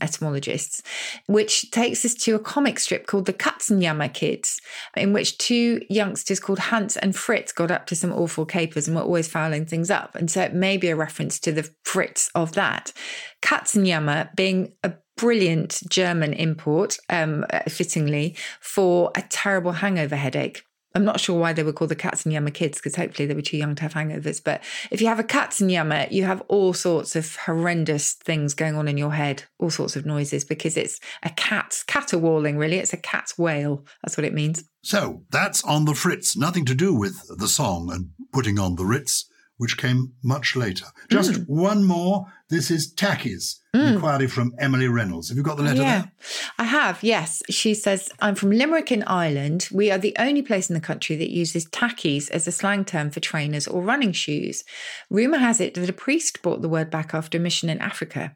which 1.27 1.71
takes 1.71 2.05
us 2.05 2.13
to 2.13 2.35
a 2.35 2.39
comic 2.39 2.79
strip 2.79 3.07
called 3.07 3.25
The 3.25 3.33
Katzenjammer 3.33 4.13
Kids, 4.13 4.61
in 4.95 5.13
which 5.13 5.37
two 5.37 5.81
youngsters 5.89 6.39
called 6.39 6.59
Hans 6.59 6.97
and 6.97 7.15
Fritz 7.15 7.51
got 7.51 7.71
up 7.71 7.85
to 7.87 7.95
some 7.95 8.13
awful 8.13 8.45
capers 8.45 8.87
and 8.87 8.95
were 8.95 9.03
always 9.03 9.27
fouling 9.27 9.65
things 9.65 9.89
up. 9.89 10.15
And 10.15 10.29
so 10.29 10.41
it 10.41 10.53
may 10.53 10.77
be 10.77 10.89
a 10.89 10.95
reference 10.95 11.39
to 11.41 11.51
the 11.51 11.69
Fritz 11.83 12.29
of 12.35 12.53
that. 12.53 12.93
Katzenjammer 13.41 14.35
being 14.35 14.73
a 14.83 14.93
brilliant 15.17 15.81
German 15.89 16.33
import, 16.33 16.97
um, 17.09 17.45
fittingly, 17.67 18.35
for 18.59 19.11
a 19.15 19.21
terrible 19.23 19.73
hangover 19.73 20.15
headache. 20.15 20.63
I'm 20.93 21.05
not 21.05 21.19
sure 21.19 21.39
why 21.39 21.53
they 21.53 21.63
were 21.63 21.73
called 21.73 21.91
the 21.91 21.95
Katzenjammer 21.95 22.53
kids 22.53 22.77
because 22.77 22.95
hopefully 22.95 23.25
they 23.25 23.33
were 23.33 23.41
too 23.41 23.57
young 23.57 23.75
to 23.75 23.81
have 23.83 23.93
hangovers. 23.93 24.43
But 24.43 24.61
if 24.89 25.01
you 25.01 25.07
have 25.07 25.19
a 25.19 25.23
Katzenjammer, 25.23 26.11
you 26.11 26.23
have 26.25 26.41
all 26.47 26.73
sorts 26.73 27.15
of 27.15 27.35
horrendous 27.37 28.13
things 28.13 28.53
going 28.53 28.75
on 28.75 28.87
in 28.87 28.97
your 28.97 29.13
head, 29.13 29.43
all 29.59 29.69
sorts 29.69 29.95
of 29.95 30.05
noises 30.05 30.43
because 30.43 30.75
it's 30.75 30.99
a 31.23 31.29
cat's 31.29 31.83
caterwauling, 31.83 32.57
really. 32.57 32.77
It's 32.77 32.93
a 32.93 32.97
cat's 32.97 33.37
wail. 33.37 33.85
That's 34.03 34.17
what 34.17 34.25
it 34.25 34.33
means. 34.33 34.63
So 34.83 35.23
that's 35.29 35.63
on 35.63 35.85
the 35.85 35.93
Fritz. 35.93 36.35
Nothing 36.35 36.65
to 36.65 36.75
do 36.75 36.93
with 36.93 37.37
the 37.37 37.47
song 37.47 37.91
and 37.91 38.09
putting 38.33 38.59
on 38.59 38.75
the 38.75 38.85
Ritz, 38.85 39.29
which 39.61 39.77
came 39.77 40.11
much 40.23 40.55
later. 40.55 40.87
Just 41.11 41.33
mm. 41.33 41.45
one 41.47 41.83
more. 41.83 42.25
This 42.49 42.71
is 42.71 42.91
Tackies. 42.91 43.61
Mm. 43.73 43.93
Inquiry 43.93 44.27
from 44.27 44.53
Emily 44.59 44.89
Reynolds. 44.89 45.29
Have 45.29 45.37
you 45.37 45.43
got 45.43 45.55
the 45.55 45.63
letter 45.63 45.81
yeah, 45.81 46.01
there? 46.01 46.11
I 46.59 46.65
have, 46.65 47.01
yes. 47.01 47.41
She 47.49 47.73
says, 47.73 48.09
I'm 48.19 48.35
from 48.35 48.51
Limerick 48.51 48.91
in 48.91 49.01
Ireland. 49.03 49.69
We 49.71 49.89
are 49.89 49.97
the 49.97 50.13
only 50.19 50.41
place 50.41 50.69
in 50.69 50.73
the 50.73 50.81
country 50.81 51.15
that 51.15 51.29
uses 51.29 51.67
tackies 51.67 52.29
as 52.31 52.45
a 52.45 52.51
slang 52.51 52.83
term 52.83 53.11
for 53.11 53.21
trainers 53.21 53.69
or 53.69 53.81
running 53.81 54.11
shoes. 54.11 54.65
Rumour 55.09 55.37
has 55.37 55.61
it 55.61 55.75
that 55.75 55.89
a 55.89 55.93
priest 55.93 56.41
brought 56.41 56.61
the 56.61 56.67
word 56.67 56.89
back 56.89 57.13
after 57.13 57.37
a 57.37 57.41
mission 57.41 57.69
in 57.69 57.79
Africa. 57.79 58.35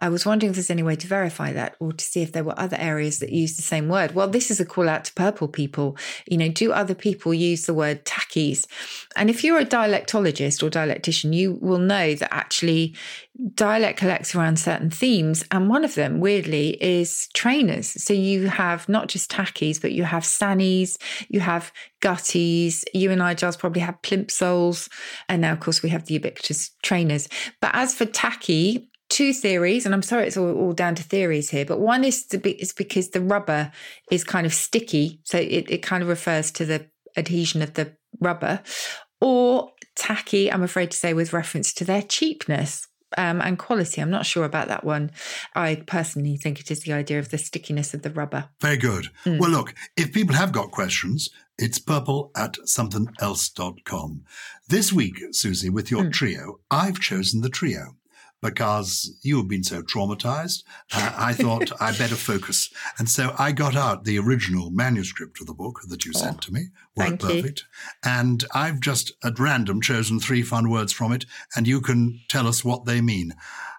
I 0.00 0.08
was 0.08 0.24
wondering 0.24 0.50
if 0.50 0.56
there's 0.56 0.70
any 0.70 0.84
way 0.84 0.94
to 0.94 1.08
verify 1.08 1.52
that 1.52 1.74
or 1.80 1.92
to 1.92 2.04
see 2.04 2.22
if 2.22 2.30
there 2.30 2.44
were 2.44 2.56
other 2.56 2.76
areas 2.78 3.18
that 3.18 3.32
use 3.32 3.56
the 3.56 3.62
same 3.62 3.88
word. 3.88 4.14
Well, 4.14 4.28
this 4.28 4.52
is 4.52 4.60
a 4.60 4.64
call 4.64 4.88
out 4.88 5.06
to 5.06 5.14
purple 5.14 5.48
people. 5.48 5.96
You 6.28 6.36
know, 6.38 6.48
do 6.48 6.70
other 6.70 6.94
people 6.94 7.34
use 7.34 7.66
the 7.66 7.74
word 7.74 8.04
tackies? 8.36 8.66
And 9.16 9.30
if 9.30 9.42
you're 9.42 9.58
a 9.58 9.64
dialectologist 9.64 10.62
or 10.62 10.70
dialectician, 10.70 11.34
you 11.34 11.58
will 11.60 11.78
know 11.78 12.14
that 12.14 12.32
actually 12.32 12.94
dialect 13.54 13.98
collects 13.98 14.34
around 14.34 14.58
certain 14.58 14.90
themes. 14.90 15.44
And 15.50 15.68
one 15.68 15.84
of 15.84 15.94
them, 15.94 16.20
weirdly, 16.20 16.82
is 16.82 17.28
trainers. 17.34 17.88
So 18.02 18.12
you 18.12 18.48
have 18.48 18.88
not 18.88 19.08
just 19.08 19.30
tackies, 19.30 19.80
but 19.80 19.92
you 19.92 20.04
have 20.04 20.24
sannies, 20.24 20.98
you 21.28 21.40
have 21.40 21.72
gutties. 22.00 22.84
You 22.94 23.10
and 23.10 23.22
I, 23.22 23.34
Gyles, 23.34 23.56
probably 23.56 23.82
have 23.82 24.00
plimsolls. 24.02 24.88
And 25.28 25.42
now, 25.42 25.52
of 25.52 25.60
course, 25.60 25.82
we 25.82 25.90
have 25.90 26.06
the 26.06 26.14
ubiquitous 26.14 26.70
trainers. 26.82 27.28
But 27.60 27.70
as 27.74 27.94
for 27.94 28.06
tacky, 28.06 28.90
two 29.08 29.32
theories, 29.32 29.86
and 29.86 29.94
I'm 29.94 30.02
sorry 30.02 30.26
it's 30.26 30.36
all, 30.36 30.52
all, 30.52 30.72
down 30.72 30.94
to 30.96 31.02
theories 31.02 31.50
here, 31.50 31.64
but 31.64 31.78
one 31.78 32.04
is 32.04 32.26
to 32.26 32.38
be, 32.38 32.52
is 32.52 32.72
because 32.72 33.10
the 33.10 33.20
rubber 33.20 33.70
is 34.10 34.24
kind 34.24 34.46
of 34.46 34.52
sticky. 34.52 35.20
So 35.24 35.38
it, 35.38 35.70
it 35.70 35.82
kind 35.82 36.02
of 36.02 36.08
refers 36.08 36.50
to 36.52 36.64
the 36.64 36.88
adhesion 37.16 37.62
of 37.62 37.74
the 37.74 37.96
rubber. 38.20 38.62
Or 39.20 39.72
tacky, 39.94 40.52
I'm 40.52 40.62
afraid 40.62 40.90
to 40.90 40.96
say, 40.96 41.14
with 41.14 41.32
reference 41.32 41.72
to 41.74 41.84
their 41.84 42.02
cheapness 42.02 42.86
um, 43.16 43.40
and 43.40 43.58
quality. 43.58 44.00
I'm 44.00 44.10
not 44.10 44.26
sure 44.26 44.44
about 44.44 44.68
that 44.68 44.84
one. 44.84 45.10
I 45.54 45.76
personally 45.86 46.36
think 46.36 46.60
it 46.60 46.70
is 46.70 46.80
the 46.80 46.92
idea 46.92 47.18
of 47.18 47.30
the 47.30 47.38
stickiness 47.38 47.94
of 47.94 48.02
the 48.02 48.10
rubber. 48.10 48.48
Very 48.60 48.76
good. 48.76 49.08
Mm. 49.24 49.38
Well, 49.40 49.50
look, 49.50 49.74
if 49.96 50.12
people 50.12 50.34
have 50.34 50.52
got 50.52 50.70
questions, 50.70 51.30
it's 51.58 51.78
purple 51.78 52.30
at 52.36 52.54
somethingelse.com. 52.66 54.24
This 54.68 54.92
week, 54.92 55.22
Susie, 55.32 55.70
with 55.70 55.90
your 55.90 56.04
mm. 56.04 56.12
trio, 56.12 56.60
I've 56.70 57.00
chosen 57.00 57.40
the 57.40 57.48
trio 57.48 57.96
because 58.42 59.16
you 59.22 59.38
have 59.38 59.48
been 59.48 59.64
so 59.64 59.82
traumatized. 59.82 60.62
Uh, 60.92 61.12
I 61.16 61.32
thought 61.32 61.70
I 61.80 61.92
better 61.96 62.16
focus. 62.16 62.70
And 62.98 63.08
so 63.08 63.34
I 63.38 63.52
got 63.52 63.76
out 63.76 64.04
the 64.04 64.18
original 64.18 64.70
manuscript 64.70 65.40
of 65.40 65.46
the 65.46 65.54
book 65.54 65.80
that 65.88 66.04
you 66.04 66.12
oh, 66.14 66.18
sent 66.18 66.42
to 66.42 66.52
me. 66.52 66.66
Worked 66.96 67.22
perfect. 67.22 67.64
You. 68.04 68.10
And 68.10 68.44
I've 68.54 68.80
just 68.80 69.12
at 69.24 69.38
random 69.38 69.80
chosen 69.80 70.20
three 70.20 70.42
fun 70.42 70.70
words 70.70 70.92
from 70.92 71.12
it, 71.12 71.24
and 71.54 71.66
you 71.66 71.80
can 71.80 72.20
tell 72.28 72.46
us 72.46 72.64
what 72.64 72.84
they 72.84 73.00
mean. 73.00 73.34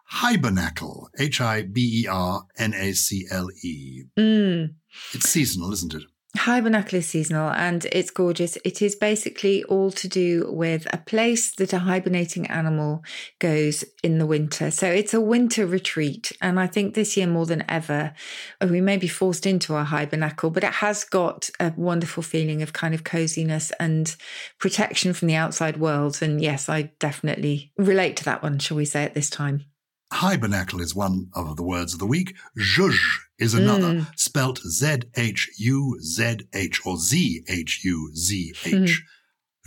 Hibernacle, 0.09 1.09
H 1.19 1.41
I 1.41 1.63
B 1.63 2.03
E 2.03 2.07
R 2.07 2.43
N 2.57 2.73
A 2.73 2.93
C 2.93 3.25
L 3.29 3.49
E. 3.63 4.03
Mm. 4.17 4.75
It's 5.13 5.29
seasonal, 5.29 5.73
isn't 5.73 5.93
it? 5.93 6.03
Hibernacle 6.37 6.99
is 6.99 7.07
seasonal 7.07 7.49
and 7.51 7.85
it's 7.85 8.11
gorgeous. 8.11 8.57
It 8.63 8.81
is 8.81 8.95
basically 8.95 9.63
all 9.65 9.91
to 9.91 10.07
do 10.07 10.49
with 10.51 10.87
a 10.93 10.97
place 10.97 11.53
that 11.55 11.73
a 11.73 11.79
hibernating 11.79 12.47
animal 12.47 13.03
goes 13.39 13.83
in 14.03 14.17
the 14.17 14.25
winter. 14.25 14.71
So 14.71 14.87
it's 14.87 15.13
a 15.13 15.21
winter 15.21 15.65
retreat. 15.65 16.31
And 16.41 16.59
I 16.59 16.67
think 16.67 16.93
this 16.93 17.17
year 17.17 17.27
more 17.27 17.45
than 17.45 17.63
ever, 17.69 18.13
oh, 18.61 18.67
we 18.67 18.81
may 18.81 18.97
be 18.97 19.07
forced 19.07 19.45
into 19.45 19.75
our 19.75 19.85
hibernacle, 19.85 20.49
but 20.49 20.63
it 20.63 20.73
has 20.73 21.03
got 21.03 21.49
a 21.59 21.73
wonderful 21.75 22.23
feeling 22.23 22.61
of 22.61 22.73
kind 22.73 22.93
of 22.93 23.03
coziness 23.03 23.71
and 23.79 24.15
protection 24.59 25.13
from 25.13 25.27
the 25.27 25.35
outside 25.35 25.77
world. 25.77 26.19
And 26.21 26.41
yes, 26.41 26.69
I 26.69 26.93
definitely 26.99 27.71
relate 27.77 28.15
to 28.17 28.25
that 28.25 28.43
one, 28.43 28.59
shall 28.59 28.77
we 28.77 28.85
say, 28.85 29.03
at 29.03 29.13
this 29.13 29.29
time. 29.29 29.65
Hibernacle 30.11 30.81
is 30.81 30.95
one 30.95 31.29
of 31.33 31.55
the 31.57 31.63
words 31.63 31.93
of 31.93 31.99
the 31.99 32.05
week. 32.05 32.35
Zhuzh 32.57 33.19
is 33.39 33.53
another, 33.53 33.93
mm. 33.93 34.19
spelt 34.19 34.59
Z 34.59 35.01
H 35.15 35.49
U 35.57 35.99
Z 36.01 36.39
H 36.53 36.85
or 36.85 36.97
Z 36.97 37.43
H 37.47 37.83
U 37.83 38.11
Z 38.15 38.53
H. 38.65 39.03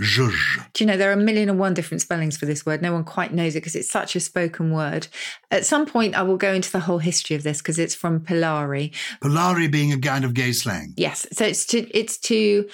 Zhuzh. 0.01 0.67
Do 0.73 0.83
you 0.83 0.87
know 0.87 0.97
there 0.97 1.11
are 1.11 1.15
a 1.15 1.17
million 1.17 1.51
and 1.51 1.59
one 1.59 1.75
different 1.75 2.01
spellings 2.01 2.37
for 2.37 2.47
this 2.47 2.65
word? 2.65 2.81
No 2.81 2.93
one 2.93 3.05
quite 3.05 3.35
knows 3.35 3.55
it 3.55 3.61
because 3.61 3.75
it's 3.75 3.91
such 3.91 4.17
a 4.17 4.21
spoken 4.21 4.73
word. 4.73 5.09
At 5.51 5.67
some 5.67 5.85
point, 5.85 6.15
I 6.15 6.23
will 6.23 6.39
go 6.39 6.55
into 6.55 6.73
the 6.73 6.81
whole 6.81 6.99
history 6.99 7.37
of 7.37 7.43
this 7.43 7.59
because 7.59 7.79
it's 7.79 7.95
from 7.95 8.21
Polari. 8.21 8.95
Polari 9.23 9.71
being 9.71 9.93
a 9.93 9.99
kind 9.99 10.25
of 10.25 10.33
gay 10.33 10.53
slang. 10.53 10.95
Yes, 10.97 11.27
so 11.33 11.45
it's 11.45 11.67
to 11.67 11.87
it's 11.91 12.19
to 12.21 12.67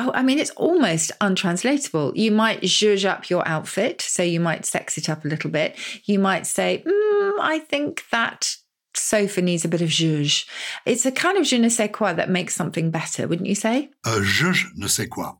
Oh, 0.00 0.12
I 0.14 0.22
mean, 0.22 0.38
it's 0.38 0.52
almost 0.52 1.10
untranslatable. 1.20 2.12
You 2.14 2.30
might 2.30 2.60
zhuzh 2.60 3.04
up 3.04 3.28
your 3.28 3.46
outfit, 3.48 4.00
so 4.00 4.22
you 4.22 4.38
might 4.38 4.64
sex 4.64 4.96
it 4.96 5.08
up 5.08 5.24
a 5.24 5.28
little 5.28 5.50
bit. 5.50 5.76
You 6.04 6.20
might 6.20 6.46
say, 6.46 6.84
mm, 6.86 7.40
I 7.40 7.58
think 7.58 8.04
that 8.12 8.54
sofa 8.94 9.42
needs 9.42 9.64
a 9.64 9.68
bit 9.68 9.82
of 9.82 9.88
zhuzh. 9.88 10.48
It's 10.86 11.04
a 11.04 11.10
kind 11.10 11.36
of 11.36 11.44
je 11.44 11.58
ne 11.58 11.68
sais 11.68 11.90
quoi 11.92 12.12
that 12.12 12.30
makes 12.30 12.54
something 12.54 12.92
better, 12.92 13.26
wouldn't 13.26 13.48
you 13.48 13.56
say? 13.56 13.90
A 14.06 14.20
zhuzh 14.20 14.66
ne 14.76 14.86
sais 14.86 15.08
quoi. 15.08 15.32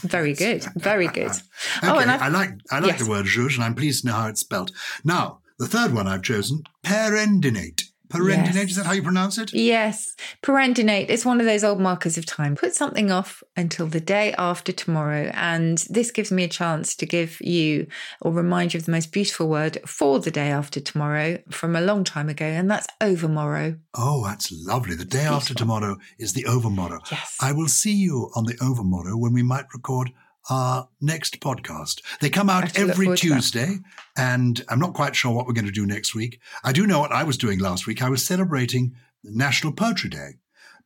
Very 0.00 0.32
good. 0.32 0.64
Very 0.76 1.08
good. 1.08 1.30
okay, 1.30 1.88
oh, 1.88 1.98
and 1.98 2.10
i 2.10 2.28
like 2.28 2.52
I 2.70 2.78
like 2.78 2.92
yes. 2.92 3.02
the 3.02 3.10
word 3.10 3.26
zhuzh, 3.26 3.56
and 3.56 3.64
I'm 3.64 3.74
pleased 3.74 4.02
to 4.02 4.08
know 4.08 4.14
how 4.14 4.28
it's 4.28 4.40
spelled. 4.40 4.72
Now, 5.04 5.40
the 5.58 5.66
third 5.66 5.92
one 5.92 6.06
I've 6.06 6.22
chosen, 6.22 6.62
perendinate. 6.82 7.89
Perendinate, 8.10 8.54
yes. 8.54 8.70
is 8.70 8.76
that 8.76 8.86
how 8.86 8.92
you 8.92 9.02
pronounce 9.02 9.38
it? 9.38 9.52
Yes. 9.52 10.16
Perendinate. 10.42 11.06
It's 11.08 11.24
one 11.24 11.40
of 11.40 11.46
those 11.46 11.64
old 11.64 11.80
markers 11.80 12.18
of 12.18 12.26
time. 12.26 12.56
Put 12.56 12.74
something 12.74 13.10
off 13.10 13.42
until 13.56 13.86
the 13.86 14.00
day 14.00 14.34
after 14.36 14.72
tomorrow. 14.72 15.30
And 15.34 15.78
this 15.88 16.10
gives 16.10 16.32
me 16.32 16.44
a 16.44 16.48
chance 16.48 16.96
to 16.96 17.06
give 17.06 17.40
you 17.40 17.86
or 18.20 18.32
remind 18.32 18.74
you 18.74 18.78
of 18.78 18.86
the 18.86 18.92
most 18.92 19.12
beautiful 19.12 19.48
word 19.48 19.78
for 19.86 20.18
the 20.18 20.30
day 20.30 20.50
after 20.50 20.80
tomorrow 20.80 21.38
from 21.50 21.76
a 21.76 21.80
long 21.80 22.04
time 22.04 22.28
ago, 22.28 22.44
and 22.44 22.70
that's 22.70 22.88
overmorrow. 23.00 23.78
Oh, 23.94 24.24
that's 24.24 24.52
lovely. 24.52 24.96
The 24.96 25.04
day 25.04 25.24
after 25.24 25.54
tomorrow 25.54 25.96
is 26.18 26.32
the 26.32 26.44
overmorrow. 26.44 27.00
Yes. 27.10 27.36
I 27.40 27.52
will 27.52 27.68
see 27.68 27.94
you 27.94 28.30
on 28.34 28.44
the 28.44 28.54
overmorrow 28.54 29.18
when 29.18 29.32
we 29.32 29.42
might 29.42 29.66
record 29.72 30.10
our 30.48 30.88
next 31.00 31.40
podcast. 31.40 32.00
They 32.20 32.30
come 32.30 32.48
out 32.48 32.78
every 32.78 33.16
Tuesday, 33.16 33.78
and 34.16 34.62
I'm 34.68 34.78
not 34.78 34.94
quite 34.94 35.14
sure 35.14 35.32
what 35.32 35.46
we're 35.46 35.52
going 35.52 35.66
to 35.66 35.70
do 35.70 35.86
next 35.86 36.14
week. 36.14 36.40
I 36.64 36.72
do 36.72 36.86
know 36.86 37.00
what 37.00 37.12
I 37.12 37.24
was 37.24 37.36
doing 37.36 37.58
last 37.58 37.86
week. 37.86 38.02
I 38.02 38.08
was 38.08 38.24
celebrating 38.24 38.94
National 39.22 39.72
Poetry 39.72 40.10
Day 40.10 40.38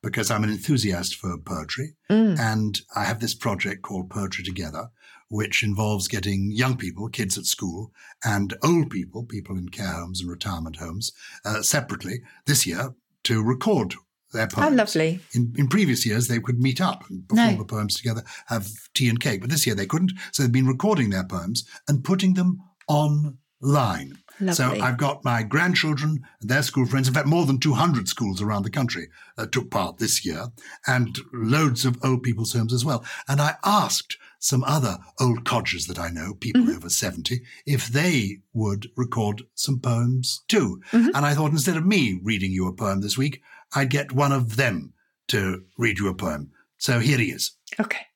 because 0.03 0.31
I'm 0.31 0.45
an 0.45 0.51
enthusiast 0.51 1.15
for 1.17 1.39
poetry, 1.39 1.95
mm. 2.11 2.39
and 2.39 2.81
I 2.95 3.05
have 3.05 3.21
this 3.21 3.35
project 3.35 3.83
called 3.83 4.11
Poetry 4.11 4.45
Together, 4.45 4.91
which 5.29 5.63
involves 5.63 6.09
getting 6.09 6.51
young 6.51 6.77
people, 6.77 7.09
kids 7.09 7.39
at 7.39 7.47
school, 7.47 7.91
and 8.23 8.55
old 8.63 8.91
people, 8.91 9.25
people 9.25 9.57
in 9.57 9.71
care 9.71 9.87
homes 9.87 10.21
and 10.21 10.29
retirement 10.29 10.77
homes, 10.77 11.13
uh, 11.45 11.63
separately 11.63 12.21
this 12.45 12.67
year 12.67 12.95
to 13.25 13.43
record 13.43 13.95
their 14.35 14.47
poems. 14.47 14.72
Oh, 14.72 14.74
lovely. 14.74 15.20
In, 15.32 15.55
in 15.57 15.68
previous 15.68 16.05
years, 16.05 16.28
they 16.28 16.39
could 16.39 16.61
meet 16.61 16.80
up 16.80 17.09
and 17.09 17.26
perform 17.28 17.53
no. 17.53 17.59
the 17.59 17.64
poems 17.64 17.97
together, 17.97 18.22
have 18.47 18.68
tea 18.93 19.09
and 19.09 19.20
cake. 19.20 19.41
But 19.41 19.51
this 19.51 19.66
year 19.66 19.74
they 19.74 19.87
couldn't. 19.87 20.12
So 20.32 20.43
they've 20.43 20.53
been 20.53 20.66
recording 20.66 21.11
their 21.11 21.24
poems 21.24 21.64
and 21.89 22.05
putting 22.05 22.35
them 22.35 22.59
online. 22.89 24.18
Lovely. 24.41 24.55
So 24.55 24.85
I've 24.85 24.99
got 24.99 25.24
my 25.24 25.43
grandchildren 25.45 26.22
and 26.41 26.51
their 26.51 26.62
school 26.62 26.87
friends. 26.87 27.07
In 27.07 27.14
fact, 27.14 27.28
more 27.28 27.47
than 27.47 27.59
200 27.59 28.09
schools 28.09 28.43
around 28.43 28.64
the 28.64 28.70
country 28.70 29.09
uh, 29.39 29.47
took 29.47 29.70
part 29.70 29.99
this 29.99 30.26
year 30.26 30.47
and 30.87 31.16
loads 31.32 31.85
of 31.85 31.97
old 32.05 32.22
people's 32.24 32.53
homes 32.53 32.72
as 32.72 32.85
well. 32.85 33.05
And 33.28 33.41
I 33.41 33.55
asked 33.64 34.16
some 34.41 34.64
other 34.64 34.99
old 35.20 35.45
codgers 35.45 35.87
that 35.87 35.99
I 35.99 36.11
know, 36.11 36.35
people 36.35 36.62
mm-hmm. 36.62 36.76
over 36.76 36.91
70, 36.91 37.43
if 37.64 37.87
they 37.89 38.41
would 38.53 38.89
record 38.97 39.43
some 39.55 39.80
poems 39.80 40.43
too. 40.49 40.82
Mm-hmm. 40.93 41.11
And 41.14 41.24
I 41.24 41.32
thought 41.35 41.53
instead 41.53 41.76
of 41.76 41.87
me 41.87 42.20
reading 42.22 42.51
you 42.51 42.66
a 42.66 42.72
poem 42.72 43.01
this 43.01 43.16
week, 43.16 43.41
I'd 43.75 43.91
get 43.91 44.12
one 44.12 44.33
of 44.33 44.57
them 44.57 44.95
to 45.29 45.64
read 45.77 45.99
you 45.99 46.09
a 46.09 46.14
poem. 46.14 46.53
So 46.79 47.01
here 47.01 47.18
he 47.18 47.31
is. 47.31 47.53
Okay. 47.81 48.07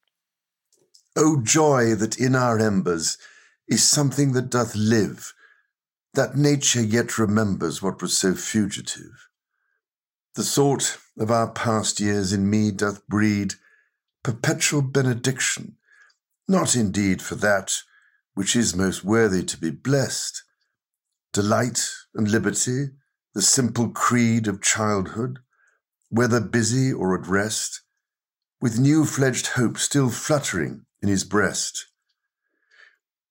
O 1.16 1.40
joy 1.42 1.94
that 1.94 2.18
in 2.18 2.34
our 2.34 2.58
embers 2.58 3.18
is 3.66 3.86
something 3.86 4.32
that 4.32 4.50
doth 4.50 4.74
live, 4.76 5.34
that 6.14 6.36
nature 6.36 6.82
yet 6.82 7.18
remembers 7.18 7.82
what 7.82 8.00
was 8.00 8.16
so 8.16 8.34
fugitive. 8.34 9.28
The 10.34 10.44
thought 10.44 10.98
of 11.18 11.30
our 11.30 11.50
past 11.50 11.98
years 11.98 12.32
in 12.32 12.48
me 12.48 12.70
doth 12.70 13.06
breed 13.08 13.54
perpetual 14.22 14.82
benediction 14.82 15.76
not 16.48 16.74
indeed 16.74 17.20
for 17.20 17.34
that 17.36 17.82
which 18.34 18.56
is 18.56 18.74
most 18.74 19.04
worthy 19.04 19.44
to 19.44 19.58
be 19.58 19.70
blessed. 19.70 20.42
Delight 21.32 21.90
and 22.14 22.30
liberty, 22.30 22.86
the 23.34 23.42
simple 23.42 23.90
creed 23.90 24.48
of 24.48 24.62
childhood, 24.62 25.40
whether 26.08 26.40
busy 26.40 26.92
or 26.92 27.18
at 27.18 27.26
rest, 27.26 27.82
with 28.60 28.78
new 28.78 29.04
fledged 29.04 29.48
hope 29.48 29.78
still 29.78 30.10
fluttering 30.10 30.84
in 31.02 31.08
his 31.08 31.24
breast. 31.24 31.86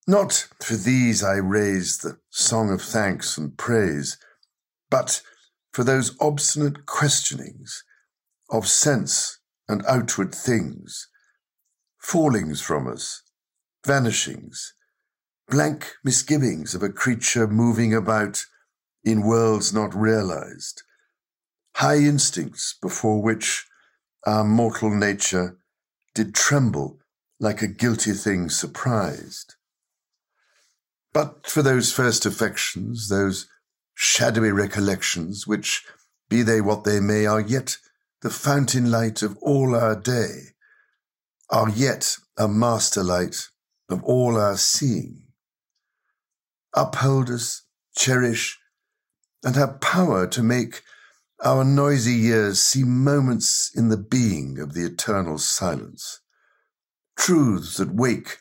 Not 0.07 0.47
for 0.61 0.75
these 0.75 1.23
I 1.23 1.35
raise 1.35 1.97
the 1.97 2.17
song 2.29 2.71
of 2.71 2.81
thanks 2.81 3.37
and 3.37 3.57
praise, 3.57 4.17
but 4.89 5.21
for 5.73 5.83
those 5.83 6.15
obstinate 6.21 6.85
questionings 6.85 7.83
of 8.49 8.67
sense 8.67 9.39
and 9.67 9.85
outward 9.85 10.33
things, 10.33 11.07
fallings 11.99 12.61
from 12.61 12.87
us, 12.87 13.21
vanishings, 13.85 14.73
blank 15.49 15.95
misgivings 16.03 16.73
of 16.73 16.83
a 16.83 16.89
creature 16.89 17.47
moving 17.47 17.93
about 17.93 18.45
in 19.03 19.23
worlds 19.23 19.73
not 19.73 19.93
realized, 19.93 20.83
high 21.77 21.97
instincts 21.97 22.75
before 22.81 23.21
which 23.21 23.67
our 24.25 24.43
mortal 24.43 24.89
nature 24.89 25.59
did 26.15 26.33
tremble 26.33 26.99
like 27.39 27.61
a 27.61 27.67
guilty 27.67 28.13
thing 28.13 28.49
surprised. 28.49 29.53
But 31.13 31.45
for 31.45 31.61
those 31.61 31.93
first 31.93 32.25
affections, 32.25 33.09
those 33.09 33.47
shadowy 33.93 34.51
recollections, 34.51 35.45
which, 35.45 35.85
be 36.27 36.41
they 36.41 36.61
what 36.61 36.83
they 36.83 36.99
may, 36.99 37.27
are 37.27 37.41
yet 37.41 37.77
the 38.23 38.31
fountain 38.31 38.89
light 38.89 39.21
of 39.21 39.37
all 39.37 39.75
our 39.75 39.95
day, 39.95 40.55
are 41.51 41.69
yet 41.69 42.17
a 42.39 42.47
master 42.47 43.03
light 43.03 43.49
of 43.87 44.03
all 44.03 44.35
our 44.35 44.57
seeing. 44.57 45.21
Uphold 46.75 47.29
us, 47.29 47.61
cherish, 47.95 48.57
and 49.43 49.55
have 49.55 49.79
power 49.79 50.25
to 50.25 50.41
make 50.41 50.81
our 51.43 51.63
noisy 51.63 52.13
years 52.13 52.61
seem 52.61 53.03
moments 53.03 53.71
in 53.75 53.89
the 53.89 53.97
being 53.97 54.59
of 54.59 54.73
the 54.73 54.85
eternal 54.85 55.37
silence, 55.37 56.21
truths 57.17 57.77
that 57.77 57.93
wake 57.93 58.37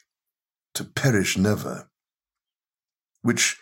to 0.75 0.85
perish 0.85 1.37
never, 1.37 1.91
which 3.23 3.59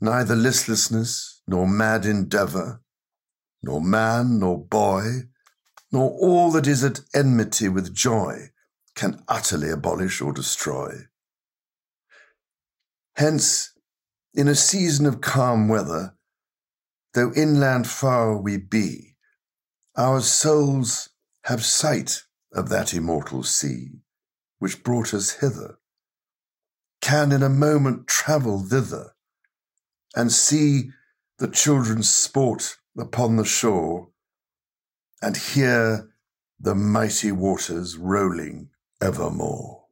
neither 0.00 0.36
listlessness 0.36 1.42
nor 1.46 1.66
mad 1.66 2.04
endeavor, 2.04 2.82
nor 3.62 3.80
man 3.80 4.38
nor 4.38 4.58
boy, 4.58 5.22
nor 5.90 6.10
all 6.10 6.50
that 6.50 6.66
is 6.66 6.84
at 6.84 7.00
enmity 7.14 7.68
with 7.68 7.94
joy 7.94 8.50
can 8.94 9.22
utterly 9.28 9.70
abolish 9.70 10.20
or 10.20 10.32
destroy. 10.32 10.92
Hence, 13.14 13.72
in 14.34 14.48
a 14.48 14.54
season 14.54 15.06
of 15.06 15.20
calm 15.20 15.68
weather, 15.68 16.14
though 17.16 17.32
inland 17.34 17.86
far 17.86 18.36
we 18.36 18.58
be, 18.58 19.16
our 19.96 20.20
souls 20.20 21.08
have 21.44 21.64
sight 21.64 22.24
of 22.52 22.68
that 22.68 22.92
immortal 22.92 23.42
sea 23.42 23.88
which 24.58 24.84
brought 24.84 25.14
us 25.14 25.30
hither, 25.40 25.78
can 27.00 27.32
in 27.32 27.42
a 27.42 27.48
moment 27.48 28.06
travel 28.06 28.58
thither, 28.60 29.14
and 30.14 30.30
see 30.30 30.90
the 31.38 31.48
children's 31.48 32.12
sport 32.12 32.76
upon 32.98 33.36
the 33.36 33.44
shore, 33.44 34.10
and 35.22 35.38
hear 35.38 36.10
the 36.60 36.74
mighty 36.74 37.32
waters 37.32 37.96
rolling 37.96 38.68
evermore. 39.00 39.84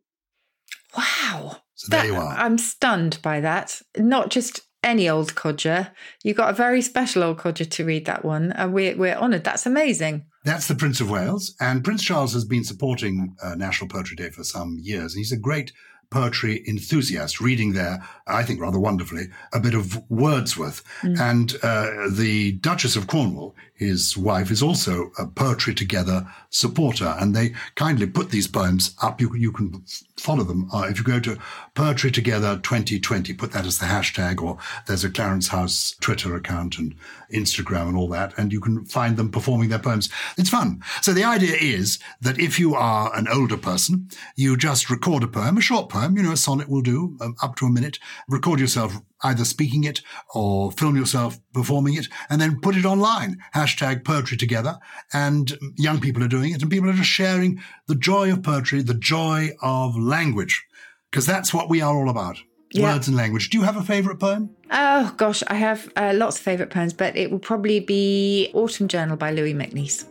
Wow. 0.95 1.63
So 1.75 1.89
there 1.89 2.03
that, 2.03 2.07
you 2.07 2.17
are. 2.17 2.37
I'm 2.37 2.59
stunned 2.59 3.19
by 3.23 3.41
that. 3.41 3.81
Not 3.97 4.31
just 4.31 4.61
any 4.85 5.09
old 5.09 5.35
codger. 5.35 5.91
You 6.23 6.35
got 6.35 6.51
a 6.51 6.53
very 6.53 6.83
special 6.83 7.25
old 7.25 7.39
codger 7.39 7.65
to 7.65 7.85
read 7.85 8.05
that 8.05 8.25
one, 8.25 8.53
and 8.53 8.73
we're, 8.73 8.97
we're 8.97 9.17
honoured. 9.17 9.45
That's 9.45 9.67
amazing. 9.67 10.27
That's 10.45 10.69
the 10.69 10.75
Prince 10.75 11.01
of 11.01 11.11
Wales. 11.11 11.55
And 11.59 11.83
Prince 11.83 12.05
Charles 12.05 12.35
has 12.35 12.45
been 12.45 12.65
supporting 12.65 13.35
uh, 13.43 13.55
National 13.55 13.89
Poetry 13.89 14.17
Day 14.17 14.31
for 14.31 14.45
some 14.45 14.79
years. 14.81 15.15
And 15.15 15.21
he's 15.21 15.33
a 15.33 15.39
great 15.39 15.73
poetry 16.11 16.63
enthusiast, 16.69 17.41
reading 17.41 17.73
there, 17.73 18.07
I 18.27 18.45
think 18.45 18.61
rather 18.61 18.79
wonderfully, 18.79 19.29
a 19.53 19.59
bit 19.59 19.75
of 19.75 19.99
Wordsworth. 20.11 20.85
Mm. 21.03 21.19
And 21.19 21.55
uh, 21.63 22.09
the 22.15 22.53
Duchess 22.53 22.95
of 22.95 23.07
Cornwall, 23.07 23.57
his 23.75 24.17
wife, 24.17 24.51
is 24.51 24.63
also 24.63 25.11
a 25.19 25.27
Poetry 25.27 25.75
Together 25.75 26.27
supporter. 26.51 27.17
And 27.19 27.35
they 27.35 27.55
kindly 27.75 28.07
put 28.07 28.31
these 28.31 28.47
poems 28.47 28.95
up. 29.03 29.21
You, 29.21 29.35
you 29.35 29.53
can 29.53 29.85
follow 30.17 30.45
them. 30.45 30.69
Uh, 30.73 30.87
if 30.89 30.99
you 30.99 31.05
go 31.05 31.21
to 31.21 31.39
Poetry 31.75 32.11
Together 32.11 32.57
2020, 32.63 33.35
put 33.35 33.53
that 33.53 33.67
as 33.67 33.79
the 33.79 33.87
hashtag, 33.87 34.41
or 34.41 34.59
there's 34.87 35.05
a 35.05 35.11
Clarence 35.11 35.49
House 35.49 35.97
Twitter 36.01 36.37
account 36.37 36.79
and 36.79 36.95
Instagram 37.33 37.89
and 37.89 37.97
all 37.97 38.09
that, 38.09 38.33
and 38.39 38.53
you 38.53 38.61
can 38.61 38.85
find 38.85 39.17
them 39.17 39.31
performing 39.31 39.69
their 39.69 39.79
poems. 39.79 40.09
It's 40.39 40.51
fun. 40.51 40.83
So 41.03 41.13
the 41.13 41.25
idea 41.25 41.57
is 41.57 41.99
that 42.21 42.39
if 42.39 42.59
you 42.59 42.75
are 42.75 43.15
an 43.17 43.27
older 43.29 43.57
person, 43.57 44.09
you 44.37 44.57
just 44.57 44.89
record 44.89 45.25
a 45.25 45.29
poem, 45.29 45.59
a 45.59 45.61
short 45.61 45.89
poem, 45.89 46.17
you 46.17 46.23
know, 46.23 46.33
a 46.33 46.37
sonnet 46.37 46.69
will 46.69 46.83
do, 46.83 47.17
um, 47.21 47.35
up 47.43 47.57
to 47.57 47.67
a 47.67 47.71
minute. 47.71 47.99
Record 48.29 48.61
yourself 48.61 48.95
either 49.23 49.45
speaking 49.45 49.85
it 49.85 50.03
or 50.35 50.73
film 50.73 50.97
yourself 50.97 51.39
performing 51.53 51.95
it 51.95 52.09
and 52.29 52.41
then 52.41 52.61
put 52.61 52.77
it 52.77 52.85
online. 52.85 53.39
Hashtag 53.55 54.05
poetry 54.05 54.37
together. 54.37 54.79
And 55.13 55.57
young 55.77 56.01
people 56.01 56.23
are 56.23 56.29
doing 56.29 56.53
it 56.53 56.63
and 56.63 56.71
people 56.71 56.91
are 56.91 56.95
just 56.95 57.09
sharing 57.09 57.61
the 57.87 57.95
joy 57.95 58.33
of 58.33 58.43
poetry, 58.43 58.83
the 58.83 58.95
joy 58.95 59.51
of 59.63 59.97
language, 59.97 60.65
because 61.11 61.27
that's 61.27 61.55
what 61.55 61.71
we 61.71 61.81
are 61.81 61.97
all 61.97 62.11
about. 62.11 62.39
Yeah. 62.73 62.93
Words 62.93 63.07
and 63.07 63.17
language. 63.17 63.51
Do 63.51 63.59
you 63.59 63.65
have 63.65 63.77
a 63.77 63.85
favourite 63.85 64.19
poem? 64.19 64.51
Oh, 64.73 65.15
gosh, 65.17 65.45
I 65.47 65.55
have 65.55 65.93
uh, 65.95 66.13
lots 66.13 66.39
of 66.39 66.43
favourite 66.43 66.73
poems, 66.73 66.93
but 66.93 67.17
it 67.17 67.31
will 67.31 67.39
probably 67.39 67.79
be 67.79 68.51
Autumn 68.53 68.89
Journal 68.89 69.17
by 69.17 69.31
Louis 69.31 69.55
MacNeice. 69.55 70.07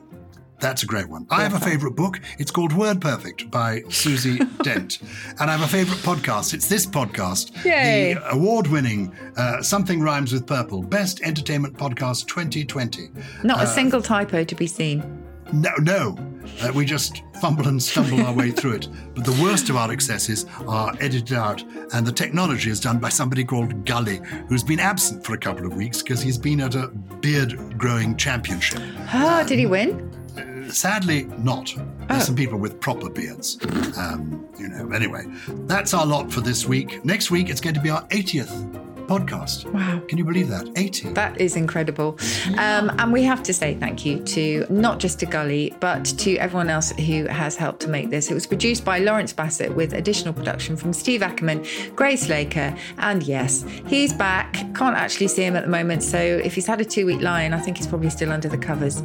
That's 0.64 0.82
a 0.82 0.86
great 0.86 1.09
one. 1.09 1.28
I 1.30 1.43
have 1.43 1.53
a 1.53 1.59
favourite 1.59 1.97
book. 1.97 2.22
It's 2.39 2.49
called 2.49 2.72
Word 2.72 3.01
Perfect 3.01 3.51
by 3.51 3.82
Susie 3.89 4.39
Dent. 4.64 4.99
And 5.41 5.51
I 5.51 5.57
have 5.57 5.61
a 5.61 5.68
favourite 5.68 5.99
podcast. 5.99 6.53
It's 6.53 6.70
this 6.70 6.86
podcast. 6.86 7.66
Yay. 7.66 8.14
The 8.14 8.32
award 8.32 8.68
winning 8.68 9.14
uh, 9.36 9.61
Something 9.61 9.99
Rhymes 9.99 10.32
with 10.32 10.47
Purple 10.47 10.82
Best 10.82 11.22
Entertainment 11.22 11.76
Podcast 11.76 12.28
2020. 12.28 13.09
Not 13.43 13.59
uh, 13.59 13.64
a 13.64 13.68
single 13.68 14.01
typo 14.01 14.45
to 14.45 14.55
be 14.55 14.66
seen. 14.66 15.03
No, 15.51 15.72
no. 15.82 16.18
Uh, 16.61 16.72
we 16.74 16.86
just 16.86 17.24
fumble 17.41 17.68
and 17.68 17.84
stumble 17.84 18.22
our 18.22 18.34
way 18.34 18.51
through 18.51 18.76
it. 18.76 18.88
But 19.16 19.26
the 19.26 19.43
worst 19.43 19.70
of 19.70 19.76
our 19.76 19.91
excesses 19.91 20.45
are 20.66 20.95
edited 21.01 21.34
out, 21.34 21.61
and 21.93 22.07
the 22.07 22.11
technology 22.14 22.70
is 22.70 22.80
done 22.80 22.99
by 22.99 23.09
somebody 23.09 23.43
called 23.43 23.86
Gully, 23.86 24.22
who's 24.47 24.64
been 24.64 24.80
absent 24.80 25.26
for 25.26 25.34
a 25.34 25.38
couple 25.38 25.66
of 25.66 25.76
weeks 25.76 26.01
because 26.01 26.22
he's 26.22 26.38
been 26.38 26.61
at 26.61 26.74
a 26.74 26.88
beard 27.20 27.78
growing 27.78 28.16
championship. 28.16 28.82
Oh, 29.14 29.41
um, 29.41 29.45
did 29.45 29.59
he 29.59 29.66
win? 29.66 30.22
Sadly, 30.70 31.24
not. 31.38 31.74
There's 32.07 32.24
oh. 32.24 32.26
some 32.26 32.36
people 32.36 32.57
with 32.59 32.80
proper 32.80 33.09
beards. 33.09 33.57
Um, 33.97 34.47
you 34.57 34.68
know, 34.68 34.91
anyway, 34.91 35.26
that's 35.68 35.93
our 35.93 36.05
lot 36.05 36.32
for 36.32 36.41
this 36.41 36.66
week. 36.66 37.03
Next 37.05 37.32
week, 37.32 37.49
it's 37.49 37.61
going 37.61 37.76
to 37.76 37.82
be 37.82 37.89
our 37.89 38.05
80th 38.07 38.84
podcast. 39.07 39.72
Wow. 39.72 40.01
Can 40.07 40.18
you 40.18 40.26
believe 40.26 40.49
that? 40.49 40.70
80. 40.76 41.09
That 41.09 41.39
is 41.39 41.55
incredible. 41.55 42.18
Um, 42.57 42.91
and 42.99 43.11
we 43.11 43.24
have 43.24 43.43
to 43.43 43.53
say 43.53 43.76
thank 43.76 44.05
you 44.05 44.24
to 44.24 44.66
not 44.70 44.99
just 44.99 45.20
to 45.20 45.26
Gully, 45.26 45.76
but 45.80 46.05
to 46.05 46.36
everyone 46.38 46.70
else 46.70 46.91
who 46.91 47.26
has 47.28 47.55
helped 47.55 47.82
to 47.82 47.89
make 47.89 48.09
this. 48.09 48.32
It 48.32 48.34
was 48.34 48.47
produced 48.47 48.86
by 48.86 48.99
Lawrence 48.99 49.34
Bassett 49.34 49.76
with 49.76 49.93
additional 49.93 50.34
production 50.34 50.76
from 50.76 50.93
Steve 50.93 51.22
Ackerman, 51.22 51.66
Grace 51.95 52.30
Laker, 52.30 52.76
and 52.97 53.24
yes, 53.24 53.66
he's 53.88 54.14
back. 54.14 54.53
Can't 54.76 54.95
actually 54.95 55.28
see 55.28 55.43
him 55.43 55.55
at 55.55 55.64
the 55.64 55.70
moment. 55.70 56.03
So 56.03 56.18
if 56.18 56.55
he's 56.55 56.68
had 56.68 56.82
a 56.82 56.86
two 56.86 57.05
week 57.05 57.22
line, 57.22 57.53
I 57.53 57.59
think 57.59 57.78
he's 57.78 57.88
probably 57.88 58.09
still 58.09 58.32
under 58.32 58.47
the 58.47 58.57
covers. 58.57 59.01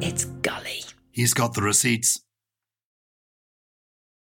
It's 0.00 0.24
Gully. 0.24 0.82
He's 1.20 1.34
got 1.34 1.52
the 1.52 1.60
receipts. 1.60 2.18